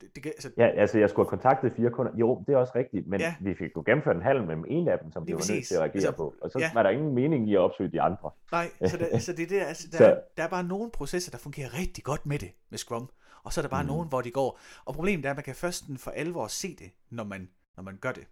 det, 0.00 0.14
det, 0.14 0.26
altså... 0.26 0.50
Ja, 0.56 0.66
altså 0.66 0.98
jeg 0.98 1.10
skulle 1.10 1.26
have 1.26 1.30
kontaktet 1.30 1.72
fire 1.76 1.90
kunder. 1.90 2.12
Jo, 2.16 2.44
det 2.46 2.52
er 2.52 2.56
også 2.56 2.72
rigtigt, 2.76 3.06
men 3.06 3.20
ja. 3.20 3.34
vi 3.40 3.54
fik 3.54 3.70
jo 3.76 3.82
gennemført 3.86 4.16
en 4.16 4.22
halv 4.22 4.44
med 4.44 4.56
en 4.68 4.88
af 4.88 4.98
dem, 4.98 5.12
som 5.12 5.26
vi 5.26 5.32
var 5.32 5.52
nødt 5.52 5.66
til 5.66 5.74
at 5.74 5.80
reagere 5.80 5.94
altså, 5.94 6.12
på. 6.12 6.34
Og 6.42 6.50
så 6.50 6.58
ja. 6.58 6.70
var 6.74 6.82
der 6.82 6.90
ingen 6.90 7.14
mening 7.14 7.50
i 7.50 7.54
at 7.54 7.60
opsøge 7.60 7.92
de 7.92 8.00
andre. 8.00 8.30
Nej, 8.52 8.70
så, 8.86 8.96
det, 8.96 9.22
så 9.22 9.32
det, 9.32 9.50
det, 9.50 9.60
altså, 9.60 9.88
der, 9.92 9.98
så... 10.14 10.20
der 10.36 10.42
er 10.42 10.48
bare 10.48 10.64
nogle 10.64 10.90
processer, 10.90 11.30
der 11.30 11.38
fungerer 11.38 11.78
rigtig 11.78 12.04
godt 12.04 12.26
med 12.26 12.38
det, 12.38 12.50
med 12.70 12.78
Scrum. 12.78 13.10
Og 13.42 13.52
så 13.52 13.60
er 13.60 13.62
der 13.62 13.68
bare 13.68 13.82
mm. 13.82 13.88
nogen, 13.88 14.08
hvor 14.08 14.20
de 14.20 14.30
går. 14.30 14.60
Og 14.84 14.94
problemet 14.94 15.26
er, 15.26 15.30
at 15.30 15.36
man 15.36 15.44
kan 15.44 15.54
først 15.54 15.84
for 15.98 16.10
alvor 16.10 16.46
se 16.46 16.76
det, 16.76 16.90
når 17.10 17.24
man, 17.24 17.48
når 17.76 17.82
man 17.82 17.96
gør 17.96 18.12
det. 18.12 18.26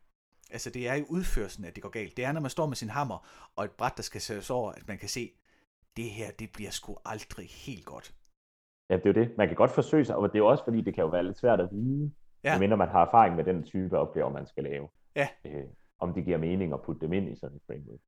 Altså 0.50 0.70
det 0.70 0.88
er 0.88 0.94
i 0.94 1.05
udførelsen, 1.09 1.64
at 1.64 1.74
det 1.74 1.83
går 1.83 1.90
galt. 1.90 2.16
Det 2.16 2.24
er, 2.24 2.33
når 2.33 2.40
man 2.40 2.50
står 2.50 2.66
med 2.66 2.77
sin 2.77 2.88
hammer 2.88 3.29
og 3.57 3.64
et 3.64 3.70
bræt, 3.70 3.92
der 3.96 4.03
skal 4.03 4.20
sættes 4.20 4.50
over, 4.50 4.72
at 4.72 4.88
man 4.88 4.98
kan 4.98 5.09
se, 5.09 5.33
det 5.96 6.05
her, 6.05 6.31
det 6.31 6.50
bliver 6.53 6.70
sgu 6.70 6.96
aldrig 7.05 7.48
helt 7.48 7.85
godt. 7.85 8.14
Ja, 8.90 8.97
det 8.97 9.07
er 9.07 9.11
jo 9.11 9.25
det. 9.25 9.38
Man 9.38 9.49
kan 9.49 9.57
godt 9.57 9.70
forsøge 9.70 10.05
sig, 10.05 10.16
og 10.16 10.29
det 10.29 10.35
er 10.35 10.38
jo 10.38 10.47
også 10.47 10.64
fordi, 10.64 10.81
det 10.81 10.94
kan 10.94 11.03
jo 11.03 11.09
være 11.09 11.25
lidt 11.25 11.38
svært 11.38 11.61
at 11.61 11.68
vide, 11.73 12.12
ja. 12.44 12.59
mindre 12.59 12.77
man 12.77 12.88
har 12.88 13.07
erfaring 13.07 13.37
med 13.37 13.44
den 13.44 13.62
type 13.62 13.99
opgaver, 13.99 14.31
man 14.31 14.47
skal 14.47 14.64
lave. 14.64 14.88
Ja. 15.16 15.29
Øh, 15.44 15.64
om 15.99 16.14
det 16.14 16.25
giver 16.25 16.38
mening 16.38 16.73
at 16.73 16.83
putte 16.83 17.01
dem 17.01 17.12
ind 17.12 17.29
i 17.29 17.37
sådan 17.37 17.57
et 17.57 17.62
framework. 17.66 18.01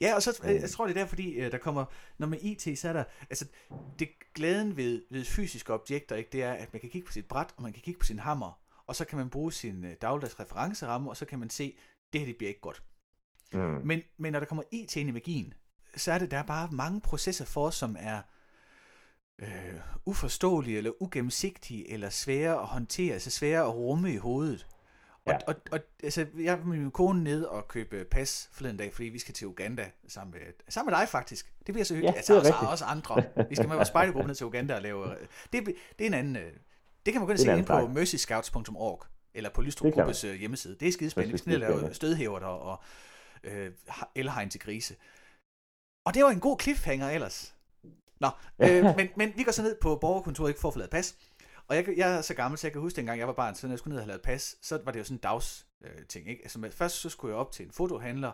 Ja, 0.00 0.14
og 0.14 0.22
så 0.22 0.40
øh, 0.44 0.54
jeg 0.54 0.70
tror, 0.70 0.86
det 0.86 0.96
er 0.96 1.00
der, 1.00 1.06
fordi 1.06 1.32
øh, 1.32 1.52
der 1.52 1.58
kommer, 1.58 1.84
når 2.18 2.26
man 2.26 2.38
IT, 2.42 2.78
så 2.78 2.88
er 2.88 2.92
der, 2.92 3.04
altså, 3.30 3.48
det 3.98 4.08
glæden 4.34 4.76
ved, 4.76 5.02
ved 5.10 5.24
fysiske 5.24 5.72
objekter, 5.74 6.16
ikke, 6.16 6.30
det 6.32 6.42
er, 6.42 6.52
at 6.52 6.72
man 6.72 6.80
kan 6.80 6.90
kigge 6.90 7.06
på 7.06 7.12
sit 7.12 7.28
bræt, 7.28 7.54
og 7.56 7.62
man 7.62 7.72
kan 7.72 7.82
kigge 7.82 7.98
på 7.98 8.06
sin 8.06 8.18
hammer, 8.18 8.60
og 8.86 8.96
så 8.96 9.04
kan 9.04 9.18
man 9.18 9.30
bruge 9.30 9.52
sin 9.52 9.84
øh, 9.84 9.92
dagligdags 10.02 10.40
referenceramme, 10.40 11.10
og 11.10 11.16
så 11.16 11.24
kan 11.24 11.38
man 11.38 11.50
se, 11.50 11.76
det 12.12 12.20
her, 12.20 12.26
det 12.26 12.36
bliver 12.36 12.48
ikke 12.48 12.60
godt. 12.60 12.82
Mm. 13.52 13.60
Men, 13.60 14.00
men 14.16 14.32
når 14.32 14.38
der 14.38 14.46
kommer 14.46 14.62
IT 14.72 14.96
ind 14.96 15.08
i 15.08 15.12
magien, 15.12 15.54
så 15.96 16.12
er 16.12 16.18
det, 16.18 16.30
der 16.30 16.38
er 16.38 16.46
bare 16.46 16.68
mange 16.72 17.00
processer 17.00 17.44
for 17.44 17.66
os, 17.66 17.74
som 17.74 17.96
er, 17.98 18.22
øh, 19.38 19.74
uforståelige, 20.04 20.78
eller 20.78 21.02
ugennemsigtige, 21.02 21.90
eller 21.92 22.10
svære 22.10 22.60
at 22.60 22.66
håndtere, 22.66 23.12
altså 23.12 23.30
svære 23.30 23.60
at 23.62 23.74
rumme 23.74 24.12
i 24.12 24.16
hovedet. 24.16 24.66
Og, 25.26 25.32
ja. 25.32 25.38
og, 25.46 25.54
og 25.72 25.80
altså, 26.02 26.26
jeg 26.38 26.58
var 26.58 26.64
med 26.64 26.78
min 26.78 26.90
kone 26.90 27.24
ned 27.24 27.44
og 27.44 27.68
købe 27.68 28.04
pas 28.04 28.48
forleden 28.52 28.76
dag, 28.76 28.94
fordi 28.94 29.08
vi 29.08 29.18
skal 29.18 29.34
til 29.34 29.46
Uganda 29.46 29.90
sammen 30.08 30.34
med, 30.34 30.40
sammen 30.68 30.92
med 30.92 30.98
dig 30.98 31.08
faktisk. 31.08 31.52
Det 31.66 31.74
bliver 31.74 31.84
så 31.84 31.94
hyggeligt. 31.94 32.12
Ja, 32.12 32.16
altså, 32.16 32.38
også, 32.38 32.52
også 32.70 32.84
andre. 32.84 33.22
Vi 33.48 33.54
skal 33.54 33.68
med 33.68 33.76
vores 33.76 33.88
spejdergruppe 33.88 34.26
ned 34.26 34.34
til 34.34 34.46
Uganda 34.46 34.74
og 34.74 34.82
lave... 34.82 35.16
Det, 35.52 35.66
det 35.98 36.04
er 36.04 36.06
en 36.06 36.14
anden... 36.14 36.36
Øh, 36.36 36.52
det 37.06 37.12
kan 37.12 37.20
man 37.20 37.26
godt 37.26 37.40
se 37.40 37.58
ind 37.58 37.66
på 37.66 37.86
mercyscouts.org, 37.86 39.04
eller 39.34 39.50
på 39.50 39.62
Lystrup 39.62 39.92
Gruppes 39.92 40.24
øh, 40.24 40.34
hjemmeside. 40.34 40.76
Det 40.80 40.88
er 40.88 40.92
skidespændende. 40.92 41.32
Vi 41.32 41.38
skal 41.38 41.50
ned 41.50 41.62
og 41.62 41.80
lave 41.80 41.94
stødhæver 41.94 42.38
der, 42.38 42.46
og 42.46 42.82
øh, 43.44 43.70
elhegn 44.14 44.50
til 44.50 44.60
grise. 44.60 44.96
Og 46.06 46.14
det 46.14 46.24
var 46.24 46.30
en 46.30 46.40
god 46.40 46.60
cliffhanger 46.60 47.10
ellers. 47.10 47.55
Nå, 48.20 48.28
øh, 48.64 48.96
men, 48.96 49.08
men 49.16 49.32
vi 49.36 49.42
går 49.42 49.52
så 49.52 49.62
ned 49.62 49.76
på 49.80 49.96
borgerkontoret 49.96 50.50
ikke 50.50 50.60
for 50.60 50.68
at 50.68 50.74
få 50.74 50.78
lavet 50.78 50.90
pas. 50.90 51.16
Og 51.68 51.76
jeg, 51.76 51.88
jeg 51.96 52.16
er 52.16 52.20
så 52.20 52.34
gammel, 52.34 52.58
så 52.58 52.66
jeg 52.66 52.72
kan 52.72 52.80
huske, 52.80 52.96
dengang 52.96 53.18
jeg 53.18 53.26
var 53.26 53.34
barn, 53.34 53.54
så 53.54 53.66
når 53.66 53.72
jeg 53.72 53.78
skulle 53.78 53.92
ned 53.92 53.98
og 53.98 54.04
have 54.04 54.08
lavet 54.08 54.22
pas, 54.22 54.56
så 54.62 54.80
var 54.84 54.92
det 54.92 54.98
jo 54.98 55.04
sådan 55.04 55.16
en 55.16 55.20
dags 55.20 55.66
øh, 55.84 56.06
ting. 56.08 56.28
Ikke? 56.28 56.42
Altså, 56.42 56.70
først 56.72 56.96
så 56.96 57.08
skulle 57.08 57.32
jeg 57.32 57.40
op 57.40 57.52
til 57.52 57.64
en 57.64 57.70
fotohandler, 57.70 58.32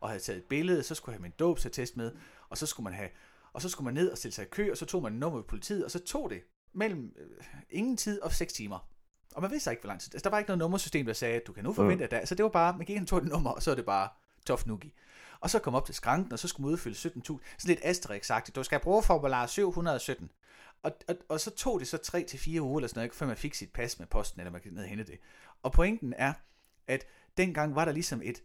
og 0.00 0.08
havde 0.08 0.22
taget 0.22 0.38
et 0.38 0.44
billede, 0.44 0.82
så 0.82 0.94
skulle 0.94 1.12
jeg 1.12 1.18
have 1.18 1.22
min 1.22 1.32
dåbsattest 1.38 1.96
med, 1.96 2.12
og 2.48 2.58
så 2.58 2.66
skulle 2.66 2.84
man 2.84 2.92
have, 2.92 3.08
og 3.52 3.62
så 3.62 3.68
skulle 3.68 3.84
man 3.84 3.94
ned 3.94 4.10
og 4.10 4.18
stille 4.18 4.34
sig 4.34 4.42
i 4.42 4.48
kø, 4.48 4.70
og 4.70 4.76
så 4.76 4.86
tog 4.86 5.02
man 5.02 5.12
nummer 5.12 5.38
ved 5.38 5.44
politiet, 5.44 5.84
og 5.84 5.90
så 5.90 5.98
tog 6.04 6.30
det 6.30 6.42
mellem 6.72 7.12
øh, 7.18 7.44
ingen 7.70 7.96
tid 7.96 8.20
og 8.20 8.32
6 8.32 8.52
timer. 8.52 8.88
Og 9.34 9.42
man 9.42 9.50
vidste 9.50 9.70
ikke, 9.70 9.80
hvor 9.80 9.88
lang 9.88 10.00
tid. 10.00 10.14
Altså, 10.14 10.24
der 10.24 10.30
var 10.30 10.38
ikke 10.38 10.48
noget 10.48 10.58
nummersystem, 10.58 11.06
der 11.06 11.12
sagde, 11.12 11.36
at 11.36 11.46
du 11.46 11.52
kan 11.52 11.64
nu 11.64 11.72
forvente, 11.72 11.96
mm. 11.96 12.04
at 12.04 12.10
der... 12.10 12.24
Så 12.24 12.34
det 12.34 12.42
var 12.42 12.48
bare, 12.48 12.76
man 12.76 12.86
gik 12.86 12.96
ind 12.96 13.04
og 13.04 13.08
tog 13.08 13.18
et 13.18 13.24
nummer, 13.24 13.50
og 13.50 13.62
så 13.62 13.70
er 13.70 13.74
det 13.74 13.84
bare 13.84 14.08
tof 14.46 14.66
nugi. 14.66 14.94
Og 15.42 15.50
så 15.50 15.58
kom 15.58 15.74
op 15.74 15.86
til 15.86 15.94
skranken, 15.94 16.32
og 16.32 16.38
så 16.38 16.48
skulle 16.48 16.64
man 16.64 16.72
udfylde 16.72 16.96
17.000. 16.96 17.22
Sådan 17.22 17.38
lidt 17.64 17.80
asterix 17.82 18.30
Du 18.54 18.62
skal 18.62 18.80
bruge 18.80 19.02
formular 19.02 19.46
717. 19.46 20.30
Og, 20.82 20.92
og, 21.08 21.16
og 21.28 21.40
så 21.40 21.50
tog 21.50 21.80
det 21.80 21.88
så 21.88 21.96
3 21.96 22.24
til 22.24 22.38
fire 22.38 22.62
uger, 22.62 22.78
eller 22.78 22.88
sådan 22.88 23.00
noget, 23.00 23.14
før 23.14 23.26
man 23.26 23.36
fik 23.36 23.54
sit 23.54 23.72
pas 23.72 23.98
med 23.98 24.06
posten, 24.06 24.40
eller 24.40 24.52
man 24.52 24.60
kan 24.60 24.72
ned 24.72 24.82
og 24.82 24.88
hente 24.88 25.04
det. 25.04 25.18
Og 25.62 25.72
pointen 25.72 26.14
er, 26.16 26.32
at 26.86 27.06
dengang 27.36 27.74
var 27.74 27.84
der 27.84 27.92
ligesom 27.92 28.22
et, 28.24 28.42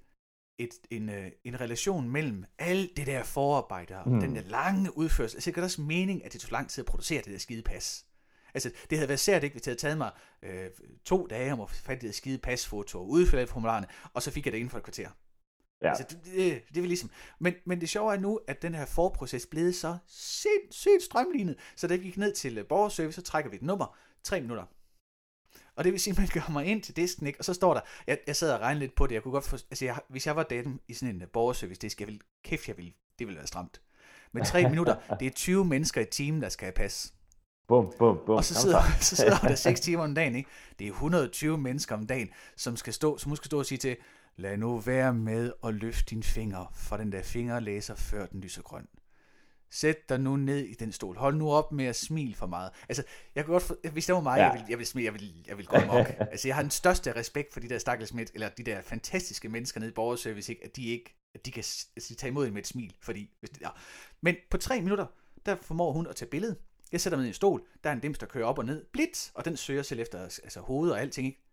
et, 0.58 0.70
en, 0.92 1.10
øh, 1.10 1.32
en 1.44 1.62
relation 1.62 2.10
mellem 2.10 2.46
alt 2.60 2.98
det 2.98 3.08
der 3.08 3.24
forarbejde 3.24 3.98
og 3.98 4.10
mm. 4.10 4.20
den 4.20 4.36
der 4.36 4.42
lange 4.42 4.98
udførsel. 4.98 5.38
Altså, 5.38 5.48
det 5.48 5.56
gør 5.56 5.64
også 5.64 5.82
mening, 5.82 6.26
at 6.26 6.34
det 6.34 6.42
tog 6.42 6.52
lang 6.52 6.70
tid 6.70 6.82
at 6.82 6.86
producere 6.86 7.22
det 7.22 7.34
der 7.34 7.40
skide 7.40 7.62
pas. 7.62 8.06
Altså, 8.54 8.72
det 8.90 8.98
havde 8.98 9.10
været 9.10 9.20
sært 9.20 9.44
ikke, 9.44 9.54
hvis 9.54 9.62
det 9.62 9.72
havde 9.72 9.80
taget 9.80 9.98
mig 9.98 10.12
øh, 10.44 10.70
to 11.06 11.28
dage 11.28 11.54
om 11.54 11.62
at 11.62 11.70
få 11.70 11.76
fat 11.76 12.04
i 12.04 12.08
det 12.08 12.16
skide 12.16 12.38
pasfoto 12.38 13.00
og 13.00 13.10
udfylde 13.10 13.48
formularerne, 13.48 13.88
og 14.14 14.22
så 14.22 14.32
fik 14.32 14.46
jeg 14.46 14.52
det 14.52 14.60
inden 14.60 14.72
for 14.72 14.78
et 14.78 14.84
kvarter. 14.84 15.10
Ja. 15.82 15.90
Altså, 15.90 16.04
det, 16.10 16.26
det, 16.26 16.62
det 16.68 16.84
vil 16.84 16.88
ligesom... 16.88 17.10
Men, 17.40 17.54
men 17.66 17.82
det 17.82 17.90
sjove 17.90 18.14
er 18.14 18.20
nu, 18.20 18.40
at 18.48 18.62
den 18.62 18.76
her 18.76 18.86
forproces 18.86 19.46
blevet 19.46 19.76
så 19.76 19.98
sindssygt 20.08 21.04
strømlignet, 21.04 21.56
så 21.76 21.88
da 21.88 21.96
vi 21.96 22.04
gik 22.04 22.18
ned 22.18 22.34
til 22.34 22.60
uh, 22.60 22.66
borgerservice, 22.68 23.16
så 23.16 23.22
trækker 23.22 23.50
vi 23.50 23.56
et 23.56 23.62
nummer, 23.62 23.98
tre 24.24 24.42
minutter. 24.42 24.64
Og 25.76 25.84
det 25.84 25.92
vil 25.92 26.00
sige, 26.00 26.12
at 26.12 26.18
man 26.18 26.28
gør 26.34 26.52
mig 26.52 26.66
ind 26.66 26.82
til 26.82 26.96
disken, 26.96 27.28
ikke? 27.28 27.40
og 27.40 27.46
så 27.46 27.54
står 27.54 27.74
der, 27.74 27.82
jeg, 28.08 28.20
jeg 28.28 28.36
sad 28.36 28.54
og 28.54 28.60
regnede 28.60 28.80
lidt 28.80 28.96
på 28.96 29.08
det, 29.08 29.16
jeg 29.16 29.24
kunne 29.24 29.32
godt 29.32 29.44
for, 29.44 29.58
altså 29.58 29.86
jeg, 29.86 30.00
hvis 30.10 30.28
jeg 30.28 30.36
var 30.36 30.44
dem 30.44 30.80
i 30.88 30.94
sådan 30.94 31.16
en 31.16 31.22
uh, 31.22 31.28
borgerservice 31.28 31.82
disk, 31.82 32.00
jeg 32.00 32.08
ville, 32.08 32.20
kæft, 32.44 32.68
jeg 32.68 32.78
ville, 32.78 32.92
det 33.20 33.28
ville 33.28 33.38
være 33.38 33.48
stramt. 33.48 33.82
Med 34.32 34.46
tre 34.46 34.64
minutter, 34.70 35.16
det 35.20 35.28
er 35.28 35.32
20 35.32 35.66
mennesker 35.66 36.02
i 36.02 36.06
timen, 36.06 36.42
der 36.42 36.50
skal 36.50 36.66
have 36.66 36.74
pas. 36.74 37.14
Bum, 37.68 37.94
bum, 37.98 38.20
bum. 38.26 38.36
Og 38.36 38.46
så 38.46 38.54
sidder, 38.54 38.82
så 39.02 39.16
sidder 39.16 39.38
der 39.38 39.56
6 39.70 39.80
timer 39.80 40.04
om 40.04 40.16
dagen, 40.16 40.36
ikke? 40.36 40.50
Det 40.80 40.88
er 40.88 40.92
120 40.92 41.58
mennesker 41.58 41.96
om 41.96 42.08
dagen, 42.08 42.30
som 42.56 42.78
skal 42.78 42.94
stå, 42.94 43.18
som 43.18 43.36
skal 43.36 43.46
stå 43.46 43.60
og 43.60 43.66
sige 43.66 43.78
til, 43.78 43.98
Lad 44.38 44.58
nu 44.58 44.80
være 44.80 45.14
med 45.14 45.54
at 45.64 45.74
løfte 45.74 46.04
din 46.10 46.24
finger 46.24 46.74
fra 46.76 46.98
den 46.98 47.12
der 47.12 47.24
fingerlæser, 47.24 47.96
før 47.96 48.26
den 48.26 48.42
lyser 48.42 48.62
grøn. 48.62 48.88
Sæt 49.70 50.10
dig 50.10 50.20
nu 50.20 50.36
ned 50.36 50.66
i 50.66 50.74
den 50.74 50.92
stol. 50.92 51.18
Hold 51.18 51.36
nu 51.36 51.52
op 51.52 51.72
med 51.72 51.86
at 51.86 51.96
smile 51.96 52.36
for 52.36 52.48
meget. 52.48 52.72
Altså, 52.90 53.04
jeg 53.36 53.44
kan 53.44 53.52
godt 53.52 53.64
for, 53.64 53.90
hvis 53.92 54.06
det 54.06 54.16
var 54.16 54.22
mig, 54.22 54.38
ja. 54.38 54.46
jeg, 54.46 54.54
vil, 54.54 54.66
jeg, 54.70 54.78
vil 54.78 54.86
smile, 54.86 55.06
jeg, 55.06 55.14
vil, 55.14 55.46
jeg 55.48 55.58
vil 55.58 55.66
gå 55.66 55.78
mok. 55.86 56.14
altså, 56.20 56.48
jeg 56.48 56.56
har 56.56 56.62
den 56.62 56.72
største 56.72 57.16
respekt 57.16 57.54
for 57.54 57.60
de 57.60 57.70
der 57.70 57.78
stakkels 57.78 58.14
midt, 58.14 58.32
eller 58.34 58.50
de 58.50 58.64
der 58.64 58.82
fantastiske 58.82 59.50
mennesker 59.50 59.80
nede 59.80 59.92
i 59.92 59.94
borgerservice, 59.94 60.52
ikke? 60.52 60.66
at 60.66 60.76
de 60.76 60.86
ikke 60.86 61.18
at 61.34 61.46
de 61.46 61.52
kan 61.52 61.64
altså, 61.96 62.16
tage 62.16 62.30
imod 62.30 62.52
med 62.52 62.62
et 62.62 62.68
smil. 62.68 62.96
Fordi, 63.02 63.30
hvis 63.40 63.50
det, 63.50 63.62
ja. 63.62 63.70
Men 64.22 64.36
på 64.50 64.58
tre 64.58 64.82
minutter, 64.82 65.06
der 65.46 65.56
formår 65.56 65.92
hun 65.92 66.08
at 66.08 66.16
tage 66.16 66.30
billedet. 66.30 66.58
Jeg 66.92 67.02
sætter 67.02 67.18
mig 67.18 67.22
ned 67.22 67.28
i 67.28 67.30
en 67.30 67.34
stol, 67.34 67.66
der 67.84 67.90
er 67.90 67.94
en 67.94 68.00
dims, 68.00 68.18
der 68.18 68.26
kører 68.26 68.46
op 68.46 68.58
og 68.58 68.66
ned, 68.66 68.86
blitz, 68.94 69.30
og 69.34 69.46
den 69.46 69.58
søger 69.58 69.82
selv 69.82 70.00
efter 70.00 70.22
altså, 70.22 70.60
hovedet 70.60 70.94
og 70.94 71.02
alting. 71.02 71.28
Ikke? 71.28 71.44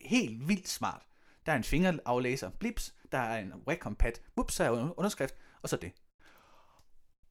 Helt 0.00 0.48
vildt 0.48 0.68
smart. 0.68 1.06
Der 1.46 1.52
er 1.52 1.56
en 1.56 1.64
fingeraflæser, 1.64 2.50
blips, 2.50 2.94
der 3.12 3.18
er 3.18 3.38
en 3.38 3.52
Wacom-pad, 3.68 4.12
whoops, 4.36 4.54
så 4.54 4.64
er 4.64 4.98
underskrift, 4.98 5.34
og 5.62 5.68
så 5.68 5.76
det. 5.76 5.92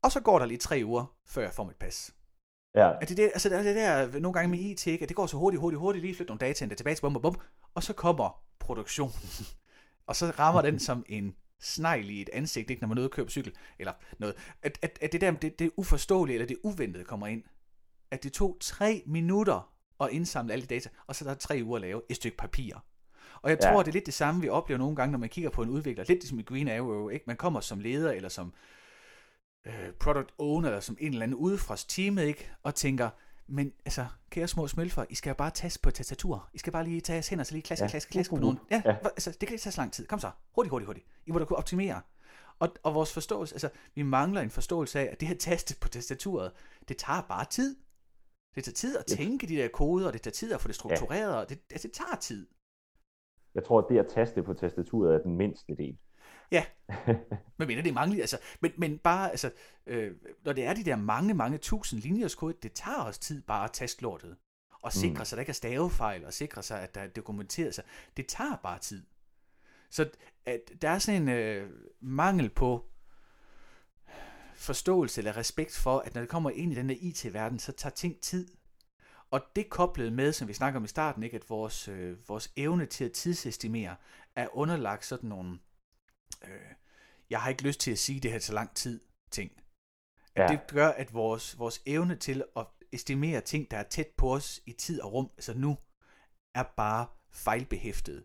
Og 0.01 0.11
så 0.11 0.19
går 0.19 0.39
der 0.39 0.45
lige 0.45 0.57
tre 0.57 0.81
uger, 0.85 1.15
før 1.25 1.41
jeg 1.41 1.53
får 1.53 1.63
mit 1.63 1.75
pas. 1.75 2.15
Ja. 2.75 2.91
At 3.01 3.09
det, 3.09 3.17
der, 3.17 3.23
altså, 3.23 3.49
det 3.49 3.57
er 3.57 3.63
det 3.63 3.75
der 3.75 4.19
nogle 4.19 4.33
gange 4.33 4.49
med 4.49 4.59
IT, 4.59 4.87
ikke? 4.87 5.03
at 5.03 5.09
det 5.09 5.15
går 5.15 5.25
så 5.25 5.37
hurtigt, 5.37 5.61
hurtigt, 5.61 5.79
hurtigt, 5.79 6.03
lige 6.05 6.15
flytte 6.15 6.29
nogle 6.29 6.39
data 6.39 6.65
ind, 6.65 6.71
tilbage 6.71 6.95
til 6.95 7.01
bum, 7.01 7.13
bum, 7.13 7.21
bum, 7.21 7.35
og 7.75 7.83
så 7.83 7.93
kommer 7.93 8.43
produktionen. 8.59 9.13
og 10.07 10.15
så 10.15 10.25
rammer 10.39 10.61
den 10.61 10.79
som 10.79 11.05
en 11.09 11.35
snegl 11.59 12.09
i 12.09 12.21
et 12.21 12.29
ansigt, 12.33 12.69
ikke, 12.69 12.81
når 12.81 12.87
man 12.87 12.97
er 12.97 13.01
ude 13.01 13.07
og 13.07 13.11
kører 13.11 13.25
på 13.25 13.31
cykel, 13.31 13.53
eller 13.79 13.93
noget. 14.19 14.35
At, 14.61 14.79
at, 14.81 14.99
at 15.01 15.11
det 15.11 15.21
der, 15.21 15.31
det, 15.31 15.59
det 15.59 15.71
uforståelige, 15.77 16.35
eller 16.35 16.47
det 16.47 16.57
uventede 16.63 17.03
kommer 17.03 17.27
ind. 17.27 17.43
At 18.11 18.23
det 18.23 18.33
tog 18.33 18.57
tre 18.59 19.03
minutter 19.05 19.73
at 19.99 20.09
indsamle 20.11 20.53
alle 20.53 20.65
de 20.65 20.75
data, 20.75 20.89
og 21.07 21.15
så 21.15 21.25
der 21.25 21.31
er 21.31 21.35
tre 21.35 21.61
uger 21.63 21.75
at 21.75 21.81
lave 21.81 22.01
et 22.09 22.15
stykke 22.15 22.37
papir. 22.37 22.83
Og 23.41 23.49
jeg 23.49 23.59
tror, 23.59 23.71
ja. 23.71 23.79
det 23.79 23.87
er 23.87 23.91
lidt 23.91 24.05
det 24.05 24.13
samme, 24.13 24.41
vi 24.41 24.49
oplever 24.49 24.77
nogle 24.77 24.95
gange, 24.95 25.11
når 25.11 25.19
man 25.19 25.29
kigger 25.29 25.49
på 25.49 25.61
en 25.61 25.69
udvikler. 25.69 26.05
Lidt 26.07 26.19
ligesom 26.19 26.39
i 26.39 26.43
Green 26.43 26.67
Arrow, 26.67 27.09
ikke? 27.09 27.23
Man 27.27 27.35
kommer 27.35 27.59
som 27.59 27.79
leder, 27.79 28.11
eller 28.11 28.29
som 28.29 28.53
øh, 29.67 29.91
product 29.99 30.33
owner, 30.37 30.67
eller 30.69 30.79
som 30.79 30.97
en 30.99 31.11
eller 31.11 31.23
anden 31.23 31.37
ude 31.37 31.57
fra 31.57 31.75
teamet, 31.87 32.23
ikke? 32.23 32.51
Og 32.63 32.75
tænker, 32.75 33.09
men 33.47 33.73
altså, 33.85 34.05
kære 34.29 34.47
små 34.47 34.67
smølfer, 34.67 35.05
I 35.09 35.15
skal 35.15 35.35
bare 35.35 35.51
taste 35.51 35.79
på 35.79 35.91
tastatur. 35.91 36.49
I 36.53 36.57
skal 36.57 36.73
bare 36.73 36.83
lige 36.83 37.01
tage 37.01 37.15
jeres 37.15 37.27
hænder, 37.27 37.43
så 37.43 37.53
lige 37.53 37.61
klaske, 37.61 37.83
ja. 37.83 37.89
klaske, 37.89 38.11
klaske 38.11 38.35
på 38.35 38.41
nogen. 38.41 38.59
Ja, 38.71 38.81
ja. 38.85 38.95
altså, 39.03 39.31
det 39.31 39.39
kan 39.39 39.53
ikke 39.53 39.61
tage 39.61 39.71
så 39.71 39.81
lang 39.81 39.93
tid. 39.93 40.07
Kom 40.07 40.19
så. 40.19 40.31
Hurtigt, 40.55 40.71
hurtigt, 40.71 40.87
hurtigt. 40.87 41.05
I 41.25 41.31
må 41.31 41.39
da 41.39 41.45
kunne 41.45 41.57
optimere. 41.57 42.01
Og, 42.59 42.69
og 42.83 42.93
vores 42.93 43.13
forståelse, 43.13 43.55
altså, 43.55 43.69
vi 43.95 44.01
mangler 44.01 44.41
en 44.41 44.49
forståelse 44.49 44.99
af, 44.99 45.09
at 45.11 45.19
det 45.19 45.27
her 45.27 45.35
taste 45.35 45.75
på 45.81 45.87
tastaturet, 45.87 46.51
det 46.87 46.97
tager 46.97 47.21
bare 47.21 47.45
tid. 47.45 47.75
Det 48.55 48.63
tager 48.63 48.73
tid 48.73 48.97
at 48.97 49.05
tænke 49.05 49.47
de 49.47 49.55
der 49.55 49.67
koder, 49.67 50.07
og 50.07 50.13
det 50.13 50.21
tager 50.21 50.31
tid 50.31 50.53
at 50.53 50.61
få 50.61 50.67
det 50.67 50.75
struktureret, 50.75 51.31
ja. 51.31 51.37
og 51.37 51.49
det, 51.49 51.59
altså, 51.71 51.87
det 51.87 51.95
tager 51.97 52.15
tid. 52.15 52.47
Jeg 53.55 53.63
tror, 53.63 53.79
at 53.79 53.85
det 53.89 53.99
at 53.99 54.07
taste 54.07 54.43
på 54.43 54.53
tastaturet 54.53 55.15
er 55.15 55.19
den 55.19 55.35
mindste 55.35 55.75
del. 55.75 55.97
Ja, 56.51 56.65
men 57.57 57.67
mener 57.67 57.81
det 57.81 57.93
mangler, 57.93 58.21
altså, 58.21 58.37
men, 58.61 58.71
men 58.77 58.97
bare, 58.97 59.29
altså, 59.29 59.51
øh, 59.85 60.11
når 60.45 60.53
det 60.53 60.65
er 60.65 60.73
de 60.73 60.83
der 60.83 60.95
mange, 60.95 61.33
mange 61.33 61.57
tusind 61.57 62.01
linjers 62.01 62.35
kode, 62.35 62.53
det 62.63 62.73
tager 62.73 62.97
også 62.97 63.19
tid 63.19 63.41
bare 63.41 63.63
at 63.63 63.71
taste 63.71 64.01
lortet. 64.01 64.35
Og 64.83 64.93
sikre 64.93 65.19
mm. 65.19 65.25
sig, 65.25 65.35
at 65.35 65.37
der 65.37 65.41
ikke 65.41 65.49
er 65.49 65.53
stavefejl, 65.53 66.25
og 66.25 66.33
sikre 66.33 66.63
sig, 66.63 66.81
at 66.81 66.95
der 66.95 67.01
er 67.01 67.07
dokumenteret 67.07 67.75
sig. 67.75 67.83
Det 68.17 68.27
tager 68.27 68.55
bare 68.63 68.79
tid. 68.79 69.03
Så 69.89 70.09
at 70.45 70.71
der 70.81 70.89
er 70.89 70.99
sådan 70.99 71.21
en 71.21 71.29
øh, 71.29 71.69
mangel 71.99 72.49
på 72.49 72.85
forståelse 74.55 75.21
eller 75.21 75.37
respekt 75.37 75.77
for, 75.77 75.99
at 75.99 76.13
når 76.13 76.21
det 76.21 76.29
kommer 76.29 76.49
ind 76.49 76.71
i 76.71 76.75
den 76.75 76.89
der 76.89 76.95
IT-verden, 76.99 77.59
så 77.59 77.71
tager 77.71 77.93
ting 77.93 78.21
tid. 78.21 78.47
Og 79.31 79.41
det 79.55 79.69
koblet 79.69 80.13
med, 80.13 80.33
som 80.33 80.47
vi 80.47 80.53
snakker 80.53 80.79
om 80.79 80.83
i 80.83 80.87
starten, 80.87 81.23
ikke, 81.23 81.35
at 81.35 81.49
vores, 81.49 81.87
øh, 81.87 82.29
vores 82.29 82.51
evne 82.55 82.85
til 82.85 83.05
at 83.05 83.11
tidsestimere 83.11 83.95
er 84.35 84.47
underlagt 84.57 85.05
sådan 85.05 85.29
nogle 85.29 85.59
øh, 86.43 86.75
jeg 87.31 87.41
har 87.41 87.49
ikke 87.49 87.63
lyst 87.63 87.79
til 87.79 87.91
at 87.91 87.99
sige 87.99 88.19
det 88.19 88.31
her 88.31 88.39
så 88.39 88.53
lang 88.53 88.75
tid 88.75 89.01
ting. 89.31 89.51
Ja. 90.37 90.47
Det 90.47 90.59
gør, 90.67 90.87
at 90.87 91.13
vores, 91.13 91.59
vores 91.59 91.81
evne 91.85 92.15
til 92.15 92.43
at 92.55 92.65
estimere 92.91 93.41
ting, 93.41 93.71
der 93.71 93.77
er 93.77 93.83
tæt 93.83 94.07
på 94.17 94.33
os 94.33 94.61
i 94.65 94.73
tid 94.73 95.01
og 95.01 95.13
rum, 95.13 95.31
altså 95.37 95.53
nu, 95.53 95.77
er 96.55 96.63
bare 96.77 97.07
fejlbehæftet. 97.31 98.23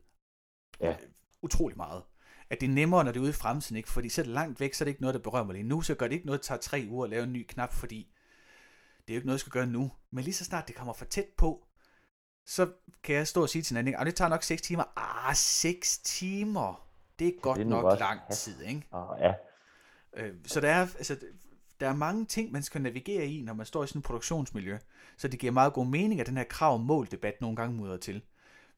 Ja. 0.81 0.91
Øh, 0.91 0.99
utrolig 1.43 1.77
meget. 1.77 2.03
At 2.51 2.61
det 2.61 2.69
er 2.69 2.71
nemmere, 2.73 3.05
når 3.05 3.13
det 3.13 3.19
er 3.19 3.23
ude 3.23 3.31
i 3.31 3.33
fremtiden, 3.33 3.77
ikke? 3.77 3.89
fordi 3.89 4.09
så 4.09 4.21
er 4.21 4.25
det 4.25 4.35
langt 4.35 4.61
væk, 4.61 4.75
så 4.75 4.85
er 4.85 4.87
det 4.87 4.91
ikke 4.91 5.01
noget, 5.01 5.15
der 5.15 5.21
berører 5.21 5.45
mig 5.45 5.55
lige 5.55 5.69
nu, 5.69 5.81
så 5.81 5.95
gør 5.95 6.09
det 6.09 6.15
ikke 6.15 6.27
noget, 6.27 6.41
der 6.41 6.45
tager 6.45 6.61
tre 6.61 6.87
uger 6.91 7.05
at 7.05 7.11
lave 7.11 7.25
en 7.25 7.33
ny 7.33 7.47
knap, 7.49 7.73
fordi 7.73 8.13
det 9.07 9.13
er 9.13 9.15
jo 9.15 9.19
ikke 9.19 9.27
noget, 9.27 9.37
jeg 9.37 9.41
skal 9.41 9.53
gøre 9.53 9.67
nu. 9.67 9.93
Men 10.11 10.25
lige 10.25 10.35
så 10.35 10.45
snart 10.45 10.69
det 10.69 10.77
kommer 10.77 10.93
for 10.93 11.05
tæt 11.05 11.27
på, 11.37 11.67
så 12.47 12.73
kan 13.03 13.15
jeg 13.15 13.27
stå 13.27 13.43
og 13.43 13.49
sige 13.49 13.63
til 13.63 13.75
en 13.75 13.79
anden, 13.79 13.95
at 13.95 14.07
det 14.07 14.15
tager 14.15 14.29
nok 14.29 14.43
6 14.43 14.63
timer. 14.63 14.85
Ah, 14.97 15.35
6 15.35 15.99
timer! 15.99 16.89
Det 17.19 17.29
er 17.29 17.33
godt 17.41 17.59
det 17.59 17.65
er 17.65 17.69
nok 17.69 17.85
også, 17.85 17.99
lang 17.99 18.21
tid, 18.33 18.63
ikke? 18.63 18.87
Oh, 18.91 19.19
ja. 19.21 19.33
Øh, 20.17 20.35
så 20.47 20.61
der 20.61 20.71
er, 20.71 20.81
altså, 20.81 21.19
der 21.81 21.89
er 21.89 21.95
mange 21.95 22.27
ting, 22.27 22.53
man 22.53 22.63
skal 22.63 22.83
navigere 22.83 23.27
i, 23.27 23.43
når 23.43 23.55
man 23.55 23.67
står 23.67 23.85
i 23.85 23.87
sådan 23.87 23.99
et 23.99 24.05
produktionsmiljø. 24.05 24.79
Så 25.17 25.29
det 25.29 25.41
giver 25.41 25.53
meget 25.53 25.73
god 25.73 25.87
mening, 25.87 26.21
at 26.21 26.27
den 26.27 26.37
her 26.37 26.45
krav-mål-debat 26.45 27.41
nogle 27.41 27.57
gange 27.57 27.77
mudrer 27.77 27.97
til. 27.97 28.23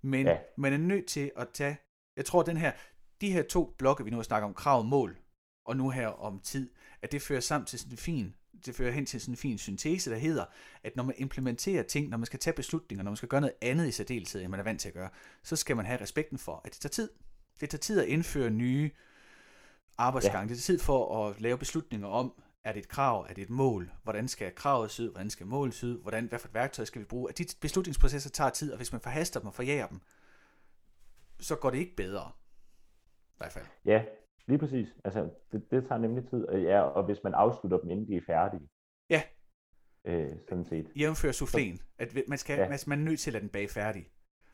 Men 0.02 0.26
ja. 0.26 0.38
man 0.56 0.72
er 0.72 0.76
nødt 0.78 1.06
til 1.06 1.30
at 1.36 1.48
tage, 1.54 1.78
jeg 2.16 2.24
tror, 2.24 2.42
den 2.42 2.56
her, 2.56 2.72
de 3.20 3.32
her 3.32 3.42
to 3.42 3.74
blokke, 3.78 4.04
vi 4.04 4.10
nu 4.10 4.16
har 4.16 4.22
snakket 4.22 4.46
om, 4.46 4.54
krav-mål, 4.54 5.18
og 5.64 5.76
nu 5.76 5.90
her 5.90 6.08
om 6.08 6.40
tid, 6.40 6.70
at 7.02 7.12
det 7.12 7.22
fører 7.22 7.40
sammen 7.40 7.66
til 7.66 7.78
sådan 7.78 7.92
en 7.92 7.98
fin, 7.98 8.34
det 8.66 8.74
fører 8.74 8.92
hen 8.92 9.06
til 9.06 9.20
sådan 9.20 9.32
en 9.32 9.36
fin 9.36 9.58
syntese, 9.58 10.10
der 10.10 10.16
hedder, 10.16 10.44
at 10.82 10.96
når 10.96 11.04
man 11.04 11.14
implementerer 11.18 11.82
ting, 11.82 12.08
når 12.08 12.16
man 12.16 12.26
skal 12.26 12.38
tage 12.38 12.54
beslutninger, 12.54 13.04
når 13.04 13.10
man 13.10 13.16
skal 13.16 13.28
gøre 13.28 13.40
noget 13.40 13.54
andet 13.60 13.88
i 13.88 13.92
særdeleshed, 13.92 14.42
end 14.42 14.50
man 14.50 14.60
er 14.60 14.64
vant 14.64 14.80
til 14.80 14.88
at 14.88 14.94
gøre, 14.94 15.10
så 15.42 15.56
skal 15.56 15.76
man 15.76 15.86
have 15.86 16.00
respekten 16.00 16.38
for, 16.38 16.60
at 16.64 16.72
det 16.72 16.80
tager 16.80 16.90
tid. 16.90 17.10
Det 17.60 17.70
tager 17.70 17.80
tid 17.80 18.00
at 18.00 18.08
indføre 18.08 18.50
nye 18.50 18.90
arbejdsgange. 19.98 20.38
Ja. 20.38 20.54
Det 20.54 20.62
tager 20.62 20.76
tid 20.76 20.78
for 20.78 21.28
at 21.28 21.40
lave 21.40 21.58
beslutninger 21.58 22.08
om, 22.08 22.42
er 22.64 22.72
det 22.72 22.80
et 22.80 22.88
krav, 22.88 23.26
er 23.28 23.34
det 23.34 23.42
et 23.42 23.50
mål, 23.50 23.92
hvordan 24.02 24.28
skal 24.28 24.54
kravet 24.54 24.90
se 24.90 25.02
ud, 25.02 25.10
hvordan 25.10 25.30
skal 25.30 25.46
målet 25.46 25.74
se 25.74 25.86
ud, 25.86 26.02
hvordan, 26.02 26.26
hvad 26.26 26.38
for 26.38 26.48
et 26.48 26.54
værktøj 26.54 26.84
skal 26.84 27.00
vi 27.00 27.06
bruge. 27.06 27.30
At 27.30 27.38
de 27.38 27.44
beslutningsprocesser 27.60 28.30
tager 28.30 28.50
tid, 28.50 28.72
og 28.72 28.76
hvis 28.76 28.92
man 28.92 29.00
forhaster 29.00 29.40
dem 29.40 29.46
og 29.46 29.54
forjager 29.54 29.86
dem, 29.86 30.00
så 31.40 31.56
går 31.56 31.70
det 31.70 31.78
ikke 31.78 31.96
bedre. 31.96 32.32
I 33.28 33.38
hvert 33.38 33.52
fald. 33.52 33.64
Ja, 33.84 34.04
lige 34.48 34.58
præcis. 34.58 34.88
Altså, 35.04 35.30
det, 35.52 35.70
det 35.70 35.86
tager 35.88 35.98
nemlig 35.98 36.28
tid, 36.30 36.48
ja, 36.48 36.80
og 36.80 37.04
hvis 37.04 37.18
man 37.24 37.34
afslutter 37.34 37.78
dem, 37.78 37.90
inden 37.90 38.08
de 38.08 38.16
er 38.16 38.20
færdige. 38.26 38.68
Ja. 39.10 39.22
Øh, 40.04 40.36
sådan 40.48 40.64
set. 40.64 40.86
Jævnfører 40.96 41.32
souffléen, 41.32 41.94
at 41.98 42.16
man, 42.28 42.38
skal, 42.38 42.58
ja. 42.58 42.76
man 42.86 43.00
er 43.00 43.04
nødt 43.04 43.20
til 43.20 43.30
at 43.30 43.32
lade 43.32 43.42
den 43.42 43.50
bage 43.50 43.68
færdig. 43.68 44.10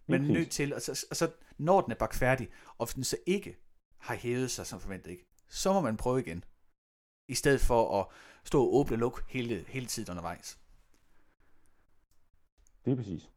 Man 0.07 0.25
er 0.25 0.33
nødt 0.33 0.51
til, 0.51 0.75
og 0.75 0.81
så, 0.81 1.07
og 1.11 1.17
så 1.17 1.31
når 1.59 1.81
den 1.81 1.93
er 1.93 1.97
bagt 1.97 2.15
færdig, 2.15 2.49
og 2.79 2.87
hvis 2.87 2.95
den 2.95 3.05
så 3.05 3.17
ikke 3.27 3.57
har 3.99 4.15
hævet 4.15 4.51
sig 4.51 4.67
som 4.67 4.81
forventet, 4.81 5.11
ikke, 5.11 5.27
så 5.49 5.73
må 5.73 5.81
man 5.81 5.97
prøve 5.97 6.21
igen. 6.21 6.45
I 7.29 7.35
stedet 7.35 7.61
for 7.61 8.01
at 8.01 8.07
stå 8.45 8.63
og 8.63 8.75
åbne 8.75 8.95
og 8.95 8.99
lukke 8.99 9.23
hele, 9.29 9.65
hele 9.69 9.87
tiden 9.87 10.11
undervejs. 10.11 10.59
Det 12.85 12.93
er 12.93 12.97
præcis. 12.97 13.31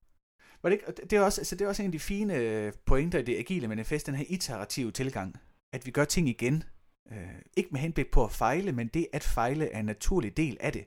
Var 0.62 0.70
det, 0.70 0.74
ikke, 0.78 0.92
det, 0.92 1.14
er 1.14 1.22
også, 1.22 1.42
altså 1.42 1.56
det 1.56 1.66
er 1.66 1.70
også 1.70 1.82
en 1.82 1.88
af 1.88 1.92
de 1.92 2.00
fine 2.00 2.36
øh, 2.36 2.74
pointer 2.86 3.20
i 3.20 3.24
det 3.24 3.38
agile 3.38 3.68
manifest, 3.68 4.08
den 4.08 4.16
her 4.16 4.26
iterative 4.28 4.92
tilgang. 4.92 5.36
At 5.74 5.86
vi 5.86 5.92
gør 5.92 6.06
ting 6.06 6.30
igen. 6.30 6.64
Øh, 7.12 7.18
ikke 7.58 7.70
med 7.72 7.80
henblik 7.80 8.12
på 8.12 8.24
at 8.24 8.32
fejle, 8.32 8.72
men 8.72 8.88
det 8.88 9.08
at 9.14 9.24
fejle 9.24 9.72
er 9.72 9.80
en 9.80 9.86
naturlig 9.86 10.38
del 10.38 10.58
af 10.60 10.74
det. 10.74 10.86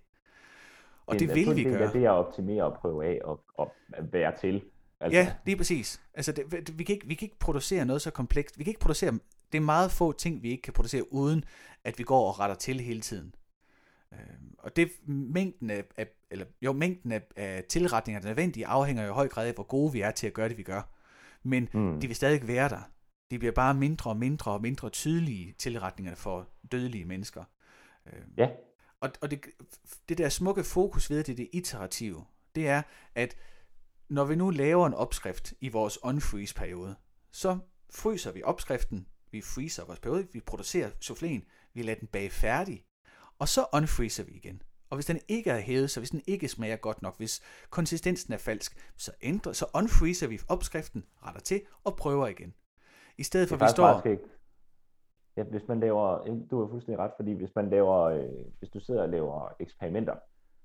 Og 1.07 1.19
det, 1.19 1.29
det 1.29 1.37
vil 1.37 1.57
vi 1.57 1.65
gøre. 1.65 1.93
Det 1.93 2.05
er 2.05 2.11
at 2.11 2.27
optimere 2.27 2.65
og 2.65 2.75
prøve 2.81 3.07
af 3.07 3.19
og, 3.25 3.41
og 3.55 3.75
være 4.13 4.37
til. 4.41 4.63
Altså. 5.01 5.19
Ja, 5.19 5.33
lige 5.45 5.57
præcis. 5.57 6.01
Altså, 6.15 6.33
det, 6.33 6.79
vi, 6.79 6.85
kan 6.85 6.95
ikke, 6.95 7.07
vi 7.07 7.15
kan 7.15 7.27
ikke 7.27 7.39
producere 7.39 7.85
noget 7.85 8.03
så 8.03 8.11
komplekst. 8.11 8.59
Vi 8.59 8.65
kan 8.65 8.71
ikke 8.71 8.81
producere, 8.81 9.13
det 9.53 9.59
er 9.59 9.63
meget 9.63 9.91
få 9.91 10.13
ting, 10.13 10.43
vi 10.43 10.51
ikke 10.51 10.63
kan 10.63 10.73
producere, 10.73 11.13
uden 11.13 11.45
at 11.85 11.99
vi 11.99 12.05
går 12.05 12.29
og 12.29 12.41
retter 12.41 12.57
til 12.57 12.81
hele 12.81 13.01
tiden. 13.01 13.35
Øh, 14.13 14.19
og 14.59 14.77
det 14.77 14.91
mængden 15.07 15.71
af, 15.71 15.85
af, 15.97 16.07
eller, 16.31 16.47
jo, 16.63 16.73
mængden 16.73 17.13
af, 17.13 17.23
af 17.37 17.65
tilretninger, 17.69 18.21
der 18.21 18.29
er 18.29 18.31
nødvendige, 18.31 18.67
afhænger 18.67 19.03
jo 19.03 19.09
i 19.11 19.15
høj 19.15 19.29
grad 19.29 19.47
af, 19.47 19.55
hvor 19.55 19.65
gode 19.65 19.93
vi 19.93 20.01
er 20.01 20.11
til 20.11 20.27
at 20.27 20.33
gøre 20.33 20.49
det, 20.49 20.59
vi 20.59 20.63
gør. 20.63 20.83
Men 21.43 21.69
mm. 21.73 22.01
de 22.01 22.07
vil 22.07 22.17
stadig 22.17 22.49
være 22.49 22.69
der. 22.69 22.91
De 23.31 23.39
bliver 23.39 23.53
bare 23.53 23.75
mindre 23.75 24.11
og 24.11 24.17
mindre 24.17 24.53
og 24.53 24.63
mindre 24.63 24.91
tydelige 24.91 25.55
tilretninger 25.59 26.15
for 26.15 26.49
dødelige 26.73 27.05
mennesker. 27.05 27.45
Øh, 28.07 28.23
ja. 28.37 28.49
Og, 29.01 29.11
og 29.21 29.31
det, 29.31 29.47
det 30.09 30.19
der 30.19 30.29
smukke 30.29 30.65
fokus 30.65 31.11
ved 31.11 31.25
det, 31.25 31.37
det 31.37 31.49
iterative, 31.53 32.25
det 32.55 32.69
er, 32.69 32.83
at 33.15 33.37
når 34.09 34.25
vi 34.25 34.35
nu 34.35 34.51
laver 34.51 34.87
en 34.87 34.95
opskrift 34.95 35.55
i 35.61 35.69
vores 35.69 35.99
unfreeze-periode, 36.03 36.97
så 37.33 37.59
fryser 37.91 38.33
vi 38.33 38.43
opskriften, 38.43 39.07
vi 39.31 39.41
freezer 39.41 39.85
vores 39.85 40.01
periode, 40.01 40.29
vi 40.33 40.41
producerer 40.41 40.91
souffléen, 41.05 41.71
vi 41.75 41.83
lader 41.83 41.99
den 41.99 42.09
bage 42.09 42.31
færdig, 42.31 42.85
og 43.39 43.49
så 43.49 43.67
unfreezer 43.73 44.25
vi 44.25 44.33
igen. 44.33 44.63
Og 44.91 44.97
hvis 44.97 45.07
den 45.07 45.21
ikke 45.29 45.51
er 45.51 45.61
hævet, 45.61 45.91
så 45.91 46.01
hvis 46.01 46.11
den 46.11 46.23
ikke 46.27 46.49
smager 46.49 46.77
godt 46.77 47.03
nok, 47.03 47.17
hvis 47.17 47.41
konsistensen 47.71 48.33
er 48.33 48.39
falsk, 48.39 48.77
så 48.97 49.13
ændrer, 49.23 49.53
så 49.53 49.67
unfreezer 49.75 50.27
vi 50.27 50.41
opskriften, 50.49 51.05
retter 51.23 51.41
til 51.41 51.63
og 51.85 51.97
prøver 51.97 52.27
igen. 52.27 52.55
I 53.21 53.23
stedet 53.23 53.49
for, 53.49 53.57
at 53.57 53.63
vi 53.63 53.67
står... 53.71 54.07
Ikke. 54.07 54.25
Ja, 55.37 55.43
hvis 55.43 55.69
man 55.69 55.81
laver, 55.81 56.25
du 56.51 56.61
har 56.61 56.69
fuldstændig 56.69 56.99
ret, 56.99 57.13
fordi 57.17 57.33
hvis 57.33 57.55
man 57.55 57.71
laver, 57.71 57.97
øh, 57.99 58.29
hvis 58.59 58.71
du 58.71 58.81
sidder 58.81 59.03
og 59.03 59.09
laver 59.09 59.55
eksperimenter, 59.61 60.17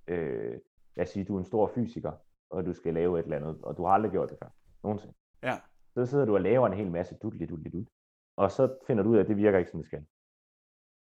øh, 0.08 0.60
lad 0.96 1.06
os 1.06 1.10
sige, 1.10 1.26
du 1.26 1.36
er 1.36 1.40
en 1.40 1.46
stor 1.46 1.72
fysiker, 1.76 2.12
og 2.50 2.66
du 2.66 2.74
skal 2.74 2.94
lave 2.94 3.20
et 3.20 3.24
eller 3.24 3.38
andet, 3.38 3.58
og 3.64 3.78
du 3.78 3.86
har 3.86 3.94
aldrig 3.94 4.12
gjort 4.12 4.30
det 4.30 4.38
før, 4.44 4.50
nogensinde. 4.84 5.14
Ja. 5.44 5.58
Så 5.94 6.06
sidder 6.06 6.26
du 6.26 6.34
og 6.34 6.42
laver 6.42 6.68
en 6.68 6.74
hel 6.74 6.92
masse 6.92 7.16
dudli, 7.22 7.46
dudli, 7.46 7.70
dud. 7.70 7.86
og 8.38 8.52
så 8.52 8.78
finder 8.88 9.04
du 9.04 9.10
ud 9.10 9.18
af, 9.18 9.22
at 9.22 9.28
det 9.28 9.38
virker 9.38 9.58
ikke, 9.60 9.72
som 9.72 9.80
det 9.80 9.88
skal. 9.88 10.06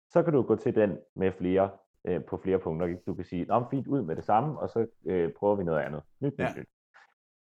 Så 0.09 0.23
kan 0.23 0.33
du 0.33 0.41
gå 0.41 0.55
til 0.55 0.75
den 0.75 0.97
med 1.15 1.31
flere, 1.31 1.69
øh, 2.05 2.25
på 2.25 2.37
flere 2.37 2.59
punkter. 2.59 2.97
Du 3.07 3.13
kan 3.13 3.25
sige, 3.25 3.45
Nå, 3.45 3.65
fint 3.71 3.87
ud 3.87 4.01
med 4.01 4.15
det 4.15 4.23
samme, 4.25 4.59
og 4.59 4.69
så 4.69 4.87
øh, 5.05 5.33
prøver 5.33 5.55
vi 5.55 5.63
noget 5.63 5.79
andet. 5.79 6.01
Nyt, 6.19 6.37
nyt, 6.37 6.39
Ja. 6.39 6.53
nyt. 6.57 6.67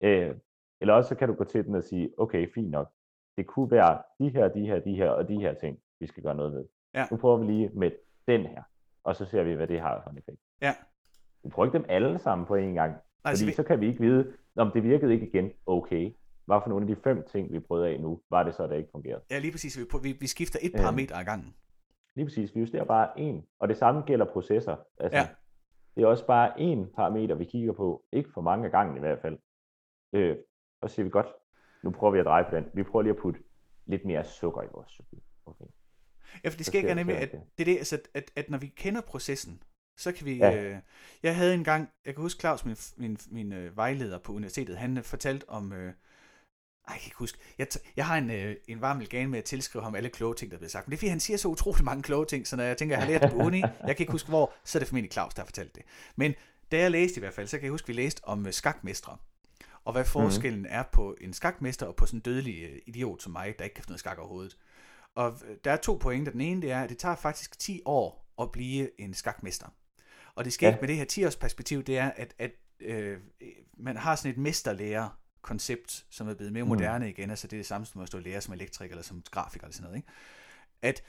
Øh, 0.01 0.35
eller 0.81 0.93
også 0.93 1.07
så 1.07 1.15
kan 1.15 1.27
du 1.27 1.33
gå 1.33 1.43
til 1.43 1.65
den 1.65 1.75
og 1.75 1.83
sige, 1.83 2.13
okay, 2.17 2.53
fint 2.53 2.69
nok. 2.71 2.91
Det 3.37 3.47
kunne 3.47 3.71
være 3.71 4.01
de 4.19 4.29
her, 4.29 4.47
de 4.47 4.65
her, 4.65 4.79
de 4.79 4.95
her 4.95 5.09
og 5.09 5.27
de 5.27 5.35
her 5.39 5.53
ting, 5.53 5.79
vi 5.99 6.07
skal 6.07 6.23
gøre 6.23 6.35
noget 6.35 6.53
ved. 6.53 6.65
Ja. 6.93 7.05
Nu 7.11 7.17
prøver 7.17 7.37
vi 7.37 7.45
lige 7.45 7.69
med 7.73 7.91
den 8.27 8.45
her, 8.45 8.63
og 9.03 9.15
så 9.15 9.25
ser 9.25 9.43
vi, 9.43 9.53
hvad 9.53 9.67
det 9.67 9.79
har 9.79 10.01
for 10.03 10.09
en 10.09 10.17
effekt. 10.17 10.37
Ja. 10.61 10.73
Vi 11.43 11.49
prøver 11.49 11.65
ikke 11.67 11.77
dem 11.77 11.85
alle 11.89 12.19
sammen 12.19 12.47
på 12.47 12.55
en 12.55 12.73
gang, 12.73 12.95
Altså, 13.25 13.41
fordi 13.43 13.49
vi, 13.51 13.55
så 13.55 13.63
kan 13.63 13.81
vi 13.81 13.87
ikke 13.87 13.99
vide, 13.99 14.33
om 14.55 14.71
det 14.71 14.83
virkede 14.83 15.13
ikke 15.13 15.27
igen, 15.27 15.51
okay. 15.65 16.13
Hvad 16.45 16.59
for 16.63 16.69
nogle 16.69 16.83
af 16.89 16.95
de 16.95 17.01
fem 17.01 17.25
ting, 17.27 17.53
vi 17.53 17.59
prøvede 17.59 17.89
af 17.89 17.99
nu, 17.99 18.21
var 18.29 18.43
det 18.43 18.55
så, 18.55 18.67
der 18.67 18.75
ikke 18.75 18.89
fungerede? 18.91 19.21
ja, 19.31 19.39
lige 19.39 19.51
præcis. 19.51 19.77
Vi, 19.79 19.83
vi, 20.03 20.11
vi 20.19 20.27
skifter 20.27 20.59
et 20.61 20.71
Øhm. 20.73 20.81
parameter 20.83 21.15
ad 21.17 21.25
gangen. 21.25 21.55
Lige 22.15 22.25
præcis, 22.25 22.55
vi 22.55 22.59
justerer 22.59 22.83
bare 22.85 23.19
en, 23.19 23.45
og 23.59 23.67
det 23.67 23.77
samme 23.77 24.01
gælder 24.01 24.25
processer. 24.25 24.75
Altså, 24.97 25.17
Ja. 25.17 25.27
Det 25.95 26.03
er 26.03 26.07
også 26.07 26.25
bare 26.27 26.59
en 26.59 26.87
parameter, 26.95 27.35
vi 27.35 27.45
kigger 27.45 27.73
på, 27.73 28.03
ikke 28.11 28.29
for 28.33 28.41
mange 28.41 28.69
gange 28.69 28.97
i 28.97 28.99
hvert 28.99 29.19
fald. 29.21 29.37
Øh, 30.13 30.37
og 30.81 30.89
så 30.89 30.95
siger 30.95 31.03
vi 31.03 31.09
godt, 31.09 31.27
nu 31.85 31.91
prøver 31.91 32.13
vi 32.13 32.19
at 32.19 32.25
dreje 32.25 32.45
på 32.49 32.55
den. 32.55 32.65
Vi 32.73 32.83
prøver 32.83 33.03
lige 33.03 33.13
at 33.13 33.19
putte 33.21 33.39
lidt 33.85 34.05
mere 34.05 34.25
sukker 34.25 34.61
i 34.61 34.67
vores 34.73 34.91
suppe. 34.91 35.15
Okay. 35.45 35.65
Ja, 36.43 36.49
for 36.49 36.57
det 36.57 36.65
sker 36.65 36.79
ikke 36.79 36.95
nemlig, 36.95 37.17
at 37.17 37.31
det. 37.31 37.41
er 37.57 37.65
det, 37.65 37.77
altså, 37.77 37.95
at, 37.95 38.09
at, 38.13 38.31
at 38.35 38.49
når 38.49 38.57
vi 38.57 38.67
kender 38.67 39.01
processen, 39.01 39.63
så 39.97 40.11
kan 40.11 40.25
vi... 40.25 40.37
Ja. 40.37 40.63
Øh, 40.63 40.77
jeg 41.23 41.35
havde 41.35 41.53
engang, 41.53 41.89
jeg 42.05 42.15
kan 42.15 42.21
huske 42.21 42.39
Claus, 42.39 42.65
min, 42.65 42.77
min, 42.97 43.17
min 43.31 43.53
øh, 43.53 43.77
vejleder 43.77 44.19
på 44.19 44.33
universitetet, 44.33 44.77
han 44.77 44.97
øh, 44.97 45.03
fortalte 45.03 45.49
om... 45.49 45.73
Øh, 45.73 45.79
ej, 45.79 45.93
jeg 46.87 46.99
kan 46.99 47.07
ikke 47.07 47.17
huske. 47.17 47.37
Jeg, 47.57 47.67
jeg 47.95 48.05
har 48.05 48.17
en, 48.17 48.31
øh, 48.31 48.55
en 48.67 48.81
varm 48.81 48.99
legan 48.99 49.29
med 49.29 49.39
at 49.39 49.45
tilskrive 49.45 49.83
ham 49.83 49.95
alle 49.95 50.09
kloge 50.09 50.35
ting, 50.35 50.51
der 50.51 50.57
bliver 50.57 50.69
sagt. 50.69 50.87
Men 50.87 50.91
det 50.91 50.97
er 50.97 50.99
fordi, 50.99 51.09
han 51.09 51.19
siger 51.19 51.37
så 51.37 51.47
utrolig 51.47 51.85
mange 51.85 52.03
kloge 52.03 52.25
ting, 52.25 52.47
så 52.47 52.55
når 52.55 52.63
jeg 52.63 52.77
tænker, 52.77 52.95
jeg 52.95 53.03
har 53.03 53.11
lært 53.11 53.21
det 53.21 53.31
på 53.31 53.37
uni, 53.37 53.59
jeg 53.59 53.95
kan 53.95 53.99
ikke 53.99 54.11
huske 54.11 54.29
hvor, 54.29 54.53
så 54.63 54.77
er 54.77 54.79
det 54.79 54.87
formentlig 54.87 55.11
Claus, 55.11 55.33
der 55.33 55.41
har 55.41 55.45
fortalt 55.45 55.75
det. 55.75 55.83
Men 56.15 56.33
da 56.71 56.77
jeg 56.77 56.91
læste 56.91 57.17
i 57.17 57.19
hvert 57.19 57.33
fald, 57.33 57.47
så 57.47 57.57
kan 57.57 57.63
jeg 57.63 57.71
huske, 57.71 57.85
at 57.85 57.87
vi 57.87 57.93
læste 57.93 58.21
om 58.23 58.45
øh, 58.45 58.53
skakmestre. 58.53 59.17
Og 59.85 59.91
hvad 59.91 60.05
forskellen 60.05 60.59
mm. 60.59 60.67
er 60.69 60.83
på 60.91 61.15
en 61.21 61.33
skakmester 61.33 61.85
og 61.85 61.95
på 61.95 62.05
sådan 62.05 62.17
en 62.17 62.21
dødelig 62.21 62.63
øh, 62.63 62.77
idiot 62.85 63.21
som 63.21 63.31
mig, 63.31 63.55
der 63.59 63.63
ikke 63.63 63.73
kan 63.73 63.83
finde 63.83 63.91
noget 63.91 63.99
skak 63.99 64.17
overhovedet. 64.17 64.57
Og 65.15 65.39
øh, 65.45 65.57
der 65.63 65.71
er 65.71 65.77
to 65.77 65.97
pointer. 66.01 66.31
Den 66.31 66.41
ene 66.41 66.61
det 66.61 66.71
er, 66.71 66.81
at 66.81 66.89
det 66.89 66.97
tager 66.97 67.15
faktisk 67.15 67.59
10 67.59 67.81
år 67.85 68.31
at 68.41 68.51
blive 68.51 69.01
en 69.01 69.13
skakmester. 69.13 69.67
Og 70.35 70.45
det 70.45 70.53
sker 70.53 70.69
Ja. 70.69 70.77
med 70.81 70.87
det 70.87 70.95
her 70.97 71.05
10-års 71.11 71.35
perspektiv, 71.35 71.83
det 71.83 71.97
er, 71.97 72.11
at, 72.11 72.33
at 72.39 72.51
øh, 72.79 73.19
man 73.77 73.97
har 73.97 74.15
sådan 74.15 74.31
et 74.31 74.37
mesterlærer 74.37 75.19
koncept, 75.41 76.05
som 76.09 76.27
er 76.27 76.33
blevet 76.33 76.53
mere 76.53 76.63
Mm. 76.63 76.69
moderne 76.69 77.09
igen, 77.09 77.29
altså 77.29 77.47
det 77.47 77.53
er 77.57 77.59
det 77.59 77.65
samme 77.65 77.85
som 77.85 78.01
at 78.01 78.07
stå 78.07 78.19
lærer 78.19 78.39
som 78.39 78.53
elektriker 78.53 78.93
eller 78.93 79.03
som 79.03 79.23
grafiker 79.31 79.65
eller 79.65 79.73
sådan 79.73 79.83
noget, 79.83 79.97
ikke? 79.97 80.07
At 80.81 81.03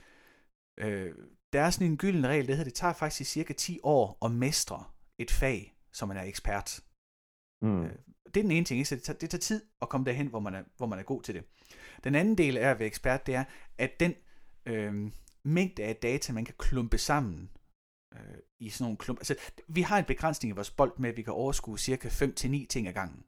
øh, 0.78 1.14
der 1.52 1.60
er 1.62 1.70
sådan 1.70 1.86
en 1.86 1.96
gylden 1.96 2.26
regel, 2.26 2.46
der 2.46 2.52
hedder, 2.54 2.64
det 2.64 2.74
tager 2.74 2.92
faktisk 2.92 3.30
cirka 3.30 3.52
10 3.52 3.80
år 3.82 4.18
at 4.24 4.30
mestre 4.30 4.84
et 5.18 5.30
fag, 5.30 5.76
som 5.92 6.08
man 6.08 6.16
er 6.16 6.22
ekspert. 6.22 6.80
Mm. 7.62 7.84
Øh, 7.84 7.92
det 8.36 8.40
er 8.40 8.44
den 8.44 8.56
ene 8.56 8.64
ting, 8.64 8.78
ikke? 8.78 8.88
så 8.88 8.94
det 8.94 9.02
tager, 9.02 9.18
det 9.18 9.30
tager 9.30 9.40
tid 9.40 9.62
at 9.82 9.88
komme 9.88 10.04
derhen, 10.04 10.26
hvor 10.26 10.40
man, 10.40 10.54
er, 10.54 10.62
hvor 10.76 10.86
man 10.86 10.98
er 10.98 11.02
god 11.02 11.22
til 11.22 11.34
det. 11.34 11.44
Den 12.04 12.14
anden 12.14 12.38
del 12.38 12.56
af 12.56 12.68
at 12.68 12.78
være 12.78 12.88
ekspert, 12.88 13.26
det 13.26 13.34
er, 13.34 13.44
at 13.78 14.00
den 14.00 14.14
øh, 14.66 15.10
mængde 15.42 15.84
af 15.84 15.96
data, 15.96 16.32
man 16.32 16.44
kan 16.44 16.54
klumpe 16.58 16.98
sammen 16.98 17.50
øh, 18.14 18.20
i 18.58 18.68
sådan 18.68 18.84
nogle 18.84 18.96
klump. 18.96 19.18
Altså, 19.20 19.36
vi 19.68 19.82
har 19.82 19.98
en 19.98 20.04
begrænsning 20.04 20.52
i 20.52 20.54
vores 20.54 20.70
bold 20.70 20.92
med, 20.98 21.10
at 21.10 21.16
vi 21.16 21.22
kan 21.22 21.32
overskue 21.32 21.78
cirka 21.78 22.08
5-9 22.08 22.66
ting 22.66 22.88
ad 22.88 22.92
gangen. 22.92 23.24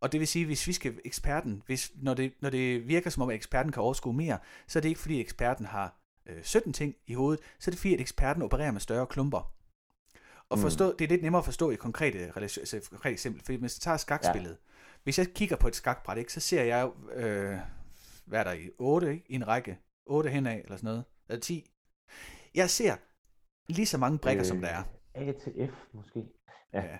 Og 0.00 0.12
det 0.12 0.20
vil 0.20 0.28
sige, 0.28 0.46
hvis 0.46 0.66
vi 0.66 0.72
skal 0.72 1.00
eksperten, 1.04 1.62
hvis, 1.66 1.92
når, 1.94 2.14
det, 2.14 2.32
når 2.40 2.50
det 2.50 2.88
virker 2.88 3.10
som 3.10 3.22
om, 3.22 3.28
at 3.28 3.34
eksperten 3.34 3.72
kan 3.72 3.82
overskue 3.82 4.14
mere, 4.14 4.38
så 4.66 4.78
er 4.78 4.80
det 4.80 4.88
ikke 4.88 5.00
fordi, 5.00 5.14
at 5.14 5.20
eksperten 5.20 5.66
har 5.66 6.00
øh, 6.26 6.42
17 6.42 6.72
ting 6.72 6.94
i 7.06 7.14
hovedet, 7.14 7.44
så 7.58 7.70
er 7.70 7.72
det 7.72 7.78
fordi, 7.78 7.94
at 7.94 8.00
eksperten 8.00 8.42
opererer 8.42 8.72
med 8.72 8.80
større 8.80 9.06
klumper. 9.06 9.54
Og 10.50 10.58
Mm. 10.58 10.62
forstå, 10.62 10.96
det 10.96 11.04
er 11.04 11.08
lidt 11.08 11.22
nemmere 11.22 11.38
at 11.38 11.44
forstå 11.44 11.70
i 11.70 11.76
konkrete, 11.76 12.32
altså 12.36 12.80
konkrete 12.90 13.12
eksempel, 13.12 13.44
fordi 13.44 13.58
hvis 13.58 13.76
jeg 13.78 13.80
tager 13.82 13.96
skakspillet, 13.96 14.50
ja. 14.50 14.56
hvis 15.04 15.18
jeg 15.18 15.26
kigger 15.34 15.56
på 15.56 15.68
et 15.68 15.76
skakbræt, 15.76 16.18
ikke, 16.18 16.32
så 16.32 16.40
ser 16.40 16.62
jeg 16.62 16.82
jo, 16.82 17.10
øh, 17.12 17.58
hvad 18.24 18.40
er 18.40 18.44
der 18.44 18.52
i 18.52 18.70
8, 18.78 19.12
ikke? 19.12 19.24
i 19.28 19.34
en 19.34 19.48
række, 19.48 19.78
8 20.06 20.30
henad 20.30 20.56
eller 20.64 20.76
sådan 20.76 20.86
noget, 20.86 21.04
eller 21.28 21.40
10. 21.40 21.70
Jeg 22.54 22.70
ser 22.70 22.96
lige 23.68 23.86
så 23.86 23.98
mange 23.98 24.18
brikker, 24.18 24.42
øh, 24.42 24.48
som 24.48 24.60
der 24.60 24.68
er. 24.68 24.82
A 25.14 25.32
til 25.32 25.70
F 25.72 25.94
måske. 25.94 26.24
Ja. 26.72 26.82
Ja. 26.84 26.98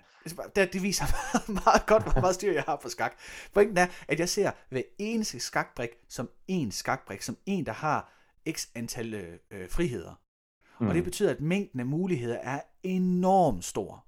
Det, 0.65 0.83
viser 0.83 1.05
meget 1.65 1.87
godt, 1.87 2.03
hvor 2.03 2.21
meget 2.21 2.35
styr 2.35 2.53
jeg 2.53 2.63
har 2.63 2.77
på 2.77 2.89
skak. 2.89 3.17
Pointen 3.55 3.79
er, 3.79 3.87
at 4.09 4.21
jeg 4.21 4.29
ser 4.29 4.51
hver 4.69 4.83
eneste 4.99 5.41
skakbrik 5.41 5.91
som 6.09 6.31
en 6.49 6.73
skakbrik, 6.73 7.23
som 7.23 7.37
en, 7.47 7.67
der 7.67 7.73
har 7.73 8.13
x 8.53 8.67
antal 8.75 9.15
øh, 9.15 9.39
øh, 9.51 9.71
friheder. 9.71 10.15
Mm. 10.81 10.87
Og 10.89 10.95
det 10.95 11.05
betyder, 11.05 11.31
at 11.31 11.41
mængden 11.41 11.81
af 11.81 11.87
muligheder 11.87 12.37
er 12.37 12.61
enormt 12.83 13.65
stor. 13.65 14.05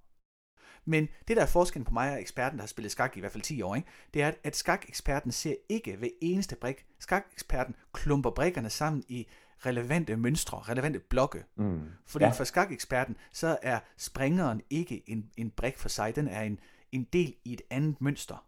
Men 0.84 1.08
det, 1.28 1.36
der 1.36 1.42
er 1.42 1.46
forskellen 1.46 1.84
på 1.84 1.92
mig 1.92 2.12
og 2.12 2.20
eksperten, 2.20 2.58
der 2.58 2.62
har 2.62 2.66
spillet 2.68 2.92
skak 2.92 3.16
i, 3.16 3.18
i 3.18 3.20
hvert 3.20 3.32
fald 3.32 3.42
10 3.42 3.62
år, 3.62 3.74
ikke? 3.74 3.88
det 4.14 4.22
er, 4.22 4.32
at 4.44 4.56
skakeksperten 4.56 5.32
ser 5.32 5.54
ikke 5.68 5.96
hver 5.96 6.08
eneste 6.20 6.56
brik. 6.56 6.86
Skakeksperten 6.98 7.74
klumper 7.92 8.30
brikkerne 8.30 8.70
sammen 8.70 9.04
i 9.08 9.26
relevante 9.58 10.16
mønstre, 10.16 10.58
relevante 10.58 10.98
blokke. 10.98 11.44
Mm. 11.56 11.80
Fordi 12.06 12.24
Ja. 12.24 12.30
for 12.30 12.44
skakeksperten, 12.44 13.16
så 13.32 13.58
er 13.62 13.78
springeren 13.96 14.62
ikke 14.70 15.10
en, 15.10 15.30
en 15.36 15.50
brik 15.50 15.78
for 15.78 15.88
sig, 15.88 16.16
den 16.16 16.28
er 16.28 16.42
en, 16.42 16.60
en 16.92 17.04
del 17.04 17.34
i 17.44 17.52
et 17.52 17.62
andet 17.70 18.00
mønster. 18.00 18.46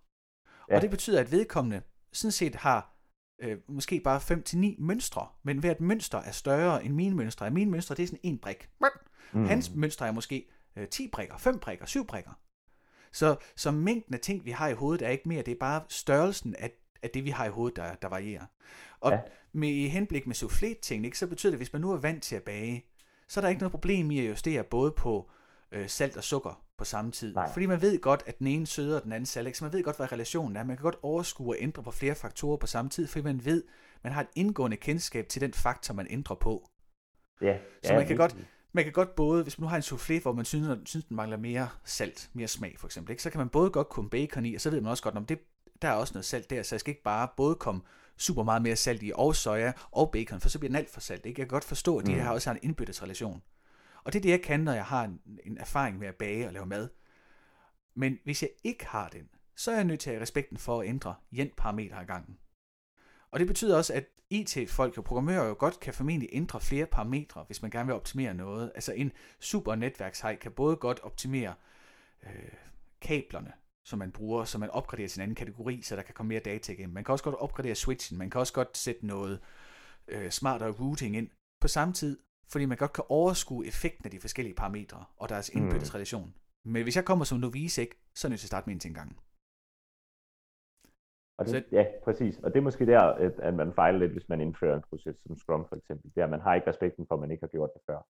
Ja. 0.70 0.76
Og 0.76 0.82
det 0.82 0.90
betyder, 0.90 1.20
at 1.20 1.32
vedkommende 1.32 1.82
sådan 2.12 2.32
set 2.32 2.54
har 2.54 2.94
øh, 3.38 3.58
måske 3.68 4.00
bare 4.00 4.20
5-9 4.74 4.74
mønstre, 4.78 5.26
men 5.42 5.58
hvert 5.58 5.80
mønster 5.80 6.18
er 6.18 6.30
større 6.30 6.84
end 6.84 6.94
mine 6.94 7.16
mønstre. 7.16 7.50
Mine 7.50 7.70
mønstre, 7.70 7.94
det 7.94 8.02
er 8.02 8.06
sådan 8.06 8.20
en 8.22 8.38
brik. 8.38 8.68
Mm. 9.32 9.44
Hans 9.44 9.70
mønster 9.74 10.06
er 10.06 10.12
måske 10.12 10.48
øh, 10.76 10.88
10 10.88 11.08
brikker, 11.12 11.36
5 11.38 11.58
brikker, 11.58 11.86
7 11.86 12.06
brikker. 12.06 12.30
Så, 13.12 13.36
så 13.56 13.70
mængden 13.70 14.14
af 14.14 14.20
ting, 14.20 14.44
vi 14.44 14.50
har 14.50 14.68
i 14.68 14.74
hovedet, 14.74 15.06
er 15.06 15.10
ikke 15.10 15.28
mere, 15.28 15.42
det 15.42 15.52
er 15.52 15.58
bare 15.60 15.82
størrelsen 15.88 16.54
af, 16.58 16.70
af 17.02 17.10
det, 17.10 17.24
vi 17.24 17.30
har 17.30 17.46
i 17.46 17.48
hovedet, 17.48 17.76
der, 17.76 17.94
der 17.94 18.08
varierer. 18.08 18.44
Og 19.00 19.12
ja. 19.12 19.20
Med 19.52 19.68
i 19.68 19.88
henblik 19.88 20.26
med 20.26 20.34
soufflé-teknik, 20.34 21.14
så 21.14 21.26
betyder 21.26 21.50
det, 21.50 21.54
at 21.54 21.58
hvis 21.58 21.72
man 21.72 21.82
nu 21.82 21.92
er 21.92 21.96
vant 21.96 22.22
til 22.22 22.36
at 22.36 22.42
bage, 22.42 22.84
så 23.28 23.40
er 23.40 23.42
der 23.42 23.48
ikke 23.48 23.60
noget 23.60 23.70
problem 23.70 24.10
i 24.10 24.18
at 24.18 24.28
justere 24.28 24.64
både 24.64 24.92
på 24.92 25.30
øh, 25.72 25.88
salt 25.88 26.16
og 26.16 26.24
sukker 26.24 26.67
på 26.78 26.84
samme 26.84 27.10
tid. 27.10 27.34
Nej. 27.34 27.52
Fordi 27.52 27.66
man 27.66 27.82
ved 27.82 28.00
godt, 28.00 28.22
at 28.26 28.38
den 28.38 28.46
ene 28.46 28.66
søder 28.66 28.96
og 28.96 29.04
den 29.04 29.12
anden 29.12 29.46
ikke? 29.46 29.58
så 29.58 29.64
man 29.64 29.72
ved 29.72 29.82
godt, 29.82 29.96
hvad 29.96 30.12
relationen 30.12 30.56
er. 30.56 30.64
Man 30.64 30.76
kan 30.76 30.82
godt 30.82 30.96
overskue 31.02 31.48
og 31.54 31.56
ændre 31.58 31.82
på 31.82 31.90
flere 31.90 32.14
faktorer 32.14 32.56
på 32.56 32.66
samme 32.66 32.90
tid, 32.90 33.06
fordi 33.06 33.24
man 33.24 33.44
ved, 33.44 33.64
man 34.04 34.12
har 34.12 34.20
et 34.20 34.28
indgående 34.34 34.76
kendskab 34.76 35.28
til 35.28 35.40
den 35.40 35.52
faktor, 35.52 35.94
man 35.94 36.06
ændrer 36.10 36.36
på. 36.36 36.68
Ja. 37.42 37.58
Så 37.84 37.92
ja, 37.92 37.98
man 37.98 38.06
kan 38.06 38.16
godt-. 38.16 38.36
Man 38.72 38.84
kan 38.84 38.92
godt 38.92 39.14
både, 39.14 39.42
hvis 39.42 39.58
man 39.58 39.64
nu 39.64 39.68
har 39.68 39.76
en 39.76 39.82
soufflé, 39.82 40.22
hvor 40.22 40.32
man 40.32 40.44
synes, 40.44 40.88
synes 40.88 41.04
den 41.04 41.16
mangler 41.16 41.36
mere 41.36 41.68
salt, 41.84 42.30
mere 42.32 42.48
smag 42.48 42.74
for 42.78 42.86
eksempel, 42.86 43.10
ikke? 43.10 43.22
så 43.22 43.30
kan 43.30 43.38
man 43.38 43.48
både 43.48 43.70
godt 43.70 43.88
komme 43.88 44.10
bacon 44.10 44.46
i, 44.46 44.54
og 44.54 44.60
så 44.60 44.70
ved 44.70 44.80
man 44.80 44.90
også 44.90 45.02
godt, 45.02 45.16
om 45.16 45.24
det, 45.26 45.38
der 45.82 45.88
er 45.88 45.92
også 45.92 46.14
noget 46.14 46.24
salt 46.24 46.50
der, 46.50 46.62
så 46.62 46.74
jeg 46.74 46.80
skal 46.80 46.90
ikke 46.90 47.02
bare 47.02 47.28
både 47.36 47.54
komme 47.54 47.80
super 48.16 48.42
meget 48.42 48.62
mere 48.62 48.76
salt 48.76 49.02
i, 49.02 49.12
og 49.14 49.36
soja 49.36 49.72
og 49.90 50.10
bacon, 50.12 50.40
for 50.40 50.48
så 50.48 50.58
bliver 50.58 50.68
den 50.68 50.76
alt 50.76 50.90
for 50.90 51.00
salt. 51.00 51.26
Ikke? 51.26 51.40
Jeg 51.40 51.48
kan 51.48 51.54
godt 51.54 51.64
forstå, 51.64 51.98
at 51.98 52.06
de 52.06 52.12
Mm. 52.12 52.18
her 52.20 52.30
også 52.30 52.50
har 52.50 52.54
en 52.54 52.60
indbyrdes 52.62 53.02
relation. 53.02 53.42
Og 54.08 54.12
det 54.12 54.18
er 54.18 54.22
det, 54.22 54.30
jeg 54.30 54.42
kan, 54.42 54.60
når 54.60 54.72
jeg 54.72 54.84
har 54.84 55.04
en, 55.04 55.20
en 55.44 55.58
erfaring 55.58 55.98
med 55.98 56.08
at 56.08 56.14
bage 56.14 56.46
og 56.46 56.52
lave 56.52 56.66
mad. 56.66 56.88
Men 57.94 58.18
hvis 58.24 58.42
jeg 58.42 58.50
ikke 58.64 58.86
har 58.86 59.08
den, 59.08 59.28
så 59.56 59.70
er 59.70 59.74
jeg 59.74 59.84
nødt 59.84 60.00
til 60.00 60.10
at 60.10 60.14
have 60.14 60.22
respekten 60.22 60.56
for 60.56 60.80
at 60.80 60.88
ændre 60.88 61.14
jen 61.32 61.50
parametre 61.56 62.00
ad 62.00 62.06
gangen. 62.06 62.38
Og 63.30 63.38
det 63.38 63.46
betyder 63.46 63.76
også, 63.76 63.94
at 63.94 64.04
IT-folk 64.30 64.98
og 64.98 65.04
programmører 65.04 65.48
jo 65.48 65.56
godt 65.58 65.80
kan 65.80 65.94
formentlig 65.94 66.28
ændre 66.32 66.60
flere 66.60 66.86
parametre, 66.86 67.44
hvis 67.46 67.62
man 67.62 67.70
gerne 67.70 67.86
vil 67.86 67.94
optimere 67.94 68.34
noget. 68.34 68.72
Altså 68.74 68.92
en 68.92 69.12
super 69.40 69.74
netværkshej 69.74 70.36
kan 70.36 70.52
både 70.52 70.76
godt 70.76 71.00
optimere 71.00 71.54
øh, 72.22 72.52
kablerne, 73.00 73.52
som 73.84 73.98
man 73.98 74.12
bruger, 74.12 74.44
så 74.44 74.58
man 74.58 74.70
opgraderer 74.70 75.08
sin 75.08 75.22
anden 75.22 75.34
kategori, 75.34 75.82
så 75.82 75.96
der 75.96 76.02
kan 76.02 76.14
komme 76.14 76.28
mere 76.28 76.40
data 76.40 76.72
igennem. 76.72 76.94
Man 76.94 77.04
kan 77.04 77.12
også 77.12 77.24
godt 77.24 77.36
opgradere 77.36 77.74
switchen, 77.74 78.18
man 78.18 78.30
kan 78.30 78.40
også 78.40 78.52
godt 78.52 78.76
sætte 78.76 79.06
noget 79.06 79.40
øh, 80.08 80.30
smartere 80.30 80.70
routing 80.70 81.16
ind 81.16 81.30
på 81.60 81.68
samme 81.68 81.94
tid, 81.94 82.18
fordi 82.52 82.64
man 82.66 82.76
godt 82.78 82.92
kan 82.92 83.04
overskue 83.08 83.66
effekten 83.66 84.04
af 84.04 84.10
de 84.10 84.20
forskellige 84.20 84.54
parametre 84.54 85.04
og 85.16 85.28
deres 85.28 85.50
Mm. 85.54 85.60
indbyrdes 85.62 85.94
relation. 85.94 86.34
Men 86.64 86.82
hvis 86.82 86.96
jeg 86.96 87.04
kommer 87.04 87.24
som 87.24 87.38
novice, 87.38 87.82
ikke, 87.82 87.96
så 88.14 88.26
er 88.26 88.28
jeg 88.28 88.32
nødt 88.32 88.40
til 88.40 88.46
at 88.46 88.48
starte 88.48 88.66
med 88.66 88.74
en 88.74 88.80
ting 88.80 88.94
gangen. 88.94 89.16
Og 91.38 91.46
det, 91.46 91.64
ja, 91.72 91.84
præcis. 92.04 92.38
Og 92.38 92.52
det 92.52 92.58
er 92.58 92.62
måske 92.62 92.86
der, 92.86 93.00
at, 93.00 93.54
man 93.54 93.72
fejler 93.72 93.98
lidt, 93.98 94.12
hvis 94.12 94.28
man 94.28 94.40
indfører 94.40 94.76
en 94.76 94.82
proces 94.90 95.16
som 95.26 95.36
Scrum 95.36 95.66
for 95.68 95.76
eksempel. 95.76 96.10
Er, 96.16 96.24
at 96.24 96.30
man 96.30 96.40
har 96.40 96.54
ikke 96.54 96.66
respekten 96.70 97.06
for, 97.08 97.14
at 97.14 97.20
man 97.20 97.30
ikke 97.30 97.42
har 97.42 97.48
gjort 97.48 97.70
det 97.74 97.82
før. 97.86 98.06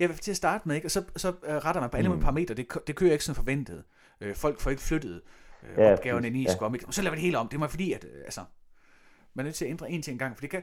Ja, 0.00 0.06
til 0.06 0.30
at 0.30 0.36
starte 0.36 0.68
med, 0.68 0.76
ikke? 0.76 0.86
og 0.86 0.90
så, 0.90 1.04
så 1.16 1.28
øh, 1.28 1.54
retter 1.56 1.80
man 1.80 1.90
på 1.90 1.96
alle 1.96 2.10
Mm. 2.14 2.20
parametre. 2.20 2.54
Det, 2.54 2.66
det 2.86 2.96
kører 2.96 3.12
ikke 3.12 3.24
som 3.24 3.34
forventet. 3.34 3.84
Øh, 4.20 4.34
folk 4.34 4.60
får 4.60 4.70
ikke 4.70 4.82
flyttet 4.82 5.22
øh, 5.62 5.78
Ja, 5.78 5.92
opgaverne 5.92 6.26
ind 6.26 6.36
i. 6.36 6.46
Scrum. 6.48 6.74
Ikke? 6.74 6.86
Og 6.86 6.94
så 6.94 7.02
laver 7.02 7.10
vi 7.14 7.16
det 7.16 7.22
hele 7.24 7.38
om. 7.38 7.48
Det 7.48 7.60
må 7.60 7.66
fordi, 7.66 7.92
at 7.92 8.04
øh, 8.04 8.20
altså, 8.24 8.40
man 9.34 9.46
er 9.46 9.48
nødt 9.48 9.56
til 9.56 9.64
at 9.64 9.70
ændre 9.70 9.90
en 9.90 10.02
ting 10.02 10.14
engang. 10.14 10.36
For 10.36 10.40
det 10.40 10.50
kan, 10.50 10.62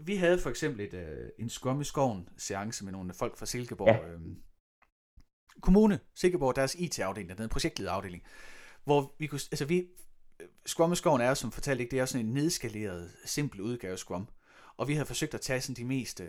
vi 0.00 0.16
havde 0.16 0.38
for 0.38 0.50
eksempel 0.50 0.80
et, 0.80 0.94
øh, 0.94 1.28
en 1.38 1.48
Scrum 1.48 1.80
i 1.80 1.84
skoven 1.84 2.28
seance 2.36 2.84
med 2.84 2.92
nogle 2.92 3.14
folk 3.14 3.38
fra 3.38 3.46
Silkeborg. 3.46 3.88
Ja. 3.88 4.08
Øh, 4.08 4.20
kommune, 5.60 6.00
Silkeborg, 6.14 6.56
deres 6.56 6.74
IT-afdeling, 6.74 7.28
der 7.28 7.36
er 7.38 7.42
en 7.44 7.48
projektlederafdeling, 7.48 8.22
hvor 8.84 9.14
vi 9.18 9.26
kunne, 9.26 9.40
altså 9.52 9.64
vi, 9.64 9.86
Scrum 10.66 10.92
i 10.92 10.96
skoven 10.96 11.20
er 11.20 11.28
jo 11.28 11.34
som 11.34 11.52
fortalt 11.52 11.80
ikke, 11.80 11.90
det 11.90 11.98
er 11.98 12.04
sådan 12.04 12.26
en 12.26 12.32
nedskaleret, 12.32 13.10
simpel 13.24 13.60
udgave 13.60 13.92
af 13.92 13.98
Scrum. 13.98 14.28
og 14.76 14.88
vi 14.88 14.94
havde 14.94 15.06
forsøgt 15.06 15.34
at 15.34 15.40
tage 15.40 15.60
sådan 15.60 15.76
de 15.76 15.84
mest, 15.84 16.20
øh, 16.20 16.28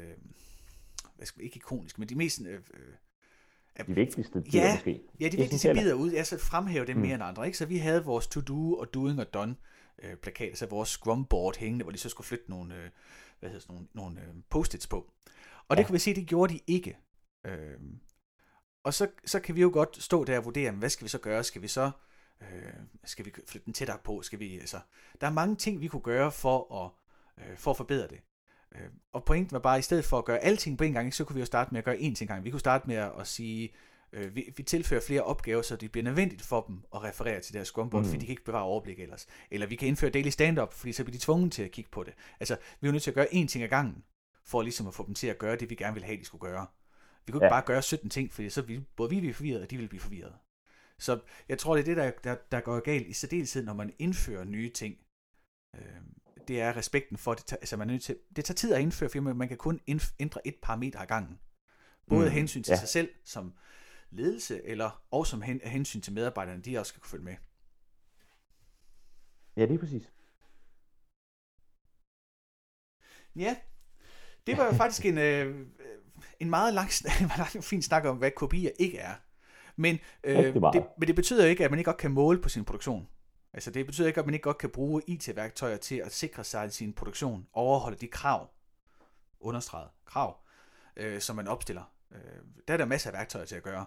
hvad 1.15 1.25
skal, 1.25 1.43
ikke 1.43 1.55
ikoniske, 1.55 2.01
men 2.01 2.09
de 2.09 2.15
mest... 2.15 2.41
Øh, 2.41 2.53
øh, 2.53 2.93
de 3.87 3.95
vigtigste 3.95 4.41
bidder 4.41 4.65
ja, 4.65 4.73
måske. 4.73 5.01
Ja, 5.19 5.27
de 5.27 5.37
vigtigste 5.37 5.73
bidder 5.73 5.93
ud. 5.93 6.11
Jeg 6.11 6.27
så 6.27 6.37
fremhæve 6.37 6.85
dem 6.85 6.95
mm. 6.95 7.01
mere 7.01 7.13
end 7.13 7.23
andre. 7.23 7.45
Ikke? 7.45 7.57
Så 7.57 7.65
vi 7.65 7.77
havde 7.77 8.03
vores 8.03 8.27
to-do 8.27 8.73
og 8.73 8.93
doing 8.93 9.19
og 9.19 9.33
done 9.33 9.55
øh, 10.01 10.15
plakater, 10.15 10.55
så 10.55 10.65
vores 10.65 10.89
scrum 10.89 11.25
board 11.25 11.57
hængende, 11.57 11.83
hvor 11.83 11.91
de 11.91 11.97
så 11.97 12.09
skulle 12.09 12.27
flytte 12.27 12.49
nogle, 12.49 12.75
øh, 12.75 12.89
hvad 13.39 13.49
hedder 13.49 13.61
sådan, 13.61 13.75
nogle, 13.75 13.87
nogle 13.93 14.21
øh, 14.21 14.43
post-its 14.49 14.87
på. 14.87 15.11
Og 15.67 15.77
det 15.77 15.83
ja. 15.83 15.87
kan 15.87 15.93
vi 15.93 15.99
se, 15.99 16.15
det 16.15 16.27
gjorde 16.27 16.53
de 16.53 16.59
ikke. 16.67 16.97
Øh, 17.45 17.79
og 18.83 18.93
så, 18.93 19.07
så 19.25 19.39
kan 19.39 19.55
vi 19.55 19.61
jo 19.61 19.69
godt 19.73 20.03
stå 20.03 20.23
der 20.23 20.37
og 20.37 20.45
vurdere, 20.45 20.71
hvad 20.71 20.89
skal 20.89 21.03
vi 21.03 21.09
så 21.09 21.17
gøre? 21.17 21.43
Skal 21.43 21.61
vi 21.61 21.67
så 21.67 21.91
øh, 22.41 22.73
skal 23.03 23.25
vi 23.25 23.31
flytte 23.47 23.65
den 23.65 23.73
tættere 23.73 23.97
på? 24.03 24.21
Skal 24.21 24.39
vi, 24.39 24.59
altså, 24.59 24.79
der 25.21 25.27
er 25.27 25.31
mange 25.31 25.55
ting, 25.55 25.81
vi 25.81 25.87
kunne 25.87 26.01
gøre 26.01 26.31
for 26.31 26.83
at, 26.85 26.91
øh, 27.43 27.57
for 27.57 27.71
at 27.71 27.77
forbedre 27.77 28.07
det. 28.07 28.19
Øh, 28.75 28.89
og 29.13 29.23
pointen 29.23 29.53
var 29.53 29.59
bare, 29.59 29.75
at 29.75 29.79
i 29.79 29.83
stedet 29.83 30.05
for 30.05 30.17
at 30.17 30.25
gøre 30.25 30.39
alting 30.39 30.77
på 30.77 30.83
en 30.83 30.93
gang, 30.93 31.13
så 31.13 31.23
kunne 31.23 31.33
vi 31.33 31.39
jo 31.39 31.45
starte 31.45 31.71
med 31.71 31.77
at 31.77 31.85
gøre 31.85 31.97
én 31.97 32.13
ting 32.15 32.27
gang. 32.27 32.43
Vi 32.43 32.51
kunne 32.51 32.59
starte 32.59 32.87
med 32.87 32.95
at 32.95 33.27
sige, 33.27 33.73
øh, 34.13 34.35
vi, 34.35 34.53
vi 34.57 34.63
tilfører 34.63 35.01
flere 35.01 35.23
opgaver, 35.23 35.61
så 35.61 35.75
det 35.75 35.91
bliver 35.91 36.03
nødvendigt 36.03 36.41
for 36.41 36.61
dem 36.61 36.83
at 36.95 37.03
referere 37.03 37.41
til 37.41 37.53
deres 37.53 37.67
scrumboard, 37.67 38.03
mm. 38.03 38.09
fordi 38.09 38.19
de 38.19 38.25
kan 38.25 38.33
ikke 38.33 38.45
bevare 38.45 38.63
overblik 38.63 38.99
ellers. 38.99 39.27
Eller 39.51 39.67
vi 39.67 39.75
kan 39.75 39.87
indføre 39.87 40.11
daily 40.11 40.29
stand-up, 40.29 40.73
fordi 40.73 40.93
så 40.93 41.03
bliver 41.03 41.17
de 41.17 41.23
tvunget 41.23 41.51
til 41.51 41.63
at 41.63 41.71
kigge 41.71 41.89
på 41.91 42.03
det. 42.03 42.13
Altså, 42.39 42.57
vi 42.81 42.87
er 42.87 42.91
nødt 42.91 43.03
til 43.03 43.11
at 43.11 43.15
gøre 43.15 43.27
én 43.27 43.47
ting 43.47 43.63
ad 43.63 43.69
gangen, 43.69 44.03
for 44.45 44.61
ligesom 44.61 44.87
at 44.87 44.93
få 44.93 45.05
dem 45.05 45.13
til 45.13 45.27
at 45.27 45.37
gøre 45.37 45.55
det, 45.55 45.69
vi 45.69 45.75
gerne 45.75 45.93
vil 45.93 46.03
have, 46.03 46.17
de 46.17 46.25
skulle 46.25 46.41
gøre. 46.41 46.67
Vi 47.25 47.31
kunne 47.31 47.43
ja. 47.43 47.47
ikke 47.47 47.53
bare 47.53 47.65
gøre 47.65 47.81
17 47.81 48.09
ting, 48.09 48.33
fordi 48.33 48.49
så 48.49 48.61
ville 48.61 48.85
både 48.95 49.09
vi 49.09 49.19
blive 49.19 49.33
forvirret, 49.33 49.61
og 49.61 49.71
de 49.71 49.75
ville 49.75 49.89
blive 49.89 50.01
forvirret. 50.01 50.33
Så 50.99 51.19
jeg 51.49 51.57
tror, 51.57 51.75
det 51.75 51.81
er 51.81 51.85
det, 51.85 51.97
der, 51.97 52.11
der, 52.23 52.35
der 52.51 52.59
går 52.59 52.79
galt 52.79 53.07
i 53.07 53.13
særdeleshed, 53.13 53.63
når 53.63 53.73
man 53.73 53.93
indfører 53.99 54.43
nye 54.43 54.69
ting. 54.69 54.95
Øh, 55.75 55.81
det 56.47 56.61
er 56.61 56.77
respekten 56.77 57.17
for, 57.17 57.33
det, 57.33 57.51
altså 57.51 57.77
man 57.77 57.89
er 57.89 57.91
nødt 57.91 58.03
til, 58.03 58.17
det 58.35 58.45
tager 58.45 58.55
tid 58.55 58.73
at 58.73 58.81
indføre 58.81 59.09
firmaet, 59.09 59.37
man 59.37 59.47
kan 59.47 59.57
kun 59.57 59.79
ændre 60.19 60.47
et 60.47 60.55
parameter 60.61 60.99
ad 60.99 61.07
gangen. 61.07 61.39
Både 62.09 62.25
mm, 62.25 62.31
hensyn 62.31 62.63
til 62.63 62.71
ja. 62.71 62.77
sig 62.79 62.87
selv 62.87 63.09
som 63.25 63.53
ledelse, 64.11 64.65
eller 64.65 65.03
også 65.11 65.31
som 65.31 65.41
hen, 65.41 65.61
hensyn 65.63 66.01
til 66.01 66.13
medarbejderne, 66.13 66.61
de 66.61 66.77
også 66.77 66.89
skal 66.89 67.01
kunne 67.01 67.09
følge 67.09 67.23
med. 67.23 67.35
Ja, 69.57 69.65
det 69.65 69.73
er 69.75 69.79
præcis. 69.79 70.11
Ja, 73.35 73.55
det 74.47 74.57
var 74.57 74.65
jo 74.65 74.71
faktisk 74.71 75.05
en, 75.05 75.17
øh, 75.17 75.67
en 76.39 76.49
meget 76.49 76.73
lang, 76.73 76.89
en 77.21 77.31
lang 77.37 77.63
fin 77.63 77.81
snak 77.81 78.05
om, 78.05 78.17
hvad 78.17 78.31
kopier 78.31 78.71
ikke 78.79 78.97
er. 78.97 79.13
Men, 79.75 79.99
øh, 80.23 80.53
det, 80.53 80.87
men 80.97 81.07
det 81.07 81.15
betyder 81.15 81.45
ikke, 81.45 81.65
at 81.65 81.71
man 81.71 81.79
ikke 81.79 81.89
godt 81.89 81.97
kan 81.97 82.11
måle 82.11 82.41
på 82.41 82.49
sin 82.49 82.65
produktion. 82.65 83.07
Altså 83.53 83.71
det 83.71 83.85
betyder 83.85 84.07
ikke, 84.07 84.19
at 84.19 84.25
man 84.25 84.33
ikke 84.33 84.43
godt 84.43 84.57
kan 84.57 84.69
bruge 84.69 85.01
IT-værktøjer 85.07 85.77
til 85.77 85.95
at 85.95 86.11
sikre 86.11 86.43
sig, 86.43 86.63
at 86.63 86.73
sin 86.73 86.93
produktion 86.93 87.47
overholder 87.53 87.97
de 87.97 88.07
krav, 88.07 88.49
understreget 89.39 89.89
krav, 90.05 90.37
øh, 90.95 91.21
som 91.21 91.35
man 91.35 91.47
opstiller. 91.47 91.83
Øh, 92.11 92.19
der 92.67 92.73
er 92.73 92.77
der 92.77 92.85
masser 92.85 93.09
af 93.09 93.13
værktøjer 93.13 93.45
til 93.45 93.55
at 93.55 93.63
gøre. 93.63 93.85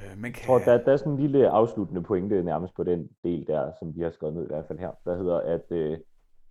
Øh, 0.00 0.18
man 0.18 0.32
kan... 0.32 0.40
Jeg 0.40 0.46
tror, 0.46 0.72
der, 0.72 0.84
der 0.84 0.92
er 0.92 0.96
sådan 0.96 1.12
en 1.12 1.18
lille 1.18 1.48
afsluttende 1.48 2.02
pointe 2.02 2.42
nærmest 2.42 2.74
på 2.74 2.84
den 2.84 3.10
del 3.24 3.46
der, 3.46 3.72
som 3.78 3.96
vi 3.96 4.02
har 4.02 4.10
skrevet 4.10 4.34
ned 4.34 4.44
i 4.44 4.46
hvert 4.46 4.66
fald 4.66 4.78
her, 4.78 4.92
der 5.04 5.16
hedder, 5.16 5.40
at, 5.40 5.64
øh, 5.70 5.98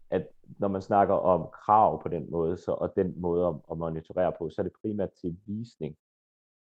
at 0.10 0.28
når 0.58 0.68
man 0.68 0.82
snakker 0.82 1.16
om 1.16 1.50
krav 1.54 2.02
på 2.02 2.08
den 2.10 2.32
måde, 2.32 2.58
så, 2.58 2.72
og 2.72 2.94
den 2.96 3.14
måde 3.18 3.48
at, 3.48 3.56
at 3.72 3.78
monitorere 3.78 4.34
på, 4.40 4.50
så 4.50 4.62
er 4.62 4.64
det 4.64 4.74
primært 4.82 5.12
til 5.22 5.38
visning. 5.46 5.96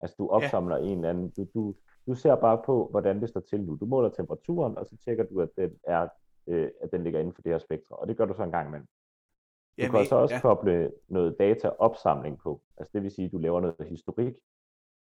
Altså 0.01 0.15
du 0.19 0.29
opsamler 0.29 0.77
ja. 0.77 0.83
en 0.83 0.97
eller 0.97 1.09
anden, 1.09 1.29
du, 1.29 1.47
du, 1.53 1.75
du 2.07 2.15
ser 2.15 2.35
bare 2.35 2.61
på, 2.65 2.87
hvordan 2.91 3.21
det 3.21 3.29
står 3.29 3.39
til 3.39 3.63
nu. 3.63 3.75
Du 3.75 3.85
måler 3.85 4.09
temperaturen, 4.09 4.77
og 4.77 4.85
så 4.85 4.97
tjekker 4.97 5.23
du, 5.23 5.41
at 5.41 5.49
den, 5.57 5.71
er, 5.83 6.07
øh, 6.47 6.69
at 6.81 6.91
den 6.91 7.03
ligger 7.03 7.19
inden 7.19 7.33
for 7.33 7.41
det 7.41 7.51
her 7.51 7.59
spektrum. 7.59 7.97
Og 8.01 8.07
det 8.07 8.17
gør 8.17 8.25
du 8.25 8.33
så 8.33 8.43
en 8.43 8.51
gang 8.51 8.67
imellem. 8.67 8.87
Du 8.87 9.81
Jamen, 9.81 9.91
kan 9.91 10.05
så 10.05 10.15
også 10.15 10.35
ja. 10.35 10.41
koble 10.41 10.91
noget 11.07 11.35
dataopsamling 11.39 12.39
på. 12.39 12.61
Altså 12.77 12.91
det 12.93 13.03
vil 13.03 13.11
sige, 13.11 13.25
at 13.25 13.31
du 13.31 13.37
laver 13.37 13.59
noget 13.59 13.87
historik. 13.89 14.33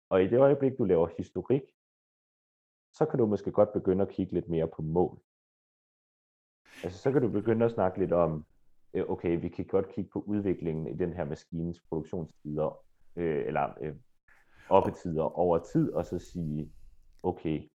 Og 0.09 0.23
i 0.23 0.27
det 0.27 0.39
øjeblik, 0.39 0.79
du 0.79 0.85
laver 0.85 1.09
historik, 1.17 1.63
så 2.93 3.07
kan 3.07 3.19
du 3.19 3.27
måske 3.27 3.53
godt 3.53 3.73
begynde 3.73 4.03
at 4.03 4.09
kigge 4.09 4.33
lidt 4.33 4.49
mere 4.49 4.69
på 4.69 4.83
mål. 4.83 5.19
Altså 6.85 6.99
så 6.99 7.13
kan 7.13 7.23
du 7.23 7.29
begynde 7.29 7.65
at 7.65 7.73
snakke 7.73 7.99
lidt 7.99 8.13
om, 8.13 8.47
øh, 8.95 9.05
okay, 9.09 9.41
vi 9.41 9.49
kan 9.49 9.65
godt 9.65 9.89
kigge 9.89 10.11
på 10.11 10.21
udviklingen 10.21 10.87
i 10.87 10.97
den 10.97 11.13
her 11.13 11.25
maskines 11.25 11.81
produktionstider, 11.89 12.79
øh, 13.17 13.47
eller 13.47 13.75
øh, 13.81 13.97
oppetider 14.69 15.39
over 15.39 15.59
tid, 15.59 15.93
og 15.93 16.07
så 16.07 16.19
sige, 16.19 16.73
okay, 17.23 17.69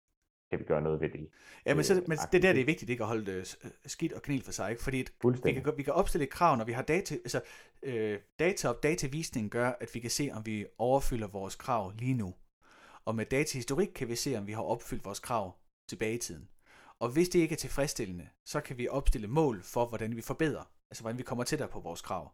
kan 0.50 0.60
vi 0.60 0.64
gøre 0.64 0.82
noget 0.82 1.02
ved 1.02 1.10
det. 1.10 1.30
Ja, 1.66 1.74
men, 1.74 1.84
så, 1.84 1.96
øh, 1.96 2.02
men 2.08 2.18
det 2.32 2.42
der, 2.42 2.54
det 2.54 2.62
er 2.62 2.66
vigtigt 2.66 2.90
ikke 2.90 3.04
at 3.04 3.08
holde 3.08 3.26
det 3.26 3.58
øh, 3.64 3.72
skidt 3.86 4.14
og 4.14 4.22
kanel 4.22 4.44
for 4.44 4.52
sig, 4.52 4.72
ikke? 4.72 4.84
fordi 4.84 5.06
vi 5.44 5.54
kan, 5.54 5.74
vi 5.78 5.84
kan 5.84 5.94
opstille 5.94 6.24
et 6.24 6.30
krav, 6.30 6.58
når 6.58 6.66
vi 6.66 6.72
har 6.72 6.82
data, 6.82 7.16
altså 7.16 7.42
øh, 7.84 8.20
data 8.40 8.70
og 8.70 8.84
datavisning 8.84 9.52
gør, 9.52 9.72
at 9.80 9.90
vi 9.94 10.00
kan 10.00 10.10
se, 10.10 10.30
om 10.34 10.46
vi 10.46 10.66
overfylder 10.78 11.28
vores 11.28 11.56
krav 11.56 11.92
lige 12.00 12.14
nu. 12.14 12.34
Og 13.06 13.16
med 13.16 13.26
datahistorik 13.26 13.88
kan 13.88 14.08
vi 14.08 14.16
se, 14.16 14.38
om 14.38 14.48
vi 14.48 14.52
har 14.52 14.62
opfyldt 14.62 15.06
vores 15.06 15.20
krav 15.20 15.58
tilbage 15.88 16.16
i 16.16 16.18
tiden. 16.18 16.50
Og 17.00 17.10
hvis 17.10 17.30
det 17.30 17.40
ikke 17.40 17.54
er 17.54 17.58
tilfredsstillende, 17.58 18.30
så 18.46 18.62
kan 18.62 18.78
vi 18.78 18.88
opstille 18.88 19.28
mål 19.28 19.64
for, 19.64 19.86
hvordan 19.86 20.16
vi 20.16 20.22
forbedrer, 20.22 20.64
altså 20.92 21.04
hvordan 21.04 21.18
vi 21.18 21.24
kommer 21.24 21.44
tættere 21.44 21.70
på 21.70 21.80
vores 21.80 22.02
krav. 22.02 22.32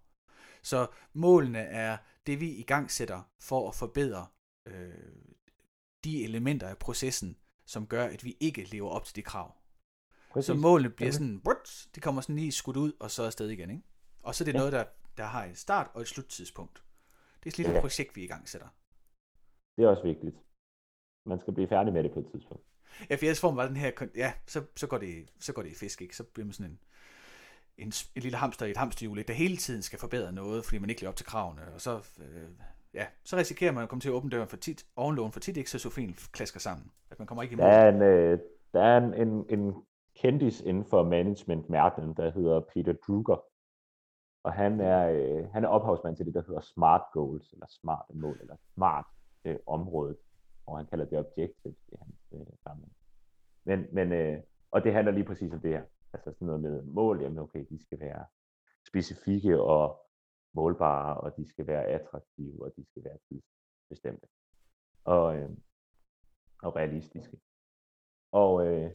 Så 0.63 0.87
målene 1.13 1.59
er 1.59 1.97
det, 2.27 2.39
vi 2.39 2.49
i 2.49 2.63
gang 2.63 2.91
sætter 2.91 3.21
for 3.39 3.69
at 3.69 3.75
forbedre 3.75 4.27
øh, 4.65 4.93
de 6.03 6.23
elementer 6.23 6.67
af 6.67 6.77
processen, 6.77 7.37
som 7.65 7.87
gør, 7.87 8.05
at 8.05 8.23
vi 8.23 8.37
ikke 8.39 8.63
lever 8.63 8.89
op 8.89 9.05
til 9.05 9.15
de 9.15 9.21
krav. 9.21 9.55
Præcis. 10.31 10.45
Så 10.45 10.53
målene 10.53 10.89
bliver 10.89 11.11
sådan, 11.11 11.41
brut, 11.41 11.87
de 11.95 11.99
kommer 11.99 12.21
sådan 12.21 12.35
lige 12.35 12.51
skudt 12.51 12.77
ud, 12.77 12.93
og 12.99 13.11
så 13.11 13.23
afsted 13.23 13.49
igen. 13.49 13.69
Ikke? 13.69 13.83
Og 14.23 14.35
så 14.35 14.43
er 14.43 14.45
det 14.45 14.53
ja. 14.53 14.57
noget, 14.57 14.73
der, 14.73 14.85
der 15.17 15.23
har 15.23 15.45
et 15.45 15.57
start 15.57 15.91
og 15.93 16.01
et 16.01 16.07
sluttidspunkt. 16.07 16.83
Det 17.43 17.49
er 17.49 17.51
sådan 17.51 17.63
lidt 17.63 17.73
ja. 17.73 17.77
et 17.77 17.81
projekt, 17.81 18.15
vi 18.15 18.23
i 18.23 18.27
gang 18.27 18.49
sætter. 18.49 18.67
Det 19.77 19.85
er 19.85 19.87
også 19.87 20.03
vigtigt. 20.03 20.35
Man 21.25 21.39
skal 21.39 21.53
blive 21.53 21.67
færdig 21.67 21.93
med 21.93 22.03
det 22.03 22.11
på 22.11 22.19
et 22.19 22.27
tidspunkt. 22.31 22.63
Ja, 23.09 23.15
for 23.15 23.21
ellers 23.21 23.39
får 23.39 23.51
man 23.51 23.57
bare 23.57 23.67
den 23.67 23.75
her, 23.75 24.07
ja, 24.15 24.33
så, 24.47 24.65
så, 24.75 24.87
går 24.87 24.97
det, 24.97 25.33
så 25.39 25.53
går 25.53 25.61
det 25.61 25.69
i 25.69 25.75
fisk, 25.75 26.01
ikke? 26.01 26.15
Så 26.15 26.23
bliver 26.23 26.45
man 26.45 26.53
sådan 26.53 26.71
en, 26.71 26.79
en, 27.77 27.93
en 28.15 28.21
lille 28.21 28.37
hamster 28.37 28.65
i 28.65 28.71
et 28.71 28.77
hamsterhjul, 28.77 29.27
der 29.27 29.33
hele 29.33 29.57
tiden 29.57 29.81
skal 29.81 29.99
forbedre 29.99 30.31
noget, 30.31 30.65
fordi 30.65 30.77
man 30.77 30.89
ikke 30.89 31.01
lever 31.01 31.11
op 31.11 31.15
til 31.15 31.25
kravene, 31.25 31.73
og 31.73 31.81
så 31.81 32.03
øh, 32.19 32.49
ja, 32.95 33.05
så 33.23 33.37
risikerer 33.37 33.71
man 33.71 33.83
at 33.83 33.89
komme 33.89 34.01
til 34.01 34.09
at 34.09 34.13
åbne 34.13 34.29
døren 34.29 34.47
for 34.47 34.57
tit, 34.57 34.85
ovenlån 34.95 35.31
for 35.31 35.39
tit, 35.39 35.57
ikke 35.57 35.69
så 35.69 35.79
Sofien 35.79 36.13
klasker 36.13 36.59
sammen. 36.59 36.91
At 37.11 37.19
man 37.19 37.27
kommer 37.27 37.43
ikke 37.43 37.53
i 37.53 37.55
mål. 37.55 37.65
Der 37.65 37.71
er 37.71 37.89
en, 37.89 38.01
øh, 38.01 38.39
der 38.73 38.81
er 38.81 38.97
en, 38.97 39.13
en, 39.13 39.45
en 39.49 39.73
kendis 40.21 40.61
inden 40.61 40.85
for 40.85 41.03
management-verdenen, 41.03 42.13
der 42.17 42.31
hedder 42.31 42.59
Peter 42.73 42.93
Drucker. 43.07 43.43
Og 44.43 44.53
han 44.53 44.79
er, 44.79 45.09
øh, 45.09 45.49
han 45.53 45.63
er 45.63 45.67
ophavsmand 45.67 46.15
til 46.15 46.25
det, 46.25 46.33
der 46.33 46.41
hedder 46.47 46.61
SMART 46.61 47.01
Goals, 47.13 47.53
eller 47.53 47.65
smart 47.69 48.05
mål, 48.13 48.37
eller 48.41 48.55
smart 48.73 49.05
øh, 49.45 49.55
område, 49.67 50.17
og 50.65 50.77
han 50.77 50.85
kalder 50.85 51.05
det 51.05 51.19
objectives 51.19 51.77
i 51.87 51.95
hans 51.99 52.15
øh. 52.33 52.75
Men, 53.63 53.85
men, 53.91 54.11
øh, 54.11 54.39
og 54.71 54.83
det 54.83 54.93
handler 54.93 55.11
lige 55.11 55.23
præcis 55.23 55.53
om 55.53 55.59
det 55.59 55.71
her. 55.71 55.83
Altså 56.13 56.31
sådan 56.31 56.45
noget 56.45 56.61
med 56.61 56.83
mål, 56.83 57.21
jamen 57.21 57.39
okay, 57.39 57.65
de 57.69 57.81
skal 57.81 57.99
være 57.99 58.25
specifikke 58.87 59.61
og 59.61 60.04
målbare, 60.55 61.17
og 61.17 61.37
de 61.37 61.49
skal 61.49 61.67
være 61.67 61.85
attraktive, 61.85 62.63
og 62.65 62.71
de 62.77 62.85
skal 62.85 63.03
være 63.03 63.17
tidsbestemte. 63.29 64.27
Og, 65.03 65.37
øh, 65.37 65.49
og 66.63 66.75
realistiske. 66.75 67.37
Og, 68.31 68.67
øh, 68.67 68.91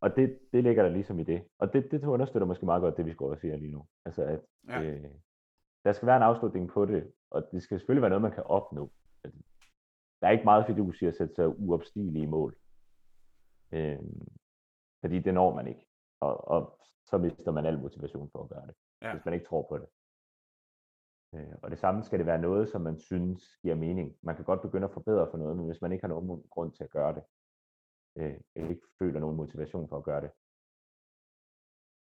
og 0.00 0.16
det, 0.16 0.38
det 0.52 0.64
ligger 0.64 0.82
der 0.82 0.90
ligesom 0.90 1.18
i 1.18 1.24
det. 1.24 1.48
Og 1.58 1.72
det, 1.72 1.90
det 1.90 2.04
understøtter 2.04 2.46
måske 2.46 2.66
meget 2.66 2.80
godt 2.80 2.96
det, 2.96 3.06
vi 3.06 3.12
skal 3.12 3.24
over 3.24 3.36
sige 3.36 3.56
lige 3.56 3.72
nu. 3.72 3.86
Altså 4.04 4.22
at 4.22 4.40
ja. 4.68 4.82
øh, 4.82 5.10
der 5.84 5.92
skal 5.92 6.06
være 6.06 6.16
en 6.16 6.22
afslutning 6.22 6.68
på 6.68 6.84
det, 6.86 7.12
og 7.30 7.48
det 7.52 7.62
skal 7.62 7.78
selvfølgelig 7.78 8.02
være 8.02 8.10
noget, 8.10 8.22
man 8.22 8.32
kan 8.32 8.42
opnå. 8.42 8.92
Der 10.20 10.26
er 10.26 10.30
ikke 10.30 10.44
meget 10.44 10.66
fidus 10.66 11.02
i 11.02 11.06
at 11.06 11.16
sætte 11.16 11.34
sig 11.34 11.48
uopstigelige 11.48 12.26
mål. 12.26 12.56
Øh, 13.72 13.98
fordi 15.00 15.18
det 15.18 15.34
når 15.34 15.54
man 15.54 15.66
ikke. 15.66 15.86
Og, 16.20 16.48
og 16.48 16.78
så 17.06 17.18
mister 17.18 17.52
man 17.52 17.66
al 17.66 17.78
motivation 17.78 18.30
for 18.30 18.42
at 18.42 18.48
gøre 18.48 18.66
det, 18.66 18.74
ja. 19.02 19.12
hvis 19.12 19.24
man 19.24 19.34
ikke 19.34 19.46
tror 19.46 19.66
på 19.68 19.78
det. 19.78 19.86
Øh, 21.36 21.54
og 21.62 21.70
det 21.70 21.78
samme 21.78 22.04
skal 22.04 22.18
det 22.18 22.26
være 22.26 22.40
noget, 22.40 22.68
som 22.68 22.80
man 22.80 22.98
synes 22.98 23.58
giver 23.62 23.74
mening. 23.74 24.16
Man 24.22 24.36
kan 24.36 24.44
godt 24.44 24.62
begynde 24.62 24.84
at 24.84 24.92
forbedre 24.92 25.28
for 25.30 25.38
noget, 25.38 25.56
men 25.56 25.66
hvis 25.66 25.82
man 25.82 25.92
ikke 25.92 26.02
har 26.02 26.08
nogen 26.08 26.42
grund 26.50 26.72
til 26.72 26.84
at 26.84 26.90
gøre 26.90 27.14
det, 27.14 27.22
øh, 28.18 28.34
eller 28.54 28.70
ikke 28.70 28.86
føler 28.98 29.20
nogen 29.20 29.36
motivation 29.36 29.88
for 29.88 29.96
at 29.96 30.04
gøre 30.04 30.20
det, 30.20 30.30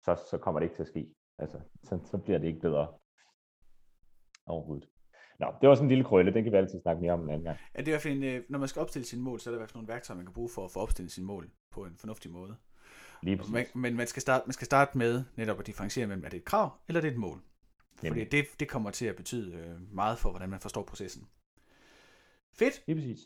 så, 0.05 0.29
så 0.29 0.37
kommer 0.37 0.59
det 0.59 0.65
ikke 0.65 0.75
til 0.75 0.83
at 0.83 0.87
ske. 0.87 1.15
Altså, 1.37 1.59
så, 1.83 1.99
så 2.05 2.17
bliver 2.17 2.39
det 2.39 2.47
ikke 2.47 2.59
bedre 2.59 2.87
overhovedet. 4.45 4.89
Nå, 5.39 5.47
det 5.61 5.69
var 5.69 5.75
sådan 5.75 5.85
en 5.85 5.89
lille 5.89 6.03
krølle, 6.03 6.33
den 6.33 6.43
kan 6.43 6.53
vi 6.53 6.57
altid 6.57 6.81
snakke 6.81 7.01
mere 7.01 7.13
om 7.13 7.23
en 7.23 7.29
anden 7.29 7.43
gang. 7.43 7.57
Ja, 7.75 7.79
det 7.79 7.87
er 7.87 7.91
i 7.91 7.93
hvert 7.93 8.01
fald 8.01 8.17
en, 8.17 8.23
øh, 8.23 8.43
når 8.49 8.59
man 8.59 8.67
skal 8.67 8.79
opstille 8.79 9.05
sine 9.05 9.21
mål, 9.21 9.39
så 9.39 9.49
er 9.49 9.51
der 9.51 9.57
i 9.57 9.59
hvert 9.59 9.69
fald 9.69 9.75
nogle 9.75 9.87
værktøjer, 9.87 10.17
man 10.17 10.25
kan 10.25 10.33
bruge 10.33 10.49
for 10.55 10.65
at 10.65 10.71
få 10.71 10.79
opstillet 10.79 11.11
sine 11.11 11.27
mål 11.27 11.49
på 11.71 11.85
en 11.85 11.97
fornuftig 11.97 12.31
måde. 12.31 12.55
Lige 13.23 13.41
man, 13.51 13.65
men 13.75 13.95
man 13.95 14.07
skal, 14.07 14.21
starte, 14.21 14.43
man 14.47 14.53
skal 14.53 14.65
starte 14.65 14.97
med 14.97 15.23
netop 15.37 15.59
at 15.59 15.67
differentiere 15.67 16.07
mellem, 16.07 16.25
er 16.25 16.29
det 16.29 16.37
et 16.37 16.45
krav, 16.45 16.71
eller 16.87 16.99
er 16.99 17.01
det 17.01 17.11
et 17.11 17.17
mål. 17.17 17.41
Fordi 18.07 18.23
det, 18.23 18.45
det 18.59 18.67
kommer 18.67 18.91
til 18.91 19.05
at 19.05 19.15
betyde 19.15 19.55
øh, 19.55 19.95
meget 19.95 20.19
for, 20.19 20.29
hvordan 20.29 20.49
man 20.49 20.59
forstår 20.59 20.83
processen. 20.83 21.27
Fedt. 22.53 22.83
Lige 22.87 22.95
præcis. 22.95 23.19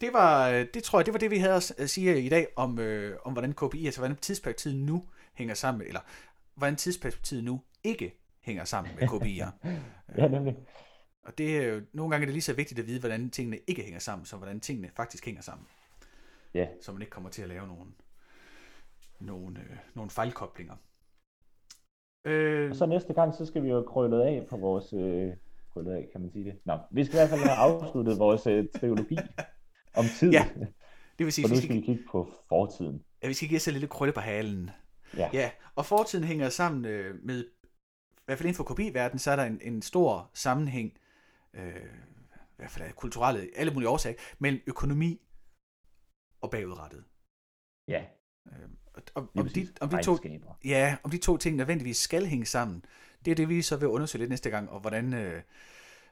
Det 0.00 0.12
var, 0.12 0.48
øh, 0.48 0.66
det 0.74 0.82
tror 0.82 0.98
jeg, 0.98 1.06
det 1.06 1.14
var 1.14 1.18
det, 1.18 1.30
vi 1.30 1.38
havde 1.38 1.54
at 1.78 1.90
sige 1.90 2.22
i 2.22 2.28
dag 2.28 2.46
om, 2.56 2.78
øh, 2.78 3.18
om 3.24 3.32
hvordan 3.32 3.52
KPI, 3.52 3.86
altså 3.86 4.00
hvordan 4.00 4.16
tidsperspektivet 4.16 4.76
nu 4.76 5.08
hænger 5.34 5.54
sammen, 5.54 5.86
eller 5.86 6.00
hvordan 6.54 6.76
tidsperspektivet 6.76 7.44
nu 7.44 7.62
ikke 7.84 8.14
hænger 8.40 8.64
sammen 8.64 8.94
med 9.00 9.08
kopier. 9.08 9.50
ja, 10.18 10.28
nemlig. 10.28 10.56
Og 11.22 11.38
det 11.38 11.56
er 11.56 11.62
jo, 11.62 11.80
nogle 11.92 12.10
gange 12.10 12.24
er 12.24 12.26
det 12.26 12.34
lige 12.34 12.42
så 12.42 12.52
vigtigt 12.52 12.80
at 12.80 12.86
vide, 12.86 13.00
hvordan 13.00 13.30
tingene 13.30 13.58
ikke 13.66 13.82
hænger 13.82 13.98
sammen, 13.98 14.26
som 14.26 14.38
hvordan 14.38 14.60
tingene 14.60 14.90
faktisk 14.96 15.24
hænger 15.24 15.42
sammen. 15.42 15.66
Ja. 16.54 16.66
Så 16.80 16.92
man 16.92 17.02
ikke 17.02 17.10
kommer 17.10 17.30
til 17.30 17.42
at 17.42 17.48
lave 17.48 17.66
nogle, 17.66 17.90
nogle, 19.20 19.60
øh, 19.60 19.76
nogle 19.94 20.10
fejlkoblinger. 20.10 20.76
Øh, 22.24 22.70
og 22.70 22.76
så 22.76 22.86
næste 22.86 23.12
gang, 23.12 23.34
så 23.34 23.46
skal 23.46 23.62
vi 23.62 23.68
jo 23.68 23.82
krølle 23.82 24.24
af 24.24 24.46
på 24.50 24.56
vores... 24.56 24.92
Øh, 24.92 25.32
krøllet 25.72 25.92
af, 25.92 26.08
kan 26.12 26.20
man 26.20 26.30
sige 26.30 26.44
det? 26.44 26.58
Nå, 26.64 26.78
vi 26.90 27.04
skal 27.04 27.14
i 27.14 27.18
hvert 27.18 27.30
fald 27.30 27.40
have 27.40 27.56
afsluttet 27.56 28.18
vores 28.24 28.46
øh, 28.46 28.68
trilogi 28.80 29.18
om 29.94 30.04
tid. 30.18 30.30
Ja, 30.30 30.48
det 31.18 31.24
vil 31.26 31.32
sige, 31.32 31.48
for 31.48 31.54
nu 31.54 31.60
skal 31.60 31.76
vi 31.76 31.80
kigge 31.80 32.04
på 32.10 32.28
fortiden. 32.48 33.04
Ja, 33.22 33.28
vi 33.28 33.34
skal 33.34 33.48
give 33.48 33.56
os 33.56 33.68
en 33.68 33.72
lille 33.72 33.88
krølle 33.88 34.12
på 34.12 34.20
halen. 34.20 34.70
Ja. 35.16 35.30
ja. 35.32 35.50
Og 35.74 35.86
fortiden 35.86 36.24
hænger 36.24 36.48
sammen 36.48 36.84
øh, 36.84 37.14
med, 37.24 37.44
i 38.12 38.24
hvert 38.24 38.38
fald 38.38 38.46
inden 38.46 38.56
for 38.56 38.64
kopiverdenen, 38.64 39.18
så 39.18 39.30
er 39.30 39.36
der 39.36 39.44
en, 39.44 39.60
en 39.62 39.82
stor 39.82 40.30
sammenhæng, 40.34 40.98
øh, 41.54 41.76
i 42.36 42.56
hvert 42.56 42.70
fald 42.70 42.92
kulturelle, 42.92 43.48
alle 43.56 43.72
mulige 43.72 43.88
årsager, 43.88 44.16
mellem 44.38 44.62
økonomi 44.66 45.20
og 46.40 46.50
bagudrettet. 46.50 47.04
Ja. 47.88 48.04
Øh, 48.46 48.68
om, 49.14 49.30
om, 49.36 49.48
de, 49.48 49.68
om, 49.80 49.88
de 49.88 50.02
to, 50.02 50.18
ja, 50.64 50.96
om 51.02 51.10
de 51.10 51.18
to 51.18 51.36
ting 51.36 51.56
nødvendigvis 51.56 51.96
skal 51.96 52.26
hænge 52.26 52.46
sammen, 52.46 52.84
det 53.24 53.30
er 53.30 53.34
det, 53.34 53.48
vi 53.48 53.62
så 53.62 53.76
vil 53.76 53.88
undersøge 53.88 54.22
lidt 54.22 54.30
næste 54.30 54.50
gang, 54.50 54.70
og 54.70 54.80
hvordan... 54.80 55.14
Øh, 55.14 55.42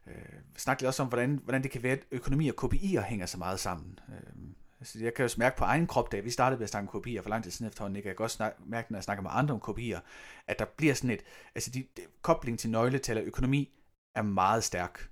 øh, 0.06 0.14
snakke 0.56 0.82
lidt 0.82 0.88
også 0.88 1.02
om, 1.02 1.08
hvordan, 1.08 1.40
hvordan 1.44 1.62
det 1.62 1.70
kan 1.70 1.82
være, 1.82 1.92
at 1.92 2.04
økonomi 2.10 2.48
og 2.48 2.64
KPI'er 2.64 3.00
hænger 3.00 3.26
så 3.26 3.38
meget 3.38 3.60
sammen. 3.60 3.98
Øh, 4.08 4.32
altså 4.80 4.98
jeg 4.98 5.14
kan 5.14 5.26
jo 5.26 5.30
mærke 5.36 5.56
på 5.56 5.64
egen 5.64 5.86
krop, 5.86 6.12
da 6.12 6.20
vi 6.20 6.30
startede 6.30 6.58
med 6.58 6.64
at 6.64 6.70
snakke 6.70 6.94
om 6.94 7.00
KPI'er 7.00 7.22
for 7.22 7.30
lang 7.30 7.42
tid 7.42 7.50
siden 7.50 7.66
efterhånden, 7.66 7.96
ikke? 7.96 8.08
jeg 8.08 8.16
kan 8.16 8.24
også 8.24 8.36
snak, 8.36 8.52
mærke, 8.66 8.92
når 8.92 8.98
jeg 8.98 9.04
snakker 9.04 9.22
med 9.22 9.30
andre 9.34 9.54
om 9.54 9.60
KPI'er, 9.68 10.00
at 10.46 10.58
der 10.58 10.64
bliver 10.64 10.94
sådan 10.94 11.10
et, 11.10 11.22
altså 11.54 11.70
de, 11.70 11.84
de, 11.96 12.02
kobling 12.22 12.58
til 12.58 12.70
nøgletal 12.70 13.18
og 13.18 13.24
økonomi 13.24 13.70
er 14.14 14.22
meget 14.22 14.64
stærk. 14.64 15.09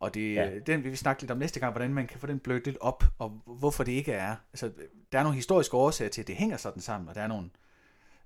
Og 0.00 0.14
det, 0.14 0.34
ja. 0.34 0.58
den 0.58 0.84
vil 0.84 0.90
vi 0.90 0.96
snakke 0.96 1.22
lidt 1.22 1.30
om 1.30 1.38
næste 1.38 1.60
gang, 1.60 1.72
hvordan 1.72 1.94
man 1.94 2.06
kan 2.06 2.20
få 2.20 2.26
den 2.26 2.38
blødt 2.38 2.66
lidt 2.66 2.78
op, 2.80 3.04
og 3.18 3.42
hvorfor 3.46 3.84
det 3.84 3.92
ikke 3.92 4.12
er. 4.12 4.36
Altså, 4.52 4.72
der 5.12 5.18
er 5.18 5.22
nogle 5.22 5.36
historiske 5.36 5.76
årsager 5.76 6.08
til, 6.08 6.20
at 6.20 6.26
det 6.26 6.36
hænger 6.36 6.56
sådan 6.56 6.82
sammen, 6.82 7.08
og 7.08 7.14
der 7.14 7.20
er 7.20 7.26
nogle, 7.26 7.50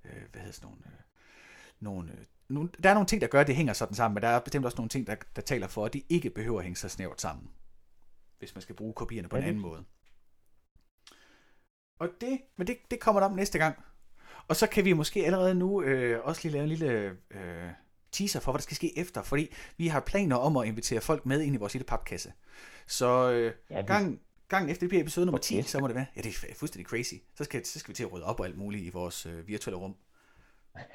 øh, 0.04 0.22
hvad 0.32 0.40
hedder 0.40 0.54
sådan 0.54 0.68
nogle, 0.68 0.82
øh, 0.86 0.92
nogle, 1.80 2.12
øh, 2.12 2.18
nogle, 2.48 2.70
der 2.82 2.90
er 2.90 2.94
nogle 2.94 3.06
ting, 3.06 3.20
der 3.20 3.28
gør, 3.28 3.40
at 3.40 3.46
det 3.46 3.56
hænger 3.56 3.72
sådan 3.72 3.94
sammen, 3.94 4.14
men 4.14 4.22
der 4.22 4.28
er 4.28 4.40
bestemt 4.40 4.64
også 4.64 4.76
nogle 4.76 4.88
ting, 4.88 5.06
der, 5.06 5.16
der 5.36 5.42
taler 5.42 5.68
for, 5.68 5.84
at 5.86 5.92
de 5.92 6.02
ikke 6.08 6.30
behøver 6.30 6.58
at 6.58 6.64
hænge 6.64 6.76
så 6.76 6.88
snævert 6.88 7.20
sammen, 7.20 7.50
hvis 8.38 8.54
man 8.54 8.62
skal 8.62 8.74
bruge 8.74 8.92
kopierne 8.92 9.28
på 9.28 9.36
ja, 9.36 9.42
en 9.42 9.48
anden 9.48 9.62
måde. 9.62 9.84
Og 11.98 12.08
det, 12.20 12.40
men 12.56 12.66
det, 12.66 12.78
det 12.90 13.00
kommer 13.00 13.20
der 13.20 13.28
om 13.28 13.36
næste 13.36 13.58
gang. 13.58 13.84
Og 14.48 14.56
så 14.56 14.66
kan 14.66 14.84
vi 14.84 14.92
måske 14.92 15.26
allerede 15.26 15.54
nu 15.54 15.82
øh, 15.82 16.24
også 16.24 16.40
lige 16.44 16.52
lave 16.52 16.62
en 16.62 16.68
lille 16.68 17.16
øh, 17.30 17.70
teaser 18.12 18.40
for, 18.40 18.52
hvad 18.52 18.58
der 18.58 18.62
skal 18.62 18.76
ske 18.76 18.98
efter, 18.98 19.22
fordi 19.22 19.54
vi 19.76 19.86
har 19.86 20.00
planer 20.00 20.36
om 20.36 20.56
at 20.56 20.66
invitere 20.66 21.00
folk 21.00 21.26
med 21.26 21.40
ind 21.40 21.54
i 21.54 21.58
vores 21.58 21.74
lille 21.74 21.84
papkasse. 21.84 22.32
Så 22.86 23.30
øh, 23.30 23.52
ja, 23.70 23.80
vi... 23.80 23.86
gang, 23.86 24.20
gang 24.48 24.70
efter 24.70 24.80
det 24.80 24.88
bliver 24.88 25.02
episode 25.02 25.26
nummer 25.26 25.38
10, 25.38 25.54
okay. 25.54 25.68
så 25.68 25.78
må 25.78 25.86
det 25.86 25.96
være. 25.96 26.06
Ja, 26.16 26.20
det 26.20 26.44
er 26.48 26.54
fuldstændig 26.54 26.86
crazy. 26.86 27.14
Så 27.34 27.44
skal, 27.44 27.66
så 27.66 27.78
skal 27.78 27.88
vi 27.88 27.94
til 27.94 28.04
at 28.04 28.12
rydde 28.12 28.24
op 28.24 28.40
og 28.40 28.46
alt 28.46 28.58
muligt 28.58 28.84
i 28.84 28.90
vores 28.90 29.26
øh, 29.26 29.48
virtuelle 29.48 29.78
rum. 29.78 29.96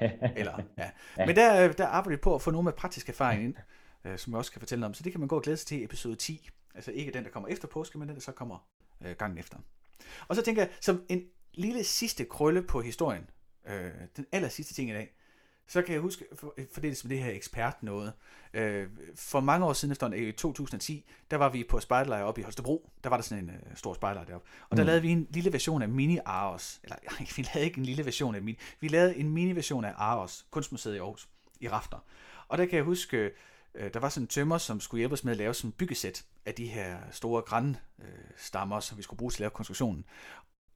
Eller, 0.36 0.62
ja. 0.78 0.90
ja. 1.18 1.26
Men 1.26 1.36
der, 1.36 1.72
der 1.72 1.86
arbejder 1.86 2.16
vi 2.16 2.20
på 2.20 2.34
at 2.34 2.42
få 2.42 2.50
nogle 2.50 2.64
med 2.64 2.72
praktisk 2.72 3.08
erfaring 3.08 3.44
ind, 3.44 3.54
øh, 4.04 4.18
som 4.18 4.32
jeg 4.32 4.38
også 4.38 4.52
kan 4.52 4.60
fortælle 4.60 4.86
om. 4.86 4.94
Så 4.94 5.02
det 5.02 5.12
kan 5.12 5.20
man 5.20 5.28
gå 5.28 5.36
og 5.36 5.42
glæde 5.42 5.56
sig 5.56 5.66
til 5.66 5.84
episode 5.84 6.16
10. 6.16 6.48
Altså 6.74 6.90
ikke 6.90 7.12
den, 7.12 7.24
der 7.24 7.30
kommer 7.30 7.48
efter 7.48 7.68
påske, 7.68 7.98
men 7.98 8.08
den, 8.08 8.16
der 8.16 8.22
så 8.22 8.32
kommer 8.32 8.68
øh, 9.00 9.16
gangen 9.16 9.38
efter. 9.38 9.58
Og 10.28 10.36
så 10.36 10.42
tænker 10.42 10.62
jeg, 10.62 10.70
som 10.80 11.04
en 11.08 11.24
lille 11.54 11.84
sidste 11.84 12.24
krølle 12.24 12.62
på 12.62 12.80
historien, 12.80 13.30
øh, 13.66 13.90
den 14.16 14.26
aller 14.32 14.48
sidste 14.48 14.74
ting 14.74 14.90
i 14.90 14.92
dag, 14.92 15.16
så 15.66 15.82
kan 15.82 15.92
jeg 15.92 16.00
huske, 16.00 16.24
for, 16.34 16.54
for 16.72 16.80
det 16.80 16.96
som 16.96 17.08
det 17.08 17.18
her 17.18 17.32
ekspert 17.32 17.82
noget. 17.82 18.12
Øh, 18.54 18.88
for 19.14 19.40
mange 19.40 19.66
år 19.66 19.72
siden 19.72 19.92
efter 19.92 20.12
i 20.12 20.32
2010, 20.32 21.04
der 21.30 21.36
var 21.36 21.48
vi 21.48 21.64
på 21.64 21.80
spejderlejr 21.80 22.22
oppe 22.22 22.40
i 22.40 22.44
Holstebro. 22.44 22.90
Der 23.04 23.10
var 23.10 23.16
der 23.16 23.22
sådan 23.22 23.44
en 23.44 23.50
øh, 23.50 23.76
stor 23.76 23.94
spejderlejr 23.94 24.26
deroppe. 24.26 24.48
Og 24.70 24.76
der 24.76 24.82
mm. 24.82 24.86
lavede 24.86 25.02
vi 25.02 25.08
en 25.08 25.26
lille 25.30 25.52
version 25.52 25.82
af 25.82 25.88
Mini 25.88 26.18
Aros. 26.24 26.80
Eller 26.82 26.96
ej, 26.96 27.26
vi 27.36 27.46
lavede 27.54 27.64
ikke 27.64 27.78
en 27.78 27.84
lille 27.84 28.04
version 28.04 28.34
af 28.34 28.42
Mini. 28.42 28.58
Vi 28.80 28.88
lavede 28.88 29.16
en 29.16 29.30
mini-version 29.30 29.84
af 29.84 29.92
Aros, 29.96 30.46
kunstmuseet 30.50 30.94
i 30.94 30.98
Aarhus, 30.98 31.28
i 31.60 31.68
Rafter. 31.68 31.98
Og 32.48 32.58
der 32.58 32.66
kan 32.66 32.76
jeg 32.76 32.84
huske, 32.84 33.30
øh, 33.74 33.94
der 33.94 34.00
var 34.00 34.08
sådan 34.08 34.24
en 34.24 34.28
tømmer, 34.28 34.58
som 34.58 34.80
skulle 34.80 34.98
hjælpe 34.98 35.12
os 35.12 35.24
med 35.24 35.32
at 35.32 35.38
lave 35.38 35.54
sådan 35.54 35.68
en 35.68 35.72
byggesæt 35.72 36.24
af 36.46 36.54
de 36.54 36.66
her 36.66 36.96
store 37.10 37.42
grænstammer, 37.42 38.80
som 38.80 38.98
vi 38.98 39.02
skulle 39.02 39.18
bruge 39.18 39.30
til 39.30 39.36
at 39.36 39.40
lave 39.40 39.50
konstruktionen 39.50 40.04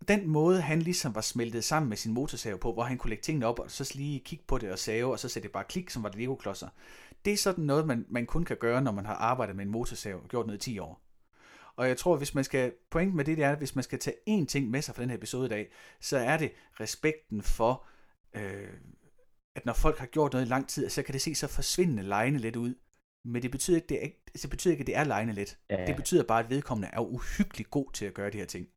den 0.08 0.28
måde, 0.28 0.60
han 0.60 0.82
ligesom 0.82 1.14
var 1.14 1.20
smeltet 1.20 1.64
sammen 1.64 1.88
med 1.88 1.96
sin 1.96 2.12
motorsav 2.12 2.58
på, 2.58 2.72
hvor 2.72 2.82
han 2.82 2.98
kunne 2.98 3.08
lægge 3.08 3.22
tingene 3.22 3.46
op, 3.46 3.58
og 3.58 3.70
så 3.70 3.92
lige 3.94 4.20
kigge 4.20 4.44
på 4.48 4.58
det 4.58 4.72
og 4.72 4.78
save, 4.78 5.12
og 5.12 5.18
så 5.18 5.28
sætte 5.28 5.46
det 5.46 5.52
bare 5.52 5.64
klik, 5.64 5.90
som 5.90 6.02
var 6.02 6.08
det 6.08 6.18
Lego-klodser. 6.18 6.68
Det 7.24 7.32
er 7.32 7.36
sådan 7.36 7.64
noget, 7.64 7.86
man, 7.86 8.06
man 8.08 8.26
kun 8.26 8.44
kan 8.44 8.56
gøre, 8.56 8.82
når 8.82 8.92
man 8.92 9.06
har 9.06 9.14
arbejdet 9.14 9.56
med 9.56 9.64
en 9.64 9.70
motorsav 9.70 10.14
og 10.22 10.28
gjort 10.28 10.46
noget 10.46 10.66
i 10.66 10.70
10 10.70 10.78
år. 10.78 11.02
Og 11.76 11.88
jeg 11.88 11.96
tror, 11.96 12.16
hvis 12.16 12.34
man 12.34 12.44
skal, 12.44 12.72
pointen 12.90 13.16
med 13.16 13.24
det, 13.24 13.36
det 13.36 13.44
er, 13.44 13.52
at 13.52 13.58
hvis 13.58 13.74
man 13.74 13.84
skal 13.84 13.98
tage 13.98 14.16
én 14.28 14.46
ting 14.46 14.70
med 14.70 14.82
sig 14.82 14.94
fra 14.94 15.02
den 15.02 15.10
her 15.10 15.16
episode 15.16 15.46
i 15.46 15.48
dag, 15.48 15.72
så 16.00 16.18
er 16.18 16.36
det 16.36 16.52
respekten 16.80 17.42
for, 17.42 17.86
øh, 18.34 18.68
at 19.54 19.66
når 19.66 19.72
folk 19.72 19.98
har 19.98 20.06
gjort 20.06 20.32
noget 20.32 20.46
i 20.46 20.48
lang 20.48 20.68
tid, 20.68 20.88
så 20.88 21.02
kan 21.02 21.12
det 21.12 21.20
se 21.20 21.34
så 21.34 21.46
forsvindende 21.46 22.02
lejende 22.02 22.38
lidt 22.38 22.56
ud. 22.56 22.74
Men 23.24 23.42
det 23.42 23.50
betyder 23.50 23.76
ikke, 23.76 23.88
det, 23.88 24.04
er, 24.04 24.08
det 24.42 24.50
betyder 24.50 24.72
ikke, 24.72 24.82
at 24.82 24.86
det 24.86 24.96
er 24.96 25.04
lejende 25.04 25.34
lidt. 25.34 25.58
Ja. 25.70 25.86
Det 25.86 25.96
betyder 25.96 26.22
bare, 26.22 26.44
at 26.44 26.50
vedkommende 26.50 26.88
er 26.92 27.00
uhyggeligt 27.00 27.70
god 27.70 27.92
til 27.92 28.04
at 28.04 28.14
gøre 28.14 28.30
de 28.30 28.38
her 28.38 28.44
ting. 28.44 28.68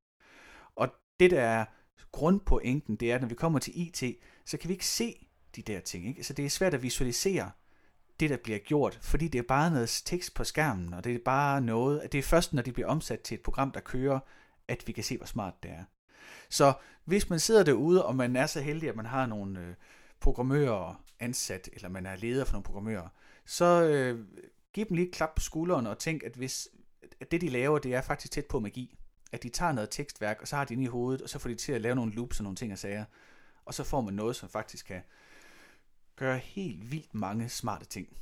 Det, 1.19 1.31
der 1.31 1.41
er 1.41 1.65
grundpointen, 2.11 2.95
det 2.95 3.11
er, 3.11 3.15
at 3.15 3.21
når 3.21 3.27
vi 3.27 3.35
kommer 3.35 3.59
til 3.59 3.73
IT, 3.75 4.03
så 4.45 4.57
kan 4.57 4.67
vi 4.67 4.73
ikke 4.73 4.87
se 4.87 5.27
de 5.55 5.61
der 5.61 5.79
ting. 5.79 6.07
Ikke? 6.07 6.23
Så 6.23 6.33
det 6.33 6.45
er 6.45 6.49
svært 6.49 6.73
at 6.73 6.83
visualisere 6.83 7.51
det, 8.19 8.29
der 8.29 8.37
bliver 8.37 8.59
gjort, 8.59 8.99
fordi 9.01 9.27
det 9.27 9.39
er 9.39 9.43
bare 9.47 9.71
noget 9.71 10.01
tekst 10.05 10.33
på 10.33 10.43
skærmen, 10.43 10.93
og 10.93 11.03
det 11.03 11.15
er 11.15 11.19
bare 11.25 11.61
noget, 11.61 11.99
at 11.99 12.11
det 12.11 12.17
er 12.17 12.23
først, 12.23 12.53
når 12.53 12.61
det 12.61 12.73
bliver 12.73 12.87
omsat 12.87 13.19
til 13.19 13.35
et 13.35 13.41
program, 13.41 13.71
der 13.71 13.79
kører, 13.79 14.19
at 14.67 14.83
vi 14.87 14.91
kan 14.91 15.03
se, 15.03 15.17
hvor 15.17 15.25
smart 15.25 15.53
det 15.63 15.71
er. 15.71 15.83
Så 16.49 16.73
hvis 17.05 17.29
man 17.29 17.39
sidder 17.39 17.63
derude, 17.63 18.05
og 18.05 18.15
man 18.15 18.35
er 18.35 18.45
så 18.45 18.61
heldig, 18.61 18.89
at 18.89 18.95
man 18.95 19.05
har 19.05 19.25
nogle 19.25 19.59
øh, 19.59 19.73
programmører 20.19 21.03
ansat, 21.19 21.69
eller 21.73 21.89
man 21.89 22.05
er 22.05 22.15
leder 22.15 22.45
for 22.45 22.53
nogle 22.53 22.63
programmører, 22.63 23.07
så 23.45 23.83
øh, 23.83 24.25
giv 24.73 24.85
dem 24.85 24.95
lige 24.95 25.07
et 25.07 25.13
klap 25.13 25.35
på 25.35 25.41
skulderen 25.41 25.87
og 25.87 25.99
tænk, 25.99 26.23
at 26.23 26.35
hvis 26.35 26.67
at 27.21 27.31
det, 27.31 27.41
de 27.41 27.49
laver, 27.49 27.79
det 27.79 27.93
er 27.93 28.01
faktisk 28.01 28.31
tæt 28.31 28.45
på 28.45 28.59
magi 28.59 28.97
at 29.33 29.43
de 29.43 29.49
tager 29.49 29.71
noget 29.71 29.89
tekstværk, 29.89 30.41
og 30.41 30.47
så 30.47 30.55
har 30.55 30.65
de 30.65 30.73
ind 30.73 30.83
i 30.83 30.87
hovedet, 30.87 31.21
og 31.21 31.29
så 31.29 31.39
får 31.39 31.49
de 31.49 31.55
til 31.55 31.71
at 31.71 31.81
lave 31.81 31.95
nogle 31.95 32.13
loops 32.13 32.39
og 32.39 32.43
nogle 32.43 32.55
ting 32.55 32.71
og 32.71 32.77
sager. 32.77 33.05
Og 33.65 33.73
så 33.73 33.83
får 33.83 34.01
man 34.01 34.13
noget, 34.13 34.35
som 34.35 34.49
faktisk 34.49 34.85
kan 34.85 35.01
gøre 36.15 36.37
helt 36.37 36.91
vildt 36.91 37.13
mange 37.13 37.49
smarte 37.49 37.85
ting. 37.85 38.17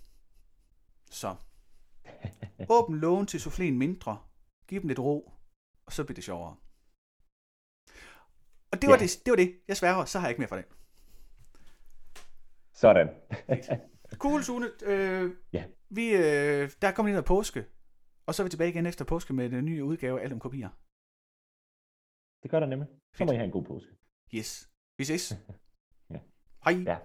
Så 1.11 1.35
åbn 2.69 2.95
lågen 2.95 3.25
til 3.27 3.37
souffléen 3.37 3.73
mindre, 3.73 4.19
giv 4.67 4.81
dem 4.81 4.87
lidt 4.87 4.99
ro, 4.99 5.33
og 5.85 5.93
så 5.93 6.03
bliver 6.03 6.15
det 6.15 6.23
sjovere. 6.23 6.55
Og 8.71 8.81
det 8.81 8.89
var, 8.89 8.95
ja. 8.95 9.03
det, 9.03 9.21
det 9.25 9.31
var 9.31 9.35
det. 9.35 9.59
Jeg 9.67 9.77
sværger, 9.77 10.05
så 10.05 10.19
har 10.19 10.27
jeg 10.27 10.31
ikke 10.31 10.41
mere 10.41 10.49
for 10.49 10.55
det. 10.55 10.65
Sådan. 12.73 13.09
cool, 14.23 14.43
Sune. 14.43 14.69
Øh, 14.83 15.31
ja. 15.53 15.63
vi, 15.89 16.09
øh, 16.09 16.71
der 16.81 16.91
kommer 16.91 17.07
lige 17.07 17.13
noget 17.13 17.25
påske, 17.25 17.65
og 18.25 18.35
så 18.35 18.41
er 18.41 18.43
vi 18.43 18.49
tilbage 18.49 18.69
igen 18.69 18.85
efter 18.85 19.05
påske 19.05 19.33
med 19.33 19.53
en 19.53 19.65
ny 19.65 19.81
udgave 19.81 20.19
af 20.19 20.23
Alt 20.23 20.33
om 20.33 20.39
kopier. 20.39 20.69
Det 22.43 22.51
gør 22.51 22.59
der 22.59 22.67
nemlig. 22.67 22.87
Så 23.13 23.25
må 23.25 23.31
I 23.31 23.35
have 23.35 23.45
en 23.45 23.51
god 23.51 23.63
påske. 23.63 23.91
Yes. 24.35 24.69
Vi 24.97 25.03
ses. 25.03 25.33
ja. 26.13 26.19
Hej. 26.65 26.83
Ja. 26.83 26.97